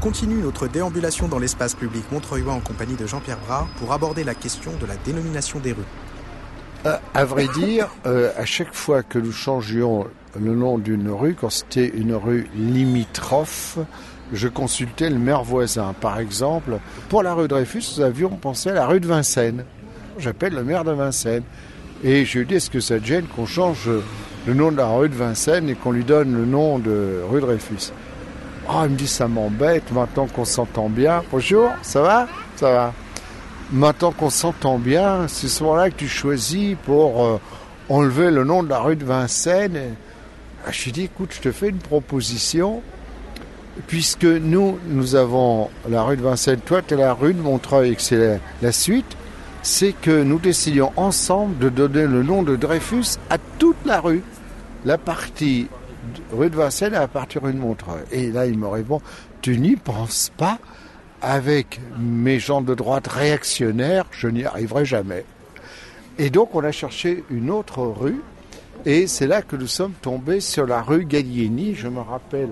Continue 0.07 0.41
notre 0.41 0.69
déambulation 0.69 1.27
dans 1.27 1.37
l'espace 1.37 1.75
public 1.75 2.09
montreuillois 2.13 2.53
en 2.53 2.61
compagnie 2.61 2.95
de 2.95 3.05
Jean-Pierre 3.05 3.39
Brard 3.45 3.67
pour 3.77 3.91
aborder 3.91 4.23
la 4.23 4.35
question 4.35 4.71
de 4.79 4.85
la 4.85 4.95
dénomination 4.95 5.59
des 5.59 5.73
rues. 5.73 6.95
À, 7.13 7.25
vrai 7.25 7.49
dire, 7.53 7.89
euh, 8.05 8.31
à 8.37 8.45
chaque 8.45 8.73
fois 8.73 9.03
que 9.03 9.19
nous 9.19 9.33
changions 9.33 10.07
le 10.39 10.55
nom 10.55 10.77
d'une 10.77 11.09
rue, 11.09 11.35
quand 11.35 11.49
c'était 11.49 11.89
une 11.89 12.13
rue 12.13 12.47
limitrophe, 12.55 13.79
je 14.31 14.47
consultais 14.47 15.09
le 15.09 15.19
maire 15.19 15.43
voisin. 15.43 15.93
Par 15.99 16.19
exemple, 16.19 16.79
pour 17.09 17.21
la 17.21 17.33
rue 17.33 17.49
Dreyfus, 17.49 17.83
nous 17.97 18.01
avions 18.01 18.29
pensé 18.29 18.69
à 18.69 18.75
la 18.75 18.87
rue 18.87 19.01
de 19.01 19.07
Vincennes. 19.07 19.65
J'appelle 20.19 20.53
le 20.53 20.63
maire 20.63 20.85
de 20.85 20.91
Vincennes. 20.93 21.43
Et 22.05 22.23
je 22.23 22.39
lui 22.39 22.45
dis, 22.45 22.55
est-ce 22.55 22.69
que 22.69 22.79
ça 22.79 22.97
te 22.97 23.05
gêne 23.05 23.25
qu'on 23.25 23.45
change 23.45 23.89
le 24.45 24.53
nom 24.53 24.71
de 24.71 24.77
la 24.77 24.87
rue 24.87 25.09
de 25.09 25.15
Vincennes 25.15 25.67
et 25.67 25.75
qu'on 25.75 25.91
lui 25.91 26.05
donne 26.05 26.33
le 26.33 26.45
nom 26.45 26.79
de 26.79 27.19
rue 27.29 27.41
Dreyfus? 27.41 27.91
Oh, 28.69 28.81
il 28.83 28.91
me 28.91 28.95
dit, 28.97 29.07
ça 29.07 29.29
m'embête, 29.29 29.93
maintenant 29.93 30.27
qu'on 30.27 30.43
s'entend 30.43 30.89
bien. 30.89 31.23
Bonjour, 31.31 31.71
ça 31.81 32.01
va? 32.01 32.27
Ça 32.57 32.69
va. 32.69 32.93
maintenant 33.71 34.11
qu'on 34.11 34.29
s'entend 34.29 34.77
bien, 34.77 35.27
c'est 35.29 35.47
ce 35.47 35.63
moment-là 35.63 35.89
que 35.89 35.95
tu 35.95 36.09
choisis 36.09 36.75
pour 36.85 37.25
euh, 37.25 37.39
enlever 37.87 38.29
le 38.29 38.43
nom 38.43 38.63
de 38.63 38.69
la 38.69 38.79
rue 38.79 38.97
de 38.97 39.05
Vincennes. 39.05 39.95
Ah, 40.65 40.71
je 40.73 40.83
lui 40.83 40.91
dis, 40.91 41.03
écoute, 41.03 41.29
je 41.33 41.39
te 41.39 41.51
fais 41.53 41.69
une 41.69 41.77
proposition, 41.77 42.81
puisque 43.87 44.25
nous, 44.25 44.79
nous 44.89 45.15
avons 45.15 45.69
la 45.87 46.03
rue 46.03 46.17
de 46.17 46.23
Vincennes, 46.23 46.59
toi, 46.59 46.81
tu 46.81 46.95
es 46.95 46.97
la 46.97 47.13
rue 47.13 47.33
de 47.33 47.41
Montreuil, 47.41 47.91
et 47.91 47.95
que 47.95 48.01
c'est 48.01 48.17
la, 48.17 48.37
la 48.61 48.71
suite, 48.73 49.15
c'est 49.61 49.93
que 49.93 50.23
nous 50.23 50.39
décidions 50.39 50.91
ensemble 50.97 51.57
de 51.57 51.69
donner 51.69 52.05
le 52.05 52.21
nom 52.21 52.43
de 52.43 52.57
Dreyfus 52.57 53.17
à 53.29 53.37
toute 53.59 53.77
la 53.85 54.01
rue. 54.01 54.23
La 54.83 54.97
partie 54.97 55.67
rue 56.31 56.49
de 56.49 56.55
Vincennes 56.55 56.97
partie 57.11 57.39
rue 57.39 57.53
de 57.53 57.57
Montreuil. 57.57 58.03
Et 58.11 58.31
là, 58.31 58.45
il 58.45 58.57
me 58.57 58.67
répond, 58.67 59.01
tu 59.41 59.57
n'y 59.57 59.75
penses 59.75 60.31
pas 60.37 60.59
avec 61.21 61.79
mes 61.97 62.39
gens 62.39 62.61
de 62.61 62.75
droite 62.75 63.07
réactionnaires, 63.07 64.05
je 64.11 64.27
n'y 64.27 64.45
arriverai 64.45 64.85
jamais. 64.85 65.25
Et 66.19 66.29
donc 66.29 66.55
on 66.55 66.63
a 66.63 66.71
cherché 66.71 67.23
une 67.29 67.49
autre 67.49 67.81
rue, 67.81 68.21
et 68.85 69.07
c'est 69.07 69.27
là 69.27 69.41
que 69.41 69.55
nous 69.55 69.67
sommes 69.67 69.93
tombés 70.01 70.39
sur 70.39 70.65
la 70.65 70.81
rue 70.81 71.05
Gallieni. 71.05 71.75
Je 71.75 71.87
me 71.87 71.99
rappelle 71.99 72.49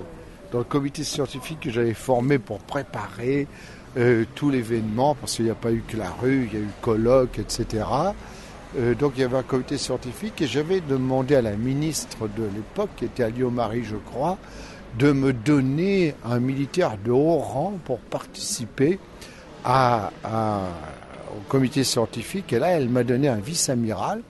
dans 0.51 0.59
le 0.59 0.63
comité 0.63 1.03
scientifique 1.03 1.59
que 1.61 1.69
j'avais 1.69 1.93
formé 1.93 2.39
pour 2.39 2.59
préparer 2.59 3.47
euh, 3.97 4.25
tout 4.35 4.49
l'événement, 4.49 5.15
parce 5.15 5.35
qu'il 5.35 5.45
n'y 5.45 5.51
a 5.51 5.55
pas 5.55 5.71
eu 5.71 5.83
que 5.87 5.97
la 5.97 6.09
rue, 6.09 6.49
il 6.51 6.59
y 6.59 6.61
a 6.61 6.65
eu 6.65 6.69
colloque, 6.81 7.39
etc. 7.39 7.85
Euh, 8.77 8.93
donc 8.93 9.13
il 9.15 9.21
y 9.21 9.23
avait 9.23 9.37
un 9.37 9.43
comité 9.43 9.77
scientifique 9.77 10.41
et 10.41 10.47
j'avais 10.47 10.81
demandé 10.81 11.35
à 11.35 11.41
la 11.41 11.55
ministre 11.55 12.27
de 12.27 12.43
l'époque, 12.43 12.89
qui 12.97 13.05
était 13.05 13.23
Alio-Marie, 13.23 13.83
je 13.83 13.95
crois, 13.95 14.37
de 14.97 15.11
me 15.11 15.33
donner 15.33 16.15
un 16.25 16.39
militaire 16.39 16.97
de 16.97 17.11
haut 17.11 17.37
rang 17.37 17.73
pour 17.85 17.99
participer 17.99 18.99
à, 19.63 20.11
au 21.35 21.41
comité 21.49 21.83
scientifique. 21.83 22.53
Et 22.53 22.59
là, 22.59 22.67
elle 22.69 22.89
m'a 22.89 23.03
donné 23.03 23.27
un 23.27 23.37
vice-amiral. 23.37 24.21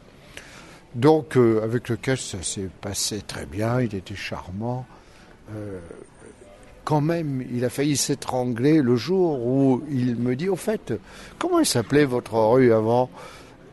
Donc, 0.94 1.36
euh, 1.36 1.62
avec 1.62 1.90
lequel 1.90 2.18
ça 2.18 2.42
s'est 2.42 2.70
passé 2.82 3.22
très 3.22 3.46
bien, 3.46 3.82
il 3.82 3.94
était 3.96 4.16
charmant. 4.16 4.86
Euh, 5.54 5.80
quand 6.86 7.02
même, 7.02 7.44
il 7.54 7.66
a 7.66 7.70
failli 7.70 7.98
s'étrangler 7.98 8.82
le 8.82 8.96
jour 8.96 9.46
où 9.46 9.84
il 9.90 10.16
me 10.16 10.36
dit, 10.36 10.48
au 10.48 10.56
fait, 10.56 10.94
comment 11.38 11.60
il 11.60 11.66
s'appelait 11.66 12.06
votre 12.06 12.36
rue 12.36 12.72
avant? 12.72 13.10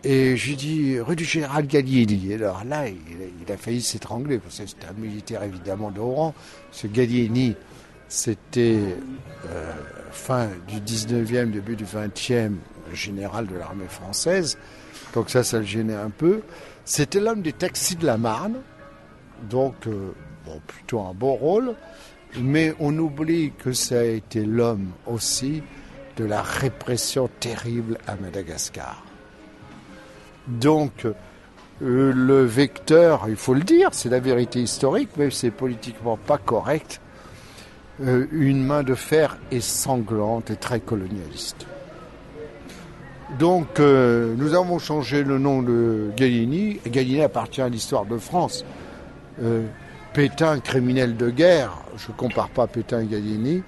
Et 0.04 0.36
j'ai 0.36 0.56
dit 0.56 0.98
rue 0.98 1.14
du 1.14 1.24
général 1.24 1.66
Gallieni. 1.66 2.34
Alors 2.34 2.64
là, 2.64 2.88
il, 2.88 3.52
a 3.52 3.56
failli 3.56 3.80
s'étrangler, 3.80 4.38
parce 4.38 4.58
que 4.58 4.66
c'était 4.66 4.86
un 4.86 5.00
militaire 5.00 5.42
évidemment 5.42 5.90
de 5.90 6.00
haut 6.00 6.12
rang. 6.12 6.34
Ce 6.72 6.86
Gallieni, 6.86 7.54
c'était 8.08 8.80
euh, 9.46 9.72
fin 10.10 10.48
du 10.66 10.80
19e, 10.80 11.50
début 11.50 11.76
du 11.76 11.84
20e, 11.84 12.54
général 12.92 13.46
de 13.46 13.54
l'armée 13.54 13.88
française. 13.88 14.58
Donc 15.14 15.30
ça, 15.30 15.44
ça 15.44 15.58
le 15.58 15.64
gênait 15.64 15.94
un 15.94 16.10
peu. 16.10 16.42
C'était 16.84 17.20
l'homme 17.20 17.42
des 17.42 17.52
taxis 17.52 17.96
de 17.96 18.06
la 18.06 18.18
Marne, 18.18 18.56
donc 19.48 19.86
euh, 19.86 20.12
bon, 20.44 20.60
plutôt 20.66 21.00
un 21.00 21.14
beau 21.14 21.34
rôle. 21.34 21.74
Mais 22.40 22.74
on 22.80 22.96
oublie 22.98 23.52
que 23.56 23.72
ça 23.72 24.00
a 24.00 24.04
été 24.04 24.44
l'homme 24.44 24.90
aussi 25.06 25.62
de 26.16 26.24
la 26.24 26.42
répression 26.42 27.28
terrible 27.40 27.98
à 28.06 28.16
Madagascar. 28.16 29.04
Donc, 30.48 31.06
euh, 31.82 32.12
le 32.12 32.44
vecteur, 32.44 33.24
il 33.28 33.36
faut 33.36 33.54
le 33.54 33.62
dire, 33.62 33.90
c'est 33.92 34.08
la 34.08 34.20
vérité 34.20 34.60
historique, 34.60 35.10
mais 35.16 35.30
c'est 35.30 35.50
politiquement 35.50 36.16
pas 36.16 36.38
correct. 36.38 37.00
Euh, 38.00 38.26
une 38.32 38.64
main 38.64 38.82
de 38.82 38.94
fer 38.94 39.38
est 39.50 39.60
sanglante 39.60 40.50
et 40.50 40.56
très 40.56 40.80
colonialiste. 40.80 41.66
Donc, 43.38 43.80
euh, 43.80 44.34
nous 44.36 44.54
avons 44.54 44.78
changé 44.78 45.24
le 45.24 45.38
nom 45.38 45.62
de 45.62 46.10
Gallieni. 46.16 46.80
Gallieni 46.86 47.22
appartient 47.22 47.62
à 47.62 47.68
l'histoire 47.68 48.04
de 48.04 48.18
France. 48.18 48.64
Pétain, 50.12 50.60
criminel 50.60 51.16
de 51.16 51.30
guerre, 51.30 51.78
je 51.96 52.08
ne 52.08 52.16
compare 52.16 52.50
pas 52.50 52.66
Pétain 52.66 53.00
et 53.00 53.06
Gallieni, 53.06 53.62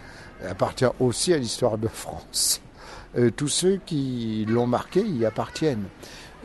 appartient 0.47 0.85
aussi 1.01 1.33
à 1.33 1.39
l'histoire 1.39 1.79
de 1.79 1.89
France. 1.89 2.61
tous 3.35 3.49
ceux 3.49 3.81
qui 3.87 4.45
l'ont 4.47 4.67
marqué 4.67 5.01
y 5.01 5.25
appartiennent. 5.25 5.87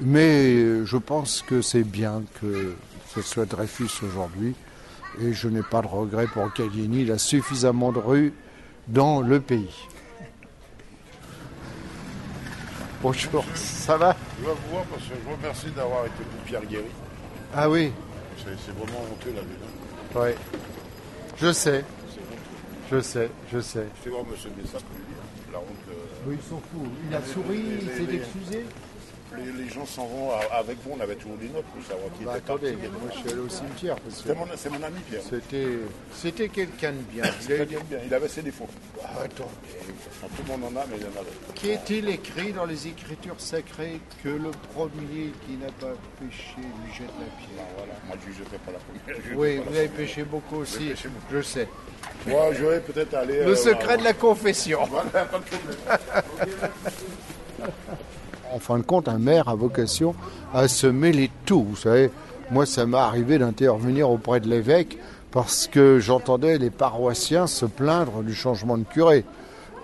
Mais 0.02 0.86
je 0.86 0.98
pense 0.98 1.42
que 1.42 1.62
c'est 1.62 1.84
bien 1.84 2.24
que 2.40 2.76
ce 3.14 3.22
soit 3.22 3.46
Dreyfus 3.46 3.90
aujourd'hui. 4.04 4.56
Et 5.22 5.34
je 5.34 5.50
n'ai 5.50 5.64
pas 5.64 5.82
de 5.82 5.88
regret 5.88 6.28
pour 6.28 6.52
Cagliini. 6.54 7.02
Il 7.02 7.12
a 7.12 7.18
suffisamment 7.18 7.92
de 7.92 8.00
rues 8.00 8.34
dans 8.88 9.22
le 9.22 9.40
pays. 9.42 9.76
Bonjour, 13.02 13.46
ça 13.56 13.98
va? 13.98 14.16
Je 14.40 14.46
vais 14.46 14.52
vous 14.52 14.72
voir 14.72 14.84
parce 14.86 15.04
que 15.04 15.16
je 15.16 15.30
vous 15.30 15.36
remercie 15.36 15.72
d'avoir 15.72 16.06
été 16.06 16.24
pour 16.24 16.42
Pierre 16.46 16.66
Guéry. 16.66 16.92
Ah 17.56 17.70
oui 17.70 17.92
C'est 18.38 18.76
vraiment 18.76 19.06
honteux 19.12 19.34
la 19.34 19.42
ville. 19.42 19.58
Oui. 20.16 20.32
Je 21.38 21.52
sais. 21.54 21.84
Je 22.92 23.00
sais, 23.00 23.30
je 23.54 23.60
sais. 23.60 23.86
Je 24.00 24.10
vais 24.10 24.16
voir 24.16 24.24
M. 24.24 24.52
Bessac, 24.58 24.82
la 25.52 25.60
honte. 25.60 25.66
Euh, 25.90 25.94
oui, 26.28 26.38
ils 26.42 26.50
sont 26.50 26.62
fous. 26.72 26.88
Il 27.10 27.16
a 27.16 27.22
souri, 27.22 27.64
il 27.82 27.88
s'est 27.88 28.16
excusé 28.16 28.66
les, 29.38 29.70
gens 29.70 29.86
s'en 29.86 30.06
vont 30.06 30.32
avec 30.52 30.78
vous, 30.84 30.96
on 30.98 31.00
avait 31.00 31.16
toujours 31.16 31.38
des 31.38 31.50
notes 31.50 31.66
pour 31.66 31.84
savoir 31.84 32.10
qui 32.18 32.24
bah, 32.24 32.38
était 32.38 32.52
attendez, 32.52 32.72
moi 32.74 33.10
je 33.14 33.20
suis 33.20 33.30
allé 33.30 33.40
au 33.40 33.50
cimetière. 33.50 33.96
C'est 34.10 34.36
mon, 34.36 34.46
mon, 34.46 34.84
ami 34.84 35.00
Pierre. 35.10 35.22
C'était 36.14 36.50
quelqu'un 36.50 36.94
de 36.94 37.02
bien. 37.12 37.24
Il, 37.50 37.66
bien. 37.66 37.80
il 38.06 38.14
avait 38.14 38.28
ses 38.28 38.42
défauts. 38.42 38.68
Ah, 39.04 39.24
attends. 39.24 39.50
Tout 40.36 40.44
le 40.48 40.52
monde 40.52 40.76
en 40.76 40.80
a, 40.80 40.86
mais 40.90 40.98
il 40.98 41.04
y 41.04 41.06
en 41.06 41.20
avait. 41.20 41.30
Qu'est-il 41.56 42.10
écrit 42.10 42.54
dans 42.54 42.66
les 42.66 42.88
écritures 42.88 43.40
sacrées 43.40 44.00
que 44.24 44.30
le 44.30 44.52
premier 44.74 45.32
qui 45.46 45.58
n'a 45.58 45.72
pas 45.80 45.94
péché 46.20 46.58
lui 46.58 46.94
jette 46.94 47.08
la 47.20 47.26
pierre? 47.38 47.58
Bah, 47.58 47.64
voilà. 47.78 47.94
Moi 48.08 48.18
je 48.24 48.30
ne 48.30 48.36
jetterai 48.36 48.58
pas 48.58 48.72
la 48.72 48.80
première. 48.80 49.38
Oui, 49.38 49.62
vous 49.66 49.76
avez 49.76 49.88
péché 49.88 50.24
beaucoup 50.24 50.58
aussi. 50.58 50.90
Péché 50.90 51.10
beaucoup. 51.10 51.34
Je 51.34 51.42
sais. 51.42 51.68
Moi 52.28 52.54
je 52.54 52.66
vais 52.66 52.80
peut-être 52.80 53.14
aller. 53.14 53.40
Le 53.40 53.52
euh, 53.52 53.56
secret 53.56 53.98
de 53.98 54.04
la 54.04 54.14
confession. 54.14 54.86
Voilà, 54.86 55.26
pas 55.26 55.40
de 55.40 55.44
problème. 55.44 55.78
en 58.54 58.60
fin 58.60 58.78
de 58.78 58.84
compte, 58.84 59.08
un 59.08 59.20
maire 59.20 59.50
a 59.50 59.56
vocation 59.56 60.16
à 60.54 60.68
se 60.68 60.88
mêler 60.88 61.30
tout. 61.46 61.64
Vous 61.64 61.76
savez, 61.76 62.12
moi, 62.52 62.66
ça 62.66 62.86
m'est 62.86 62.98
arrivé 62.98 63.38
d'intervenir 63.38 64.10
auprès 64.10 64.40
de 64.40 64.48
l'évêque 64.48 64.98
parce 65.32 65.68
que 65.68 66.00
j'entendais 66.00 66.58
les 66.58 66.72
paroissiens 66.72 67.48
se 67.48 67.66
plaindre 67.66 68.24
du 68.24 68.34
changement 68.34 68.78
de 68.78 68.84
curé. 68.84 69.24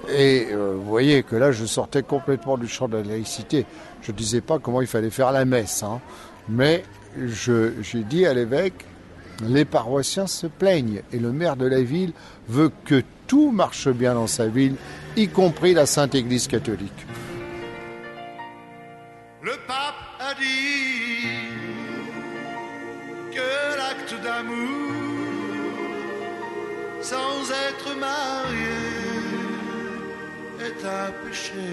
Et 0.10 0.48
euh, 0.52 0.74
vous 0.76 0.90
voyez 0.90 1.24
que 1.24 1.36
là, 1.36 1.52
je 1.52 1.66
sortais 1.66 2.04
complètement 2.04 2.58
du 2.58 2.68
champ 2.68 2.88
de 2.88 2.98
la 2.98 3.04
laïcité. 3.04 3.66
Je 4.02 4.12
ne 4.12 4.18
disais 4.18 4.42
pas 4.42 4.60
comment 4.60 4.82
il 4.82 4.88
fallait 4.88 5.10
faire 5.10 5.32
la 5.32 5.46
messe, 5.46 5.84
hein. 5.84 6.00
mais 6.50 6.84
j'ai 7.18 8.04
dit 8.04 8.26
à 8.26 8.34
l'évêque, 8.34 8.86
les 9.44 9.66
paroissiens 9.66 10.28
se 10.28 10.48
plaignent 10.48 11.02
et 11.12 11.20
le 11.20 11.32
maire 11.32 11.56
de 11.56 11.66
la 11.66 11.82
ville 11.82 12.14
veut 12.48 12.72
que 12.86 13.02
tout 13.28 13.52
marche 13.52 13.90
bien 13.90 14.14
dans 14.14 14.28
sa 14.28 14.48
ville, 14.48 14.76
y 15.18 15.28
compris 15.28 15.74
la 15.74 15.86
Sainte 15.86 16.14
Église 16.14 16.48
catholique 16.48 17.06
le 19.46 19.56
pape 19.68 20.04
a 20.20 20.34
dit 20.34 21.52
que 23.36 23.50
l'acte 23.80 24.16
d'amour 24.24 24.96
sans 27.02 27.52
être 27.68 27.90
marié 27.96 28.82
est 30.68 30.82
un 30.84 31.12
péché. 31.24 31.72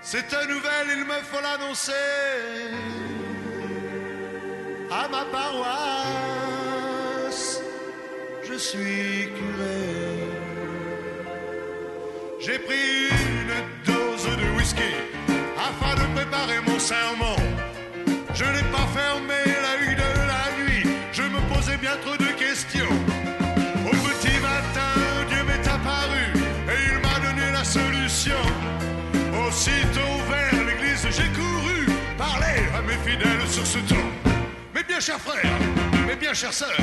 Cette 0.00 0.36
nouvelle, 0.48 0.88
il 0.96 1.04
me 1.12 1.20
faut 1.30 1.42
l'annoncer 1.46 2.06
à 4.92 5.08
ma 5.08 5.24
paroisse. 5.36 6.44
Je 8.48 8.54
suis 8.54 9.28
curé. 9.38 9.84
J'ai 12.38 12.58
pris 12.60 13.08
une 13.08 13.83
afin 14.64 15.94
de 15.94 16.06
préparer 16.14 16.60
mon 16.66 16.78
serment. 16.78 17.36
Je 18.32 18.44
n'ai 18.44 18.64
pas 18.72 18.86
fermé 18.94 19.40
l'œil 19.62 19.94
de 19.94 20.10
la 20.32 20.64
nuit, 20.64 20.86
je 21.12 21.22
me 21.22 21.40
posais 21.52 21.76
bien 21.76 21.96
trop 22.02 22.16
de 22.16 22.30
questions. 22.32 22.94
Au 23.86 23.90
petit 23.90 24.38
matin, 24.40 24.92
Dieu 25.28 25.42
m'est 25.44 25.68
apparu 25.68 26.24
et 26.72 26.92
il 26.92 26.98
m'a 27.04 27.16
donné 27.26 27.52
la 27.52 27.62
solution. 27.62 28.40
Aussitôt 29.46 30.14
vers 30.30 30.64
l'église, 30.64 31.06
j'ai 31.10 31.30
couru 31.38 31.86
parler 32.16 32.60
à 32.76 32.80
mes 32.80 32.98
fidèles 33.08 33.46
sur 33.46 33.66
ce 33.66 33.78
ton. 33.80 34.06
Mes 34.74 34.82
bien 34.82 35.00
chers 35.00 35.20
frères, 35.20 35.58
mes 36.06 36.16
bien 36.16 36.32
chères 36.32 36.54
sœurs, 36.54 36.80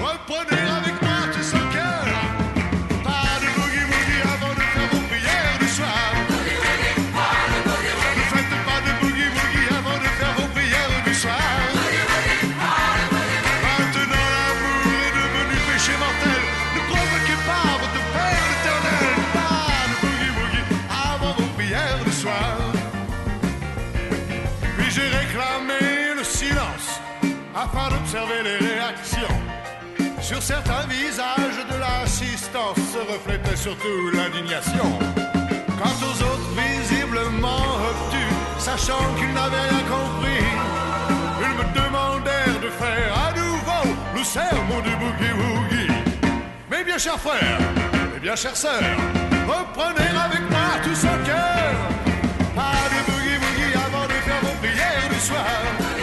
reprenez 0.00 0.62
avec 0.78 1.02
moi 1.02 1.09
afin 27.72 27.88
d'observer 27.90 28.42
les 28.42 28.66
réactions. 28.66 29.36
Sur 30.20 30.42
certains 30.42 30.86
visages 30.88 31.64
de 31.70 31.78
l'assistance 31.78 32.76
se 32.76 32.98
reflétait 33.12 33.56
surtout 33.56 34.10
l'indignation. 34.12 34.98
Quant 35.78 35.98
aux 36.08 36.22
autres 36.30 36.50
visiblement 36.56 37.64
obtus, 37.90 38.34
sachant 38.58 39.02
qu'ils 39.16 39.32
n'avaient 39.32 39.68
rien 39.70 39.84
compris, 39.88 40.44
ils 41.40 41.54
me 41.58 41.66
demandèrent 41.80 42.60
de 42.60 42.70
faire 42.70 43.10
à 43.26 43.32
nouveau 43.32 43.96
le 44.14 44.24
sermon 44.24 44.80
du 44.80 44.90
boogie-woogie. 44.90 45.92
Mes 46.70 46.84
bien 46.84 46.98
chers 46.98 47.18
frères, 47.18 47.60
mes 48.12 48.20
bien 48.20 48.36
chères 48.36 48.56
sœurs, 48.56 48.98
reprenez 49.48 50.10
avec 50.26 50.50
moi 50.50 50.70
tout 50.82 50.94
son 50.94 51.16
cœur. 51.24 51.72
Pas 52.54 52.82
de 52.92 53.00
boogie-woogie 53.10 53.74
avant 53.86 54.06
de 54.06 54.18
faire 54.26 54.40
vos 54.42 54.56
prières 54.60 55.08
du 55.10 55.20
soir. 55.20 55.99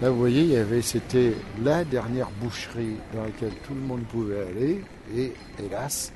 Là, 0.00 0.10
vous 0.10 0.18
voyez, 0.18 0.44
y 0.44 0.56
avait, 0.56 0.80
c'était 0.80 1.32
la 1.60 1.84
dernière 1.84 2.30
boucherie 2.40 2.96
dans 3.12 3.24
laquelle 3.24 3.54
tout 3.66 3.74
le 3.74 3.80
monde 3.80 4.02
pouvait 4.04 4.42
aller. 4.42 4.84
Et 5.16 5.32
hélas, 5.60 6.12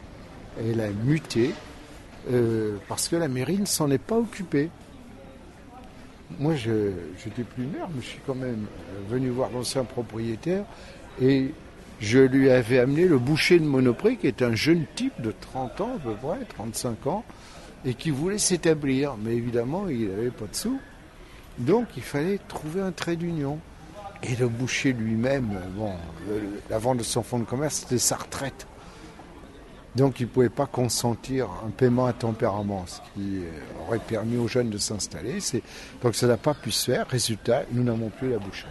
elle 0.60 0.80
a 0.80 0.90
muté 0.90 1.52
euh, 2.30 2.76
parce 2.86 3.08
que 3.08 3.16
la 3.16 3.26
mairie 3.26 3.58
ne 3.58 3.64
s'en 3.64 3.90
est 3.90 3.98
pas 3.98 4.16
occupée. 4.16 4.70
Moi, 6.38 6.54
je 6.54 6.92
n'étais 7.26 7.42
plus 7.42 7.64
maire, 7.64 7.88
mais 7.92 8.00
je 8.00 8.06
suis 8.06 8.20
quand 8.24 8.36
même 8.36 8.66
euh, 8.90 9.10
venu 9.10 9.30
voir 9.30 9.50
l'ancien 9.50 9.82
propriétaire 9.82 10.64
et 11.20 11.52
je 12.00 12.20
lui 12.20 12.50
avais 12.50 12.78
amené 12.78 13.06
le 13.08 13.18
boucher 13.18 13.58
de 13.58 13.64
Monoprix, 13.64 14.16
qui 14.16 14.28
est 14.28 14.42
un 14.42 14.54
jeune 14.54 14.86
type 14.94 15.20
de 15.20 15.32
30 15.32 15.80
ans 15.80 15.90
à 15.96 15.98
peu 15.98 16.14
près, 16.14 16.44
35 16.56 17.06
ans, 17.08 17.24
et 17.84 17.94
qui 17.94 18.10
voulait 18.10 18.38
s'établir. 18.38 19.16
Mais 19.22 19.34
évidemment, 19.34 19.88
il 19.88 20.08
n'avait 20.08 20.30
pas 20.30 20.46
de 20.46 20.54
sous. 20.54 20.80
Donc, 21.58 21.86
il 21.96 22.02
fallait 22.02 22.38
trouver 22.48 22.80
un 22.80 22.92
trait 22.92 23.16
d'union. 23.16 23.58
Et 24.22 24.36
le 24.36 24.48
boucher 24.48 24.92
lui-même, 24.92 25.58
bon, 25.76 25.92
la 26.70 26.78
vente 26.78 26.98
de 26.98 27.02
son 27.02 27.22
fonds 27.22 27.40
de 27.40 27.44
commerce, 27.44 27.80
c'était 27.80 27.98
sa 27.98 28.16
retraite. 28.16 28.66
Donc 29.94 30.20
il 30.20 30.24
ne 30.24 30.28
pouvait 30.28 30.48
pas 30.48 30.66
consentir 30.66 31.48
un 31.66 31.70
paiement 31.70 32.06
à 32.06 32.12
tempérament, 32.12 32.84
ce 32.86 32.98
qui 33.14 33.38
euh, 33.38 33.86
aurait 33.86 33.98
permis 33.98 34.38
aux 34.38 34.48
jeunes 34.48 34.70
de 34.70 34.78
s'installer. 34.78 35.38
Donc 36.02 36.14
ça 36.14 36.26
n'a 36.26 36.38
pas 36.38 36.54
pu 36.54 36.70
se 36.70 36.90
faire. 36.90 37.06
Résultat, 37.08 37.64
nous 37.72 37.82
n'avons 37.82 38.08
plus 38.08 38.30
la 38.30 38.38
boucherie. 38.38 38.70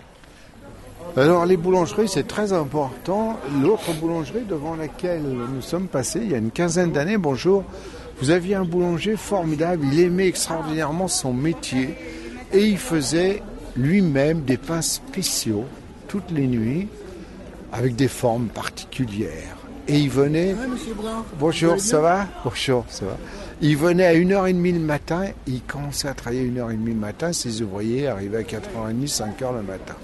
Alors 1.18 1.45
les 1.45 1.58
boulangeries, 1.58 2.08
c'est 2.08 2.28
très 2.28 2.54
important. 2.54 3.38
L'autre 3.62 3.93
boulangerie 3.93 4.45
devant 4.47 4.76
laquelle 4.76 5.22
nous 5.22 5.62
sommes 5.62 5.88
passés 5.88 6.22
il 6.24 6.32
y 6.32 6.36
a 6.36 6.38
une 6.38 6.52
quinzaine 6.52 6.91
d'années, 6.91 7.18
bonjour, 7.18 7.64
vous 8.20 8.30
aviez 8.30 8.56
un 8.56 8.66
boulanger 8.66 9.16
formidable, 9.18 9.86
il 9.91 9.99
aimait 9.99 10.28
extraordinairement 10.28 11.08
son 11.08 11.34
métier 11.34 11.97
et 12.54 12.66
il 12.66 12.78
faisait 12.78 13.43
lui-même 13.76 14.41
des 14.41 14.57
pains 14.57 14.82
spéciaux 14.82 15.65
toutes 16.07 16.32
les 16.32 16.47
nuits 16.47 16.88
avec 17.72 17.95
des 17.95 18.07
formes 18.07 18.47
particulières. 18.47 19.57
Et 19.88 19.97
il 19.97 20.09
venait... 20.09 20.55
Bonjour, 21.39 21.80
ça 21.80 21.99
va? 21.99 22.28
Bonjour, 22.43 22.86
ça 22.89 23.05
va. 23.05 23.17
Il 23.61 23.78
venait 23.78 24.05
à 24.05 24.13
1h30 24.13 24.74
le 24.74 24.80
matin, 24.80 25.26
il 25.47 25.61
commençait 25.61 26.07
à 26.07 26.13
travailler 26.13 26.41
à 26.59 26.65
1h30 26.65 26.86
le 26.86 26.93
matin, 26.93 27.34
ses 27.34 27.61
ouvriers 27.61 28.07
arrivaient 28.07 28.39
à 28.39 28.41
4h30, 28.41 29.07
5h 29.07 29.55
le 29.55 29.63
matin. 29.63 29.95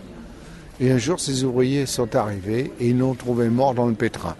Et 0.79 0.91
un 0.91 0.97
jour, 0.97 1.19
ces 1.19 1.43
ouvriers 1.43 1.85
sont 1.85 2.15
arrivés 2.15 2.71
et 2.79 2.89
ils 2.89 2.97
l'ont 2.97 3.15
trouvé 3.15 3.49
mort 3.49 3.73
dans 3.73 3.87
le 3.87 3.93
pétrin. 3.93 4.35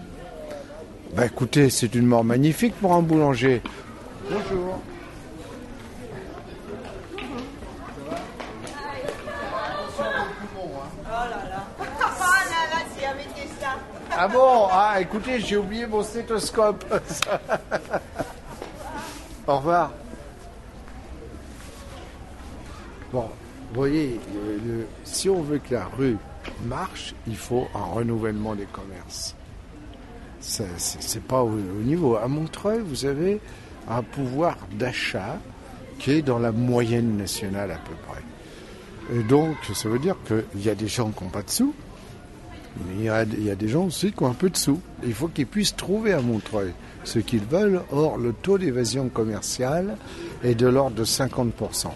Ben 1.16 1.24
écoutez, 1.24 1.70
c'est 1.70 1.94
une 1.94 2.06
mort 2.06 2.22
magnifique 2.22 2.74
pour 2.80 2.94
un 2.94 3.02
boulanger. 3.02 3.60
Bonjour. 4.30 4.80
Ah 14.20 14.26
bon 14.26 14.66
Ah 14.72 15.00
écoutez, 15.00 15.38
j'ai 15.38 15.56
oublié 15.56 15.86
mon 15.86 16.02
stéthoscope. 16.02 16.84
Au 19.46 19.56
revoir. 19.58 19.92
Bon, 23.12 23.28
voyez, 23.72 24.18
si 25.04 25.30
on 25.30 25.40
veut 25.42 25.58
que 25.58 25.72
la 25.72 25.84
rue 25.84 26.16
marche, 26.66 27.14
il 27.28 27.36
faut 27.36 27.68
un 27.76 27.94
renouvellement 27.94 28.56
des 28.56 28.66
commerces. 28.66 29.36
C'est 30.40 31.22
pas 31.22 31.42
au, 31.42 31.50
au 31.50 31.82
niveau. 31.84 32.16
À 32.16 32.26
Montreuil, 32.26 32.80
vous 32.84 33.04
avez 33.04 33.40
un 33.88 34.02
pouvoir 34.02 34.56
d'achat 34.72 35.36
qui 36.00 36.10
est 36.10 36.22
dans 36.22 36.40
la 36.40 36.50
moyenne 36.50 37.16
nationale 37.16 37.70
à 37.70 37.78
peu 37.78 37.94
près. 38.08 39.22
Donc, 39.28 39.54
ça 39.74 39.88
veut 39.88 40.00
dire 40.00 40.16
qu'il 40.26 40.60
y 40.60 40.70
a 40.70 40.74
des 40.74 40.88
gens 40.88 41.10
qui 41.10 41.22
n'ont 41.22 41.30
pas 41.30 41.42
de 41.42 41.50
sous, 41.50 41.72
mais 42.86 42.94
il 42.98 43.04
y, 43.04 43.08
a, 43.08 43.22
il 43.24 43.44
y 43.44 43.50
a 43.50 43.54
des 43.54 43.68
gens 43.68 43.86
aussi 43.86 44.12
qui 44.12 44.22
ont 44.22 44.28
un 44.28 44.34
peu 44.34 44.50
de 44.50 44.56
sous. 44.56 44.80
Il 45.04 45.14
faut 45.14 45.28
qu'ils 45.28 45.46
puissent 45.46 45.76
trouver 45.76 46.12
à 46.12 46.20
Montreuil 46.20 46.72
ce 47.04 47.18
qu'ils 47.18 47.44
veulent. 47.44 47.82
Or, 47.90 48.18
le 48.18 48.32
taux 48.32 48.58
d'évasion 48.58 49.08
commerciale 49.08 49.96
est 50.44 50.54
de 50.54 50.66
l'ordre 50.66 50.96
de 50.96 51.04
50%. 51.04 51.88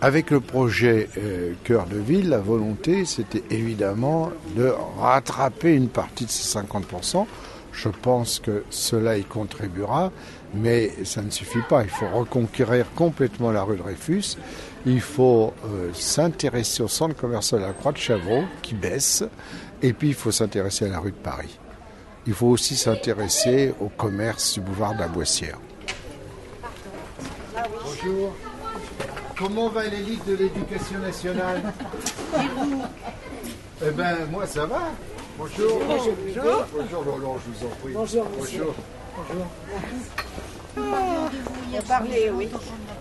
Avec 0.00 0.30
le 0.30 0.40
projet 0.40 1.08
euh, 1.18 1.54
Cœur 1.64 1.86
de 1.86 1.96
Ville, 1.98 2.28
la 2.28 2.38
volonté, 2.38 3.04
c'était 3.04 3.42
évidemment 3.50 4.30
de 4.56 4.72
rattraper 5.00 5.74
une 5.74 5.88
partie 5.88 6.24
de 6.24 6.30
ces 6.30 6.56
50%. 6.56 7.26
Je 7.72 7.88
pense 7.88 8.38
que 8.38 8.64
cela 8.70 9.18
y 9.18 9.24
contribuera, 9.24 10.12
mais 10.54 10.92
ça 11.04 11.22
ne 11.22 11.30
suffit 11.30 11.62
pas. 11.68 11.82
Il 11.82 11.90
faut 11.90 12.08
reconquérir 12.08 12.86
complètement 12.94 13.50
la 13.50 13.62
rue 13.62 13.76
de 13.76 13.82
Dreyfus. 13.82 14.36
Il 14.86 15.00
faut 15.00 15.52
euh, 15.64 15.92
s'intéresser 15.92 16.82
au 16.82 16.88
centre 16.88 17.16
commercial 17.16 17.62
à 17.62 17.68
la 17.68 17.72
Croix 17.72 17.92
de 17.92 17.98
Chavreau, 17.98 18.44
qui 18.62 18.74
baisse, 18.74 19.24
et 19.82 19.92
puis 19.92 20.08
il 20.08 20.14
faut 20.14 20.30
s'intéresser 20.30 20.86
à 20.86 20.88
la 20.88 21.00
rue 21.00 21.10
de 21.10 21.16
Paris. 21.16 21.58
Il 22.26 22.34
faut 22.34 22.48
aussi 22.48 22.76
s'intéresser 22.76 23.74
au 23.80 23.88
commerce 23.88 24.54
du 24.54 24.60
boulevard 24.60 24.94
de 24.94 25.00
la 25.00 25.08
Boissière. 25.08 25.58
Bonjour. 27.54 28.34
Comment 29.36 29.68
va 29.68 29.84
l'élite 29.84 30.26
de 30.26 30.34
l'éducation 30.34 30.98
nationale? 31.00 31.62
Eh 33.80 33.92
ben, 33.92 34.26
moi, 34.32 34.44
ça 34.44 34.66
va. 34.66 34.90
Bonjour. 35.38 35.80
Bonjour. 35.86 36.12
Bonjour, 36.74 37.38
je 37.38 37.50
vous 37.52 37.64
en 37.64 37.70
prie. 37.76 37.92
Bonjour. 37.92 38.26
Bonjour. 38.36 38.74
Il 41.70 41.78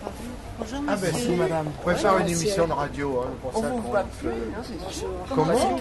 a 0.08 0.66
parlé, 0.66 0.80
oui. 0.80 0.86
Ah 0.89 0.95
ben 1.01 1.14
si, 1.14 1.30
madame. 1.36 1.66
On 1.68 1.82
pourrait 1.82 1.95
faire 1.95 2.18
une 2.18 2.28
émission 2.30 2.68
de 2.68 2.74
radio. 2.74 3.22
Hein, 3.24 3.30
pour 3.41 3.53
ça 3.62 3.70
qu'on- 3.70 5.36
Comment 5.36 5.80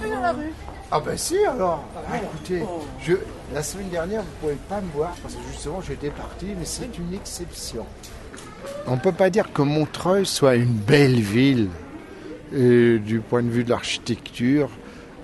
Ah 0.90 1.00
ben 1.00 1.16
si, 1.16 1.36
alors. 1.44 1.84
Ah, 2.10 2.16
écoutez, 2.18 2.62
je, 3.02 3.14
la 3.54 3.62
semaine 3.62 3.88
dernière, 3.88 4.22
vous 4.22 4.48
ne 4.48 4.52
pouvez 4.54 4.58
pas 4.68 4.80
me 4.80 4.90
voir 4.94 5.14
parce 5.22 5.34
que 5.34 5.40
justement, 5.50 5.80
j'étais 5.80 6.10
parti, 6.10 6.46
mais 6.58 6.64
c'est 6.64 6.96
une 6.98 7.14
exception. 7.14 7.84
On 8.86 8.92
ne 8.96 9.00
peut 9.00 9.12
pas 9.12 9.30
dire 9.30 9.52
que 9.52 9.62
Montreuil 9.62 10.26
soit 10.26 10.56
une 10.56 10.74
belle 10.74 11.20
ville 11.20 11.68
euh, 12.54 12.98
du 12.98 13.20
point 13.20 13.42
de 13.42 13.48
vue 13.50 13.64
de 13.64 13.70
l'architecture. 13.70 14.68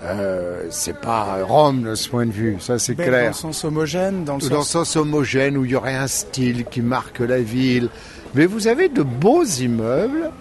Euh, 0.03 0.65
c'est 0.69 0.99
pas 0.99 1.37
Rome 1.43 1.83
de 1.83 1.95
ce 1.95 2.09
point 2.09 2.25
de 2.25 2.31
vue, 2.31 2.57
ça 2.59 2.77
c'est 2.77 2.93
Belle 2.93 3.05
dans 3.05 3.11
clair. 3.13 3.27
le 3.29 3.33
sens 3.33 3.63
homogène, 3.63 4.25
dans 4.25 4.35
le 4.35 4.41
dans 4.49 4.57
le 4.57 4.63
sens... 4.63 4.89
sens 4.89 4.95
homogène 4.97 5.55
où 5.55 5.63
il 5.63 5.71
y 5.71 5.75
aurait 5.75 5.95
un 5.95 6.07
style 6.07 6.65
qui 6.65 6.81
marque 6.81 7.19
la 7.19 7.39
ville. 7.39 7.87
Mais 8.35 8.45
vous 8.45 8.67
avez 8.67 8.89
de 8.89 9.03
beaux 9.03 9.43
immeubles. 9.43 10.31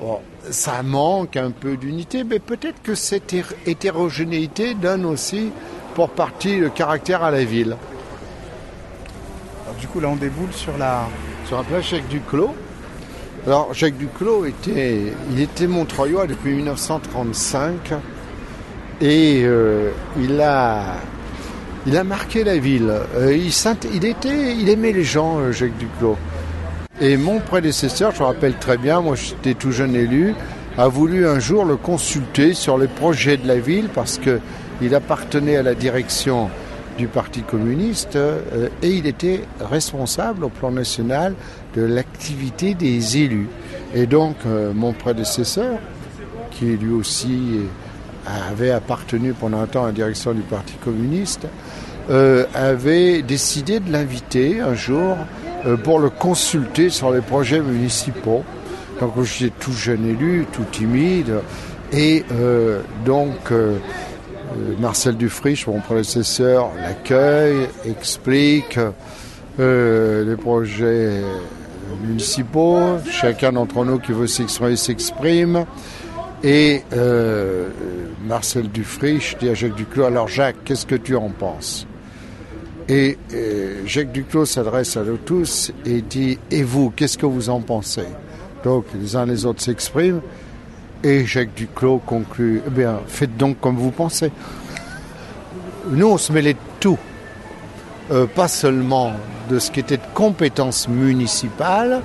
Bon, 0.00 0.20
ça 0.50 0.82
manque 0.82 1.36
un 1.36 1.50
peu 1.50 1.76
d'unité, 1.76 2.24
mais 2.24 2.38
peut-être 2.38 2.82
que 2.82 2.94
cette 2.94 3.34
hétérogénéité 3.66 4.74
donne 4.74 5.04
aussi 5.04 5.50
pour 5.94 6.10
partie 6.10 6.58
le 6.58 6.68
caractère 6.68 7.22
à 7.22 7.30
la 7.30 7.44
ville. 7.44 7.76
Alors, 9.64 9.76
du 9.80 9.86
coup, 9.88 10.00
là, 10.00 10.08
on 10.08 10.16
déboule 10.16 10.52
sur 10.52 10.76
la... 10.78 11.08
Sur 11.46 11.58
un 11.58 11.64
place 11.64 11.88
Jacques 11.88 12.08
Duclos. 12.08 12.54
Alors 13.46 13.72
Jacques 13.72 13.96
Duclos 13.96 14.44
était, 14.44 15.12
il 15.30 15.40
était 15.40 15.68
Montreuillois 15.68 16.26
depuis 16.26 16.52
1935 16.52 17.92
et 19.00 19.42
euh, 19.44 19.92
il 20.18 20.40
a, 20.40 20.96
il 21.86 21.96
a 21.96 22.02
marqué 22.02 22.42
la 22.42 22.58
ville. 22.58 22.92
Euh, 23.14 23.36
il, 23.36 24.04
était, 24.04 24.56
il 24.56 24.68
aimait 24.68 24.90
les 24.90 25.04
gens, 25.04 25.38
euh, 25.38 25.52
Jacques 25.52 25.76
Duclos. 25.78 26.16
Et 26.98 27.18
mon 27.18 27.40
prédécesseur, 27.40 28.14
je 28.14 28.20
me 28.20 28.26
rappelle 28.26 28.54
très 28.54 28.78
bien, 28.78 29.02
moi 29.02 29.16
j'étais 29.16 29.52
tout 29.52 29.70
jeune 29.70 29.94
élu, 29.94 30.34
a 30.78 30.88
voulu 30.88 31.26
un 31.26 31.38
jour 31.38 31.66
le 31.66 31.76
consulter 31.76 32.54
sur 32.54 32.78
les 32.78 32.88
projets 32.88 33.36
de 33.36 33.46
la 33.46 33.58
ville 33.58 33.90
parce 33.94 34.16
que 34.16 34.40
il 34.80 34.94
appartenait 34.94 35.56
à 35.56 35.62
la 35.62 35.74
direction 35.74 36.48
du 36.96 37.06
Parti 37.06 37.42
communiste 37.42 38.16
euh, 38.16 38.70
et 38.82 38.92
il 38.92 39.06
était 39.06 39.42
responsable 39.60 40.44
au 40.44 40.48
plan 40.48 40.70
national 40.70 41.34
de 41.74 41.82
l'activité 41.82 42.72
des 42.72 43.18
élus. 43.18 43.48
Et 43.94 44.06
donc 44.06 44.36
euh, 44.46 44.72
mon 44.74 44.94
prédécesseur, 44.94 45.78
qui 46.50 46.64
lui 46.64 46.92
aussi 46.92 47.60
avait 48.26 48.70
appartenu 48.70 49.34
pendant 49.34 49.60
un 49.60 49.66
temps 49.66 49.84
à 49.84 49.88
la 49.88 49.92
direction 49.92 50.32
du 50.32 50.40
Parti 50.40 50.74
communiste, 50.82 51.46
euh, 52.08 52.46
avait 52.54 53.20
décidé 53.20 53.80
de 53.80 53.92
l'inviter 53.92 54.60
un 54.60 54.74
jour 54.74 55.16
pour 55.82 55.98
le 55.98 56.10
consulter 56.10 56.90
sur 56.90 57.10
les 57.10 57.20
projets 57.20 57.60
municipaux. 57.60 58.44
Donc 59.00 59.20
j'étais 59.22 59.52
tout 59.58 59.72
jeune 59.72 60.06
élu, 60.06 60.46
tout 60.52 60.64
timide, 60.72 61.34
et 61.92 62.24
euh, 62.32 62.80
donc 63.04 63.50
euh, 63.50 63.76
euh, 64.56 64.74
Marcel 64.78 65.16
Dufriche, 65.16 65.66
mon 65.66 65.80
prédécesseur, 65.80 66.70
l'accueille, 66.80 67.68
explique 67.84 68.78
euh, 69.60 70.24
les 70.24 70.36
projets 70.36 71.20
municipaux. 72.06 72.98
Chacun 73.10 73.52
d'entre 73.52 73.84
nous 73.84 73.98
qui 73.98 74.12
veut 74.12 74.26
s'exprimer 74.26 74.76
s'exprime. 74.76 75.66
Et 76.42 76.82
euh, 76.94 77.68
Marcel 78.26 78.70
Dufriche 78.70 79.36
dit 79.38 79.48
à 79.48 79.54
Jacques 79.54 79.74
Duclos, 79.74 80.04
alors 80.04 80.28
Jacques, 80.28 80.56
qu'est-ce 80.64 80.86
que 80.86 80.94
tu 80.94 81.16
en 81.16 81.28
penses? 81.28 81.86
Et 82.88 83.18
euh, 83.34 83.82
Jacques 83.84 84.12
Duclos 84.12 84.46
s'adresse 84.46 84.96
à 84.96 85.02
nous 85.02 85.16
tous 85.16 85.72
et 85.84 86.02
dit, 86.02 86.38
et 86.50 86.62
vous, 86.62 86.90
qu'est-ce 86.94 87.18
que 87.18 87.26
vous 87.26 87.50
en 87.50 87.60
pensez? 87.60 88.06
Donc 88.62 88.84
les 89.00 89.16
uns 89.16 89.26
les 89.26 89.44
autres 89.44 89.62
s'expriment. 89.62 90.20
Et 91.02 91.26
Jacques 91.26 91.54
Duclos 91.54 92.00
conclut, 92.04 92.62
eh 92.66 92.70
bien, 92.70 93.00
faites 93.06 93.36
donc 93.36 93.60
comme 93.60 93.76
vous 93.76 93.90
pensez. 93.90 94.30
Nous, 95.90 96.06
on 96.06 96.18
se 96.18 96.32
mêlait 96.32 96.54
de 96.54 96.58
tout. 96.80 96.98
Euh, 98.12 98.26
pas 98.26 98.48
seulement 98.48 99.12
de 99.50 99.58
ce 99.58 99.70
qui 99.70 99.80
était 99.80 99.96
de 99.96 100.02
compétences 100.14 100.88
municipales, 100.88 102.02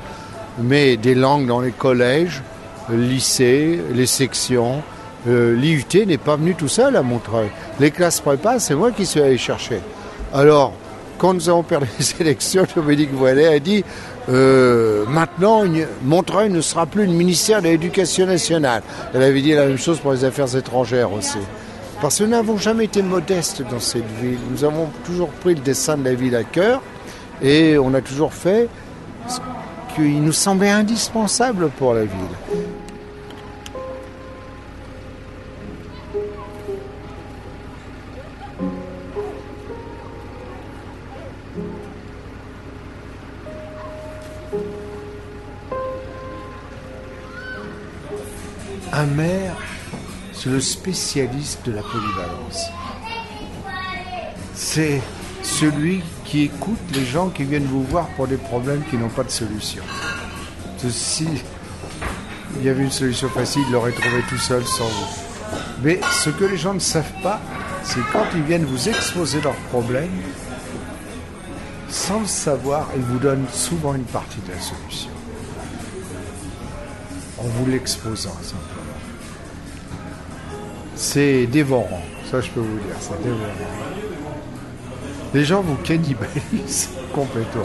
mais 0.59 0.97
des 0.97 1.15
langues 1.15 1.47
dans 1.47 1.61
les 1.61 1.71
collèges, 1.71 2.41
le 2.89 2.97
lycée, 2.97 3.79
les 3.93 4.07
sections. 4.07 4.81
Euh, 5.27 5.55
L'IUT 5.55 6.05
n'est 6.07 6.17
pas 6.17 6.35
venu 6.35 6.55
tout 6.55 6.67
seul 6.67 6.95
à 6.95 7.03
Montreuil. 7.03 7.49
Les 7.79 7.91
classes 7.91 8.19
prépa, 8.19 8.59
c'est 8.59 8.75
moi 8.75 8.91
qui 8.91 9.05
suis 9.05 9.21
allé 9.21 9.37
chercher. 9.37 9.79
Alors, 10.33 10.73
quand 11.17 11.33
nous 11.33 11.49
avons 11.49 11.63
perdu 11.63 11.87
les 11.99 12.21
élections, 12.21 12.65
Dominique 12.75 13.13
Voilet 13.13 13.47
a 13.47 13.59
dit 13.59 13.83
euh, 14.29 15.05
maintenant, 15.07 15.63
Montreuil 16.03 16.49
ne 16.49 16.61
sera 16.61 16.85
plus 16.85 17.05
le 17.05 17.11
ministère 17.11 17.61
de 17.61 17.67
l'Éducation 17.67 18.25
nationale. 18.25 18.81
Elle 19.13 19.23
avait 19.23 19.41
dit 19.41 19.53
la 19.53 19.65
même 19.65 19.77
chose 19.77 19.99
pour 19.99 20.13
les 20.13 20.23
affaires 20.23 20.55
étrangères 20.55 21.11
aussi. 21.11 21.39
Parce 22.01 22.17
que 22.17 22.23
nous 22.23 22.31
n'avons 22.31 22.57
jamais 22.57 22.85
été 22.85 23.01
modestes 23.01 23.61
dans 23.69 23.79
cette 23.79 24.09
ville. 24.21 24.39
Nous 24.49 24.63
avons 24.63 24.89
toujours 25.05 25.29
pris 25.29 25.53
le 25.53 25.61
dessin 25.61 25.97
de 25.97 26.05
la 26.05 26.15
ville 26.15 26.35
à 26.35 26.43
cœur 26.43 26.81
et 27.41 27.77
on 27.77 27.93
a 27.93 28.01
toujours 28.01 28.33
fait 28.33 28.67
ce 29.27 29.39
qui 29.95 30.01
nous 30.01 30.31
semblait 30.31 30.69
indispensable 30.69 31.69
pour 31.77 31.93
la 31.93 32.05
ville. 32.05 32.70
C'est 50.41 50.49
le 50.49 50.59
spécialiste 50.59 51.59
de 51.65 51.71
la 51.71 51.83
polyvalence. 51.83 52.65
C'est 54.55 54.99
celui 55.43 56.01
qui 56.25 56.43
écoute 56.43 56.79
les 56.95 57.05
gens 57.05 57.29
qui 57.29 57.43
viennent 57.43 57.65
vous 57.65 57.83
voir 57.83 58.07
pour 58.15 58.27
des 58.27 58.37
problèmes 58.37 58.81
qui 58.89 58.97
n'ont 58.97 59.09
pas 59.09 59.23
de 59.23 59.29
solution. 59.29 59.83
Si 60.89 61.27
il 62.57 62.65
y 62.65 62.69
avait 62.69 62.81
une 62.83 62.91
solution 62.91 63.29
facile, 63.29 63.61
il 63.67 63.71
l'aurait 63.71 63.91
trouvé 63.91 64.23
tout 64.29 64.37
seul 64.39 64.65
sans 64.65 64.87
vous. 64.87 65.21
Mais 65.83 65.99
ce 66.11 66.31
que 66.31 66.45
les 66.45 66.57
gens 66.57 66.73
ne 66.73 66.79
savent 66.79 67.21
pas, 67.21 67.39
c'est 67.83 68.01
quand 68.11 68.25
ils 68.33 68.41
viennent 68.41 68.65
vous 68.65 68.89
exposer 68.89 69.41
leurs 69.41 69.61
problèmes, 69.69 70.09
sans 71.87 72.21
le 72.21 72.25
savoir, 72.25 72.89
ils 72.95 73.03
vous 73.03 73.19
donnent 73.19 73.47
souvent 73.53 73.93
une 73.93 74.05
partie 74.05 74.39
de 74.47 74.53
la 74.53 74.59
solution. 74.59 75.11
En 77.37 77.43
vous 77.43 77.69
l'exposant 77.69 78.33
simplement. 78.41 78.80
C'est 81.03 81.47
dévorant, 81.47 82.03
ça 82.29 82.41
je 82.41 82.51
peux 82.51 82.59
vous 82.59 82.77
dire, 82.77 82.95
c'est 82.99 83.19
dévorant. 83.23 83.41
Les 85.33 85.43
gens 85.43 85.63
vous 85.63 85.75
cannibalisent 85.77 86.91
complètement. 87.13 87.63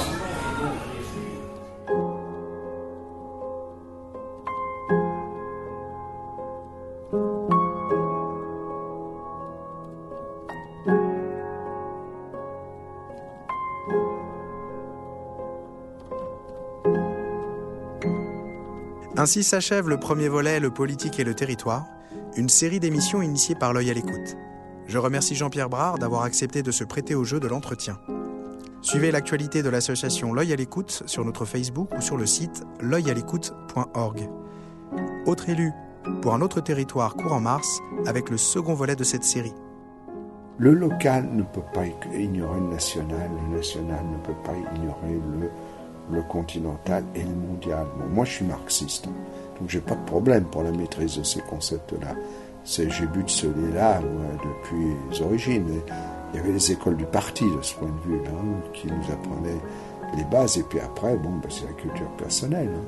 Ainsi 19.19 19.45
s'achève 19.45 19.91
le 19.91 19.99
premier 19.99 20.29
volet 20.29 20.59
Le 20.59 20.71
politique 20.71 21.21
et 21.21 21.25
le 21.25 21.35
territoire, 21.35 21.85
une 22.37 22.49
série 22.49 22.81
d'émissions 22.81 23.23
initiée 23.23 23.55
par 23.55 23.73
l'œil 23.73 23.91
à 23.91 23.95
l'écoute. 23.95 24.37
Je 24.87 24.99
remercie 24.99 25.35
Jean-Pierre 25.35 25.71
Brard 25.71 25.99
d'avoir 25.99 26.23
accepté 26.23 26.63
de 26.63 26.71
se 26.71 26.85
prêter 26.85 27.15
au 27.15 27.25
jeu 27.25 27.41
de 27.41 27.49
l'entretien. 27.49 27.99
Suivez 28.83 29.11
l'actualité 29.11 29.63
de 29.63 29.69
l'association 29.69 30.33
L'œil 30.33 30.53
à 30.53 30.57
l'écoute 30.57 31.03
sur 31.07 31.25
notre 31.25 31.45
Facebook 31.45 31.91
ou 31.97 32.01
sur 32.01 32.17
le 32.17 32.27
site 32.27 32.63
l'œilalécoute.org. 32.81 34.29
Autre 35.27 35.49
élu 35.49 35.73
pour 36.23 36.35
un 36.35 36.41
autre 36.41 36.61
territoire 36.61 37.17
courant 37.17 37.41
mars 37.41 37.81
avec 38.07 38.31
le 38.31 38.37
second 38.37 38.75
volet 38.75 38.95
de 38.95 39.03
cette 39.03 39.25
série. 39.25 39.55
Le 40.59 40.73
local 40.73 41.29
ne 41.33 41.43
peut 41.43 41.65
pas 41.75 41.85
ignorer 42.15 42.61
le 42.61 42.69
national, 42.69 43.31
le 43.51 43.57
national 43.57 44.05
ne 44.07 44.19
peut 44.19 44.41
pas 44.45 44.55
ignorer 44.77 45.21
le, 46.11 46.23
continental 46.23 47.05
et 47.15 47.23
le 47.23 47.35
mondial. 47.35 47.87
Moi, 48.11 48.25
je 48.25 48.33
suis 48.33 48.45
marxiste, 48.45 49.09
donc 49.59 49.69
j'ai 49.69 49.81
pas 49.81 49.95
de 49.95 50.05
problème 50.05 50.45
pour 50.45 50.63
la 50.63 50.71
maîtrise 50.73 51.19
de 51.19 51.23
ces 51.23 51.41
concepts-là. 51.41 52.15
J'ai 52.65 53.07
bu 53.07 53.23
de 53.23 53.31
ce 53.31 53.47
lait-là 53.47 54.01
moi, 54.01 54.25
depuis 54.43 54.97
les 55.11 55.23
origines. 55.23 55.67
Il 56.33 56.37
y 56.37 56.43
avait 56.43 56.53
les 56.53 56.73
écoles 56.73 56.97
du 56.97 57.05
parti 57.05 57.45
de 57.45 57.63
ce 57.63 57.75
point 57.77 57.89
de 57.89 58.11
vue-là, 58.11 58.31
hein, 58.31 58.71
qui 58.73 58.89
nous 58.89 59.13
apprenaient 59.13 59.61
les 60.17 60.25
bases, 60.25 60.59
et 60.59 60.63
puis 60.65 60.81
après, 60.81 61.17
bon, 61.17 61.31
ben, 61.43 61.49
c'est 61.49 61.65
la 61.67 61.73
culture 61.73 62.09
personnelle. 62.19 62.71
hein. 62.75 62.85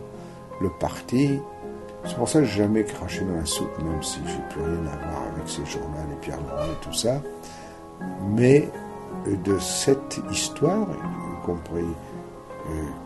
Le 0.61 0.71
parti, 0.81 1.39
c'est 2.05 2.16
pour 2.16 2.29
ça 2.29 2.41
que 2.41 2.45
j'ai 2.47 2.59
jamais 2.59 2.85
craché 2.85 3.25
dans 3.25 3.37
la 3.37 3.47
soupe, 3.47 3.77
même 3.79 4.03
si 4.03 4.19
j'ai 4.27 4.41
plus 4.51 4.62
rien 4.62 4.93
à 4.93 4.97
voir 5.09 5.23
avec 5.35 5.49
ces 5.49 5.64
gens-là, 5.64 6.03
les 6.11 6.16
Pierre 6.16 6.39
Laurent 6.41 6.64
et 6.64 6.85
tout 6.85 6.93
ça. 6.93 7.23
Mais 8.31 8.69
de 9.27 9.59
cette 9.59 10.21
histoire, 10.31 10.89
y 10.91 11.47
compris 11.47 11.85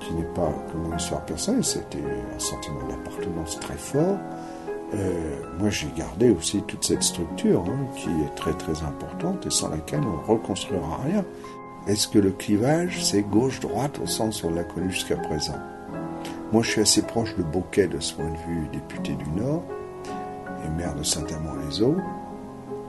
qui 0.00 0.12
n'est 0.14 0.34
pas 0.34 0.52
que 0.70 0.76
mon 0.76 0.96
histoire 0.96 1.24
personnelle, 1.24 1.64
c'était 1.64 1.98
un 1.98 2.38
sentiment 2.38 2.80
d'appartenance 2.88 3.58
très 3.60 3.76
fort. 3.76 4.18
Euh, 4.94 5.36
moi, 5.58 5.70
j'ai 5.70 5.88
gardé 5.96 6.30
aussi 6.30 6.62
toute 6.62 6.84
cette 6.84 7.02
structure 7.02 7.64
hein, 7.66 7.86
qui 7.96 8.08
est 8.08 8.34
très 8.34 8.52
très 8.52 8.82
importante 8.82 9.46
et 9.46 9.50
sans 9.50 9.70
laquelle 9.70 10.00
on 10.00 10.18
ne 10.18 10.38
reconstruira 10.38 11.00
rien. 11.04 11.24
Est-ce 11.86 12.08
que 12.08 12.18
le 12.18 12.30
clivage, 12.30 13.02
c'est 13.02 13.22
gauche-droite 13.22 13.98
au 14.02 14.06
sens 14.06 14.42
où 14.42 14.48
on 14.48 14.54
l'a 14.54 14.64
connu 14.64 14.90
jusqu'à 14.90 15.16
présent? 15.16 15.58
Moi, 16.52 16.62
je 16.62 16.70
suis 16.70 16.80
assez 16.82 17.02
proche 17.02 17.34
de 17.36 17.42
Bocquet 17.42 17.86
de 17.86 17.98
ce 17.98 18.14
point 18.14 18.30
de 18.30 18.36
vue, 18.36 18.68
député 18.72 19.14
du 19.14 19.30
Nord 19.30 19.62
et 20.64 20.68
maire 20.68 20.94
de 20.94 21.02
Saint-Amand-les-Eaux, 21.02 21.96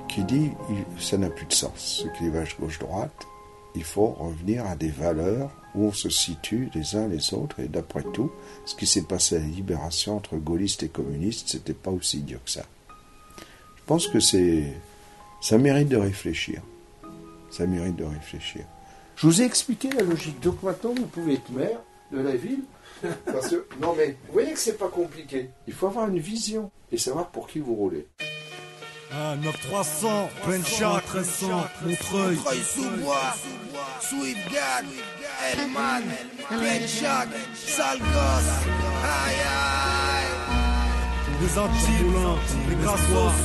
qui 0.09 0.23
dit 0.25 0.51
ça 0.99 1.17
n'a 1.17 1.29
plus 1.29 1.45
de 1.45 1.53
sens, 1.53 1.71
ce 1.75 2.07
clivage 2.09 2.57
gauche-droite. 2.59 3.27
Il 3.75 3.83
faut 3.83 4.07
revenir 4.07 4.65
à 4.65 4.75
des 4.75 4.89
valeurs 4.89 5.51
où 5.75 5.85
on 5.85 5.91
se 5.91 6.09
situe 6.09 6.69
les 6.75 6.95
uns 6.95 7.07
les 7.07 7.33
autres. 7.33 7.59
Et 7.59 7.67
d'après 7.67 8.03
tout, 8.13 8.31
ce 8.65 8.75
qui 8.75 8.85
s'est 8.85 9.03
passé 9.03 9.37
à 9.37 9.39
la 9.39 9.45
libération 9.45 10.15
entre 10.17 10.35
gaullistes 10.37 10.83
et 10.83 10.89
communistes, 10.89 11.49
c'était 11.49 11.73
pas 11.73 11.91
aussi 11.91 12.19
idiot 12.19 12.39
que 12.45 12.51
ça. 12.51 12.65
Je 13.75 13.83
pense 13.85 14.07
que 14.07 14.19
c'est, 14.19 14.71
ça 15.41 15.57
mérite 15.57 15.89
de 15.89 15.97
réfléchir. 15.97 16.61
Ça 17.49 17.65
mérite 17.65 17.95
de 17.95 18.05
réfléchir. 18.05 18.65
Je 19.15 19.27
vous 19.27 19.41
ai 19.41 19.45
expliqué 19.45 19.89
la 19.91 20.03
logique. 20.03 20.39
Donc 20.39 20.61
maintenant, 20.63 20.93
vous 20.95 21.05
pouvez 21.05 21.33
être 21.33 21.51
maire 21.51 21.79
de 22.11 22.19
la 22.19 22.35
ville. 22.35 22.63
Parce 23.25 23.49
que, 23.49 23.67
non 23.81 23.93
mais, 23.97 24.15
vous 24.27 24.33
voyez 24.33 24.53
que 24.53 24.59
c'est 24.59 24.77
pas 24.77 24.87
compliqué. 24.87 25.49
Il 25.67 25.73
faut 25.73 25.87
avoir 25.87 26.07
une 26.07 26.19
vision 26.19 26.71
et 26.91 26.97
savoir 26.97 27.29
pour 27.29 27.47
qui 27.47 27.59
vous 27.59 27.75
roulez. 27.75 28.07
Ah, 29.15 29.35
9300, 29.35 30.29
plein 30.43 30.63
chat, 30.63 31.01
1300, 31.13 31.69
Montreuil. 31.85 32.37
sous-bois, 32.63 33.35
Sweetgad, 34.01 34.85
Elman, 35.53 36.03
Benchak, 36.49 37.29
Salgos, 37.53 38.47
aïe 39.03 39.35
aïe. 39.37 40.29
Les 41.41 41.59
Antilles, 41.59 42.11
les 42.69 42.75
Grassos, 42.75 43.37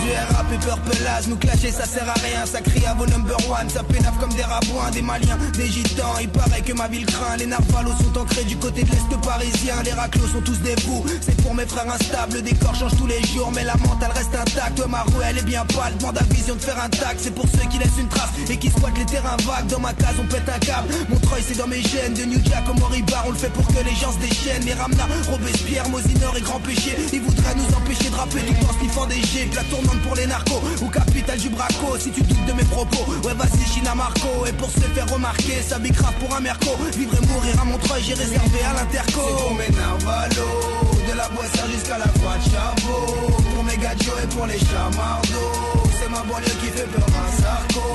Du 0.00 0.10
rap 0.34 0.46
et 0.52 0.58
purple 0.58 0.90
nous 1.28 1.36
clasher 1.36 1.70
ça 1.72 1.84
sert 1.84 2.08
à 2.08 2.14
rien, 2.14 2.46
ça 2.46 2.60
crie 2.60 2.86
à 2.86 2.94
vos 2.94 3.06
number 3.06 3.36
one, 3.50 3.68
ça 3.68 3.82
pénave 3.82 4.16
comme 4.18 4.32
des 4.32 4.42
rabouins, 4.42 4.90
des 4.92 5.02
maliens, 5.02 5.36
des 5.54 5.66
gitans. 5.66 6.14
Il 6.20 6.28
paraît 6.28 6.62
que 6.62 6.72
ma 6.72 6.88
ville 6.88 7.04
craint, 7.04 7.36
les 7.36 7.46
narvalos 7.46 7.92
sont 7.98 8.18
ancrés 8.18 8.44
du 8.44 8.56
côté 8.56 8.82
de 8.82 8.90
l'Est 8.90 9.20
parisien, 9.22 9.74
les 9.84 9.92
raclos 9.92 10.28
sont 10.28 10.40
tous 10.40 10.58
des 10.60 10.76
fous. 10.80 11.04
C'est 11.20 11.36
pour 11.42 11.54
mes 11.54 11.66
frères 11.66 11.92
instables, 11.92 12.34
le 12.34 12.42
décor 12.42 12.74
change 12.74 12.96
tous 12.96 13.06
les 13.06 13.22
jours, 13.26 13.52
mais 13.54 13.64
la 13.64 13.76
mentale 13.76 14.12
reste 14.14 14.34
intacte. 14.34 14.80
Ma 14.88 15.02
rue 15.02 15.22
elle 15.24 15.38
est 15.38 15.42
bien 15.44 15.64
pâle, 15.66 15.96
demande 15.98 16.18
à 16.18 16.22
vision 16.32 16.54
de 16.54 16.60
faire 16.60 16.82
un 16.82 16.88
tac, 16.88 17.16
c'est 17.18 17.34
pour 17.34 17.46
ceux 17.46 17.68
qui 17.68 17.78
laissent 17.78 17.98
une 17.98 18.08
trace 18.08 18.30
et 18.48 18.56
qui 18.56 18.70
squattent 18.70 18.98
les 18.98 19.06
terrains 19.06 19.36
vagues. 19.46 19.66
Dans 19.68 19.80
ma 19.80 19.92
case 19.92 20.16
on 20.18 20.26
pète 20.26 20.48
un 20.48 20.58
câble, 20.58 20.88
mon 21.08 21.18
treuil 21.18 21.42
c'est 21.46 21.58
dans 21.58 21.68
mes 21.68 21.82
gènes, 21.82 22.14
de 22.14 22.24
New 22.24 22.40
Jack 22.44 22.64
au 22.70 22.74
Moribar, 22.74 23.24
on 23.26 23.30
le 23.32 23.36
fait 23.36 23.52
pour 23.52 23.66
que 23.66 23.84
les 23.84 23.94
gens 23.96 24.12
se 24.12 24.18
déchaînent. 24.18 24.64
Les 24.64 24.74
Ramna, 24.74 25.06
Robespierre, 25.30 25.88
Mosinor 26.20 26.36
et 26.36 26.40
Grand 26.42 26.60
Péché, 26.60 26.96
ils 27.12 27.20
voudraient 27.20 27.54
nous 27.56 27.76
empêcher 27.76 28.10
de 28.10 28.14
rapper 28.14 28.40
tout 28.40 28.66
en 28.66 28.78
sniffant 28.78 29.06
des 29.06 29.22
jets, 29.22 29.48
la 29.54 29.64
tournante 29.64 30.00
pour 30.02 30.14
les 30.14 30.26
narcos 30.26 30.60
ou 30.82 30.88
capitale 30.88 31.38
du 31.38 31.48
braco. 31.48 31.96
Si 31.98 32.10
tu 32.10 32.20
doutes 32.22 32.44
de 32.46 32.52
mes 32.52 32.64
propos, 32.64 33.10
ouais 33.24 33.34
vas-y 33.34 33.64
China 33.72 33.94
Marco. 33.94 34.28
Et 34.46 34.52
pour 34.52 34.70
se 34.70 34.80
faire 34.80 35.08
remarquer, 35.10 35.62
ça 35.66 35.78
bicrave 35.78 36.12
pour 36.20 36.34
un 36.36 36.40
merco. 36.40 36.70
Vivre 36.96 37.14
et 37.14 37.26
mourir 37.26 37.60
à 37.60 37.64
Montreuil, 37.64 38.02
j'ai 38.06 38.14
réservé 38.14 38.58
à 38.68 38.74
l'interco. 38.74 39.20
Pour 39.20 39.54
mes 39.54 39.68
narvalos, 39.70 41.08
de 41.08 41.16
la 41.16 41.28
boissière 41.28 41.66
jusqu'à 41.72 41.98
la 41.98 42.10
voie 42.20 42.36
de 42.36 42.44
chabot. 42.44 43.32
Pour 43.54 43.64
mes 43.64 43.76
gâteaux 43.76 44.18
et 44.22 44.26
pour 44.34 44.46
les 44.46 44.58
chamardos. 44.58 45.88
C'est 45.98 46.10
ma 46.10 46.22
banlieue 46.22 46.56
qui 46.60 46.68
fait 46.76 46.88
peur 46.88 47.08
à 47.08 47.42
Sarko. 47.42 47.86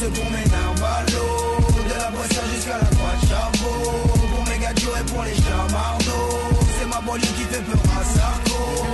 C'est 0.00 0.12
pour 0.12 0.30
mes 0.30 0.44
narvalos, 0.48 1.60
de 1.88 1.94
la 1.98 2.10
boissière 2.10 2.44
jusqu'à 2.54 2.78
la 2.78 2.90
voie 2.96 3.14
de 3.20 3.26
chabot. 3.28 3.90
Pour 4.34 4.44
mes 4.48 4.58
gâteaux 4.58 4.96
et 4.98 5.12
pour 5.12 5.22
les 5.24 5.34
chamardos. 5.34 6.41
Qui 7.04 7.42
à 7.42 8.04
Sarko. 8.04 8.86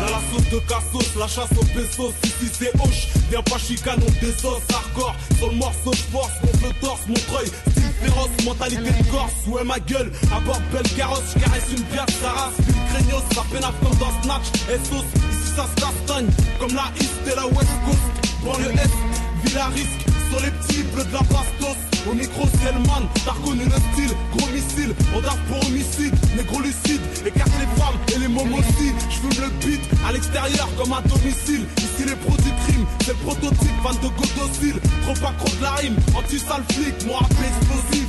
La 0.00 0.20
sauce 0.30 0.48
de 0.48 0.58
cassos, 0.60 1.16
la 1.18 1.26
chasse 1.26 1.50
aux 1.58 1.64
pesos, 1.64 2.14
ici 2.22 2.52
c'est 2.52 2.72
hoche, 2.80 3.08
viens 3.28 3.42
pas 3.42 3.58
chicane, 3.58 3.98
on 4.00 4.24
des 4.24 4.46
os 4.46 4.62
hardcore, 4.72 5.14
sur 5.36 5.48
le 5.50 5.56
morceau 5.56 5.92
je 5.92 6.02
force, 6.12 6.30
mon 6.42 6.68
le 6.68 6.74
torse, 6.80 7.00
mon 7.08 7.14
treuil, 7.14 7.46
style 7.46 7.92
féroce, 8.00 8.44
mentalité 8.44 8.90
de 8.90 9.10
corse, 9.10 9.32
ouais 9.48 9.64
ma 9.64 9.78
gueule, 9.80 10.10
à 10.34 10.40
bord 10.40 10.60
belle 10.72 10.88
carrosse, 10.96 11.34
caresse 11.34 11.68
une 11.76 11.82
pièce, 11.84 12.16
ça 12.22 12.30
race, 12.30 12.54
une 12.68 12.94
craignos, 12.94 13.24
ça 13.34 13.42
pénave 13.52 13.74
comme 13.82 13.98
dans 13.98 14.22
Snatch, 14.22 14.46
et 14.70 14.78
sauce, 14.78 15.10
ici 15.32 15.52
ça 15.56 15.66
se 15.66 15.80
castagne, 15.82 16.28
comme 16.60 16.74
la 16.74 16.90
East 16.98 17.10
et 17.26 17.36
la 17.36 17.46
West 17.46 17.74
Coast, 17.84 18.44
banlieue 18.44 18.70
Est, 18.70 19.48
ville 19.48 19.58
à 19.58 19.66
risque, 19.66 20.06
sur 20.30 20.40
les 20.40 20.50
petits 20.52 20.82
bleus 20.94 21.04
de 21.04 21.12
la 21.12 21.20
bastos, 21.20 21.89
au 22.08 22.14
micro 22.14 22.46
Selman, 22.62 23.08
t'as 23.24 23.32
reconnu 23.32 23.64
le 23.64 23.70
style, 23.70 24.14
gros 24.36 24.50
missile, 24.50 24.94
on 25.14 25.20
date 25.20 25.38
pour 25.48 25.58
homicide, 25.66 26.14
négro 26.36 26.60
lucide, 26.60 27.00
écarte 27.26 27.52
les 27.58 27.80
femmes 27.80 27.98
et 28.14 28.18
les 28.18 28.28
mômes 28.28 28.54
aussi. 28.54 28.92
J'fume 29.10 29.44
le 29.44 29.66
beat 29.66 29.80
à 30.06 30.12
l'extérieur 30.12 30.68
comme 30.76 30.92
à 30.92 31.00
domicile. 31.02 31.66
Ici 31.78 32.04
les 32.06 32.16
produits 32.16 32.52
crime, 32.66 32.86
c'est 33.04 33.12
le 33.12 33.18
prototype, 33.24 33.76
fan 33.82 33.96
de 34.02 34.08
godocile. 34.08 34.80
Trop 35.02 35.26
accro 35.26 35.48
de 35.56 35.62
la 35.62 35.72
rime, 35.72 35.96
anti-sale 36.16 36.64
flic, 36.72 36.94
moi 37.06 37.20
explosif. 37.28 38.08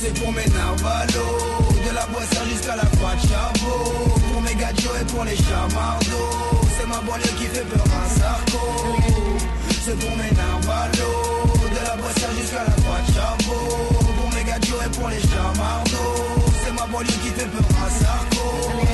C'est 0.00 0.14
pour 0.18 0.32
mes 0.32 0.46
narvalos, 0.46 1.68
de 1.84 1.94
la 1.94 2.06
boissière 2.06 2.44
jusqu'à 2.48 2.76
la 2.76 2.86
croix 2.96 3.14
de 3.16 3.20
chabot. 3.28 4.14
Pour 4.32 4.42
mes 4.42 4.54
gâteaux 4.54 4.96
et 5.00 5.04
pour 5.12 5.24
les 5.24 5.36
chamardos, 5.36 6.60
c'est 6.78 6.88
ma 6.88 7.00
banlieue 7.00 7.34
qui 7.36 7.44
fait 7.44 7.64
peur 7.64 7.84
à 7.84 8.08
Sarko. 8.08 8.64
C'est 9.84 9.98
pour 9.98 10.16
mes 10.16 10.30
narvalos, 10.32 11.59
de 11.80 11.86
la 11.86 11.96
boissière 11.96 12.30
jusqu'à 12.38 12.64
la 12.64 12.72
croix 12.82 13.00
de 13.06 13.12
chabot. 13.12 14.04
Pour 14.16 14.44
gâteaux 14.44 14.80
et 14.84 14.98
pour 14.98 15.08
les 15.08 15.20
chamardos, 15.20 16.42
c'est 16.64 16.72
ma 16.72 16.86
banlieue 16.86 17.18
qui 17.22 17.30
fait 17.30 17.46
peur 17.46 17.66
à 17.84 17.90
Sarko. 17.90 18.89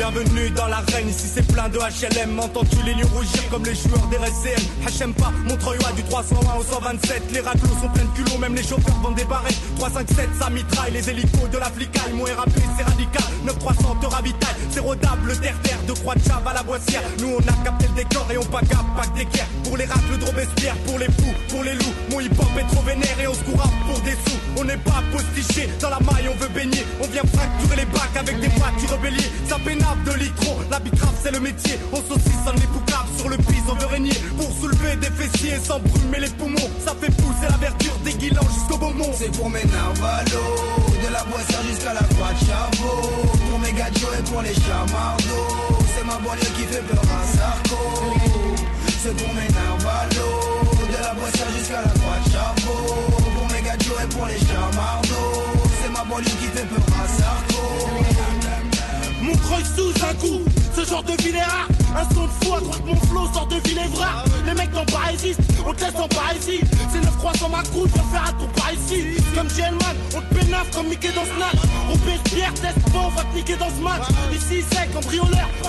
Bienvenue 0.00 0.48
dans 0.56 0.66
l'arène, 0.66 1.10
ici 1.10 1.26
c'est 1.30 1.46
plein 1.52 1.68
de 1.68 1.76
HLM 1.76 2.40
Entends-tu 2.40 2.82
les 2.86 2.94
lieux 2.94 3.06
rougir 3.12 3.42
comme 3.50 3.62
les 3.66 3.74
joueurs 3.74 4.06
des 4.06 4.16
RSCM 4.16 4.62
HM 4.88 5.12
pas, 5.12 5.30
Montreuil 5.46 5.78
du 5.94 6.02
301 6.04 6.58
au 6.58 6.62
127 6.62 7.32
Les 7.34 7.40
raclos 7.40 7.68
sont 7.82 7.88
pleins 7.90 8.04
de 8.04 8.16
culots, 8.16 8.38
même 8.38 8.54
les 8.54 8.62
chauffeurs 8.62 8.96
vendent 9.02 9.16
des 9.16 9.24
barrettes. 9.24 9.60
357 9.76 10.30
ça 10.40 10.48
mitraille, 10.48 10.92
les 10.92 11.10
hélicos 11.10 11.50
de 11.52 11.58
la 11.58 11.66
flicaille 11.66 12.14
Mon 12.14 12.24
RAP 12.24 12.48
c'est 12.78 12.82
radical, 12.82 13.24
9300 13.44 13.96
te 14.00 14.06
ravitaille 14.06 14.54
C'est 14.70 14.80
rodable, 14.80 15.28
le 15.28 15.36
terre-terre 15.36 15.82
de 15.86 15.92
Croix 15.92 16.14
de 16.14 16.48
à 16.48 16.54
la 16.54 16.62
boissière. 16.62 17.02
Nous 17.18 17.36
on 17.36 17.40
a 17.40 17.64
capté 17.64 17.86
le 17.88 18.02
décor 18.02 18.26
et 18.32 18.38
on 18.38 18.44
pagape, 18.44 18.96
pas 18.96 19.06
que 19.06 19.18
d'équerre 19.18 19.48
Pour 19.64 19.76
les 19.76 19.84
racles 19.84 20.18
de 20.18 20.24
Robespierre, 20.24 20.76
pour 20.86 20.98
les 20.98 21.12
fous, 21.12 21.34
pour 21.50 21.62
les 21.62 21.74
loups. 21.74 21.94
Mon 22.10 22.20
hip-hop 22.20 22.48
est 22.58 22.74
trop 22.74 22.82
vénère 22.84 23.20
et 23.20 23.26
on 23.26 23.34
se 23.34 23.44
court 23.44 23.68
pour 23.86 24.00
des 24.00 24.12
sous. 24.12 24.40
On 24.56 24.64
n'est 24.64 24.78
pas 24.78 25.02
postiché, 25.12 25.68
dans 25.78 25.90
la 25.90 26.00
maille 26.00 26.30
on 26.32 26.36
veut 26.42 26.48
baigner. 26.54 26.86
On 27.02 27.06
vient 27.08 27.22
fracturer 27.34 27.76
les 27.76 27.84
bacs 27.84 28.16
avec 28.18 28.40
des 28.40 28.48
voitures 28.48 28.92
rebellier 28.92 29.30
Ça 29.46 29.58
pénale 29.62 29.89
de 30.04 30.12
litron, 30.18 30.56
la 30.70 30.78
bicrave 30.80 31.14
c'est 31.22 31.32
le 31.32 31.40
métier. 31.40 31.78
On 31.92 31.96
saucissonne 31.96 32.56
les 32.60 32.66
boucaves 32.66 33.10
sur 33.16 33.28
le 33.28 33.36
pis 33.36 33.60
on 33.68 33.74
veut 33.74 34.08
Pour 34.36 34.50
soulever 34.60 34.96
des 34.96 35.10
fessiers 35.10 35.58
sans 35.62 35.78
brumer 35.80 36.20
les 36.20 36.28
poumons. 36.30 36.70
Ça 36.84 36.94
fait 37.00 37.10
pousser 37.10 37.48
la 37.48 37.56
verdure 37.56 37.96
des 38.04 38.12
jusqu'au 38.12 38.78
beaumont 38.78 39.12
C'est 39.16 39.30
pour 39.36 39.50
mes 39.50 39.64
narvalos, 39.64 40.56
de 41.02 41.12
la 41.12 41.22
boissière 41.24 41.62
jusqu'à 41.68 41.94
la 41.94 42.02
croix 42.02 42.32
de 42.32 42.46
chabot 42.46 43.02
Pour 43.50 43.58
mes 43.58 43.72
gâteaux 43.72 44.12
et 44.18 44.22
pour 44.30 44.42
les 44.42 44.54
chamardos 44.54 45.48
C'est 45.94 46.06
ma 46.06 46.18
banlieue 46.18 46.50
qui 46.56 46.64
fait 46.64 46.82
peur 46.82 47.02
à 47.02 47.36
Sarko 47.36 47.76
C'est 49.02 49.16
pour 49.16 49.34
mes 49.34 49.48
narvalos, 49.48 50.86
de 50.90 51.02
la 51.02 51.14
boissière 51.14 51.50
jusqu'à 51.56 51.82
la 51.82 51.90
croix 51.90 52.18
de 52.24 52.30
chabot 52.30 53.30
Pour 53.36 53.46
mes 53.52 53.62
gâteaux 53.62 53.98
et 54.02 54.08
pour 54.08 54.26
les 54.26 54.38
chamardos 54.38 55.32
C'est 55.82 55.92
ma 55.92 56.04
banlieue 56.04 56.36
qui 56.40 56.46
fait 56.46 56.66
peur 56.66 56.84
à 57.02 57.08
Sarko 57.08 57.49
mon 59.20 59.32
croix 59.36 59.58
sous 59.76 59.90
un 60.04 60.14
coup, 60.14 60.40
ce 60.74 60.84
genre 60.84 61.02
de 61.02 61.22
ville 61.22 61.36
est 61.36 61.42
rare. 61.42 61.68
Un 61.96 62.14
son 62.14 62.26
de 62.26 62.30
fou 62.44 62.54
à 62.54 62.60
droite 62.60 62.82
mon 62.86 62.94
flow 62.94 63.26
sort 63.34 63.48
de 63.48 63.56
ville 63.68 63.78
Évrard 63.78 64.24
Les 64.46 64.54
mecs 64.54 64.72
n'ont 64.72 64.84
pas 64.84 65.10
résiste, 65.10 65.40
on 65.66 65.74
te 65.74 65.80
laisse 65.80 65.96
en 65.96 66.06
parésie 66.06 66.60
C'est 66.92 67.00
9 67.00 67.16
croix 67.18 67.32
dans 67.40 67.48
ma 67.48 67.62
croûte, 67.64 67.90
viens 67.92 68.04
faire 68.04 68.28
un 68.28 68.32
tour 68.38 68.48
par 68.50 68.72
ici. 68.72 69.16
Comme 69.34 69.50
Gelman, 69.50 69.96
on 70.14 70.20
te 70.20 70.34
pénave 70.34 70.70
comme 70.72 70.86
Mickey 70.86 71.10
dans 71.12 71.24
Snatch. 71.24 71.66
On 71.90 71.96
pèse 71.98 72.20
pierre, 72.32 72.54
teste 72.54 72.92
pas, 72.92 73.00
on 73.06 73.08
va 73.08 73.24
te 73.24 73.36
niquer 73.36 73.56
dans 73.56 73.70
ce 73.70 73.82
match. 73.82 74.02
Ici 74.32 74.64
c'est 74.70 74.80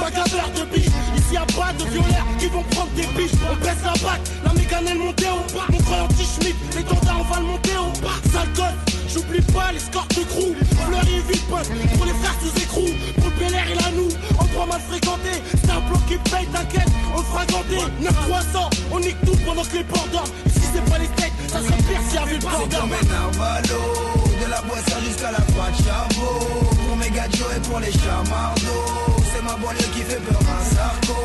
pas 0.02 0.12
graveur 0.12 0.50
de 0.56 0.76
biche. 0.76 0.88
Ici 1.18 1.34
y'a 1.34 1.46
pas 1.46 1.74
de 1.74 1.84
violeurs 1.90 2.28
qui 2.40 2.48
vont 2.48 2.64
prendre 2.72 2.92
des 2.96 3.08
biches. 3.18 3.38
On 3.50 3.56
baisse 3.64 3.84
la 3.84 3.94
bac, 3.94 4.22
la 4.46 4.54
mécane 4.54 4.88
elle 4.88 4.98
montée 4.98 5.26
au 5.30 5.54
bas. 5.54 5.66
Mon 5.70 5.78
croix 5.80 6.04
anti-schmidt, 6.04 6.56
les 6.76 6.84
tendins 6.84 7.18
on 7.20 7.34
va 7.34 7.40
le 7.40 7.46
monter 7.46 7.78
au 7.78 8.02
bas. 8.02 8.18
Sale 8.32 8.50
gosse, 8.56 9.01
J'oublie 9.14 9.42
pas 9.54 9.72
l'escorte 9.74 10.16
de 10.16 10.24
crew. 10.24 10.56
Fleury 10.86 11.20
vite 11.28 11.46
pour 11.48 12.06
les 12.06 12.14
frères 12.14 12.36
sous 12.42 12.62
écrou. 12.62 12.88
Pour 13.20 13.32
Bel 13.32 13.54
Air 13.54 13.68
et 13.72 13.76
la 13.76 13.92
nous 13.92 14.10
Endroit 14.40 14.66
mal 14.68 14.82
fréquenté 14.88 15.32
C'est 15.52 15.70
un 15.70 15.82
bloc 15.82 16.00
qui 16.08 16.18
paye 16.30 16.46
t'inquiète 16.48 16.88
On 17.16 17.22
fera 17.22 17.46
ganter 17.46 17.84
9 18.00 18.14
300 18.28 18.70
On 18.92 19.00
nique 19.00 19.20
tout 19.26 19.36
pendant 19.46 19.64
que 19.64 19.78
les 19.78 19.84
ports 19.84 20.08
dorment. 20.14 20.32
Ici 20.46 20.62
c'est 20.74 20.86
pas 20.90 20.98
les 20.98 21.08
steaks 21.08 21.34
Ça 21.48 21.60
serait 21.60 21.84
pire 21.84 22.02
s'il 22.08 22.16
y 22.16 22.24
avait 22.24 22.34
le 22.34 22.40
bord 22.40 22.52
C'est 22.62 22.78
pour 22.78 22.88
mes 22.88 23.04
narvalos 23.12 24.00
De 24.40 24.50
la 24.50 24.62
boissière 24.62 25.02
jusqu'à 25.04 25.32
la 25.32 25.42
croix 25.52 25.70
de 25.72 25.78
chabot. 25.84 26.40
Pour 26.88 26.98
mes 26.98 27.10
gâteaux 27.10 27.52
et 27.56 27.62
pour 27.68 27.80
les 27.80 27.92
chamardos 27.92 28.88
C'est 29.34 29.44
ma 29.44 29.56
banlieue 29.60 29.92
qui 29.94 30.02
fait 30.08 30.22
peur 30.24 30.40
à 30.40 30.64
Sarko. 30.72 31.20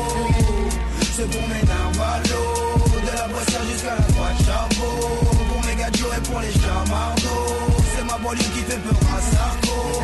C'est 1.15 1.29
pour 1.29 1.47
mes 1.47 1.63
narvalos 1.63 2.83
De 2.99 3.15
la 3.15 3.27
boissière 3.31 3.63
jusqu'à 3.71 3.95
la 3.95 4.05
croix 4.11 4.31
de 4.35 4.43
chabot. 4.43 4.99
Pour 5.47 5.61
mes 5.65 5.75
gâteaux 5.75 6.11
et 6.17 6.21
pour 6.27 6.39
les 6.41 6.51
chamardos 6.51 7.76
C'est 7.97 8.03
ma 8.03 8.17
banlieue 8.19 8.43
qui 8.53 8.59
fait 8.59 8.77
peur 8.77 8.93
à 9.11 9.21
Sarko 9.21 10.03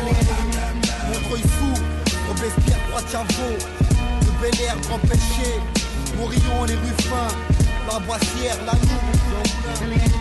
Montreuil 1.06 1.42
fou, 1.42 1.74
Robespierre, 2.28 2.78
de 2.90 3.10
Chavot 3.12 3.56
Le 4.22 4.32
Bel 4.42 4.60
Air, 4.62 4.76
Grand 4.88 4.98
Péché. 4.98 5.60
Morillon, 6.18 6.64
les 6.66 6.74
rues 6.74 7.02
fins 7.02 7.28
La 7.92 8.00
Boissière, 8.00 8.56
la 8.66 8.72
Noue 8.72 10.13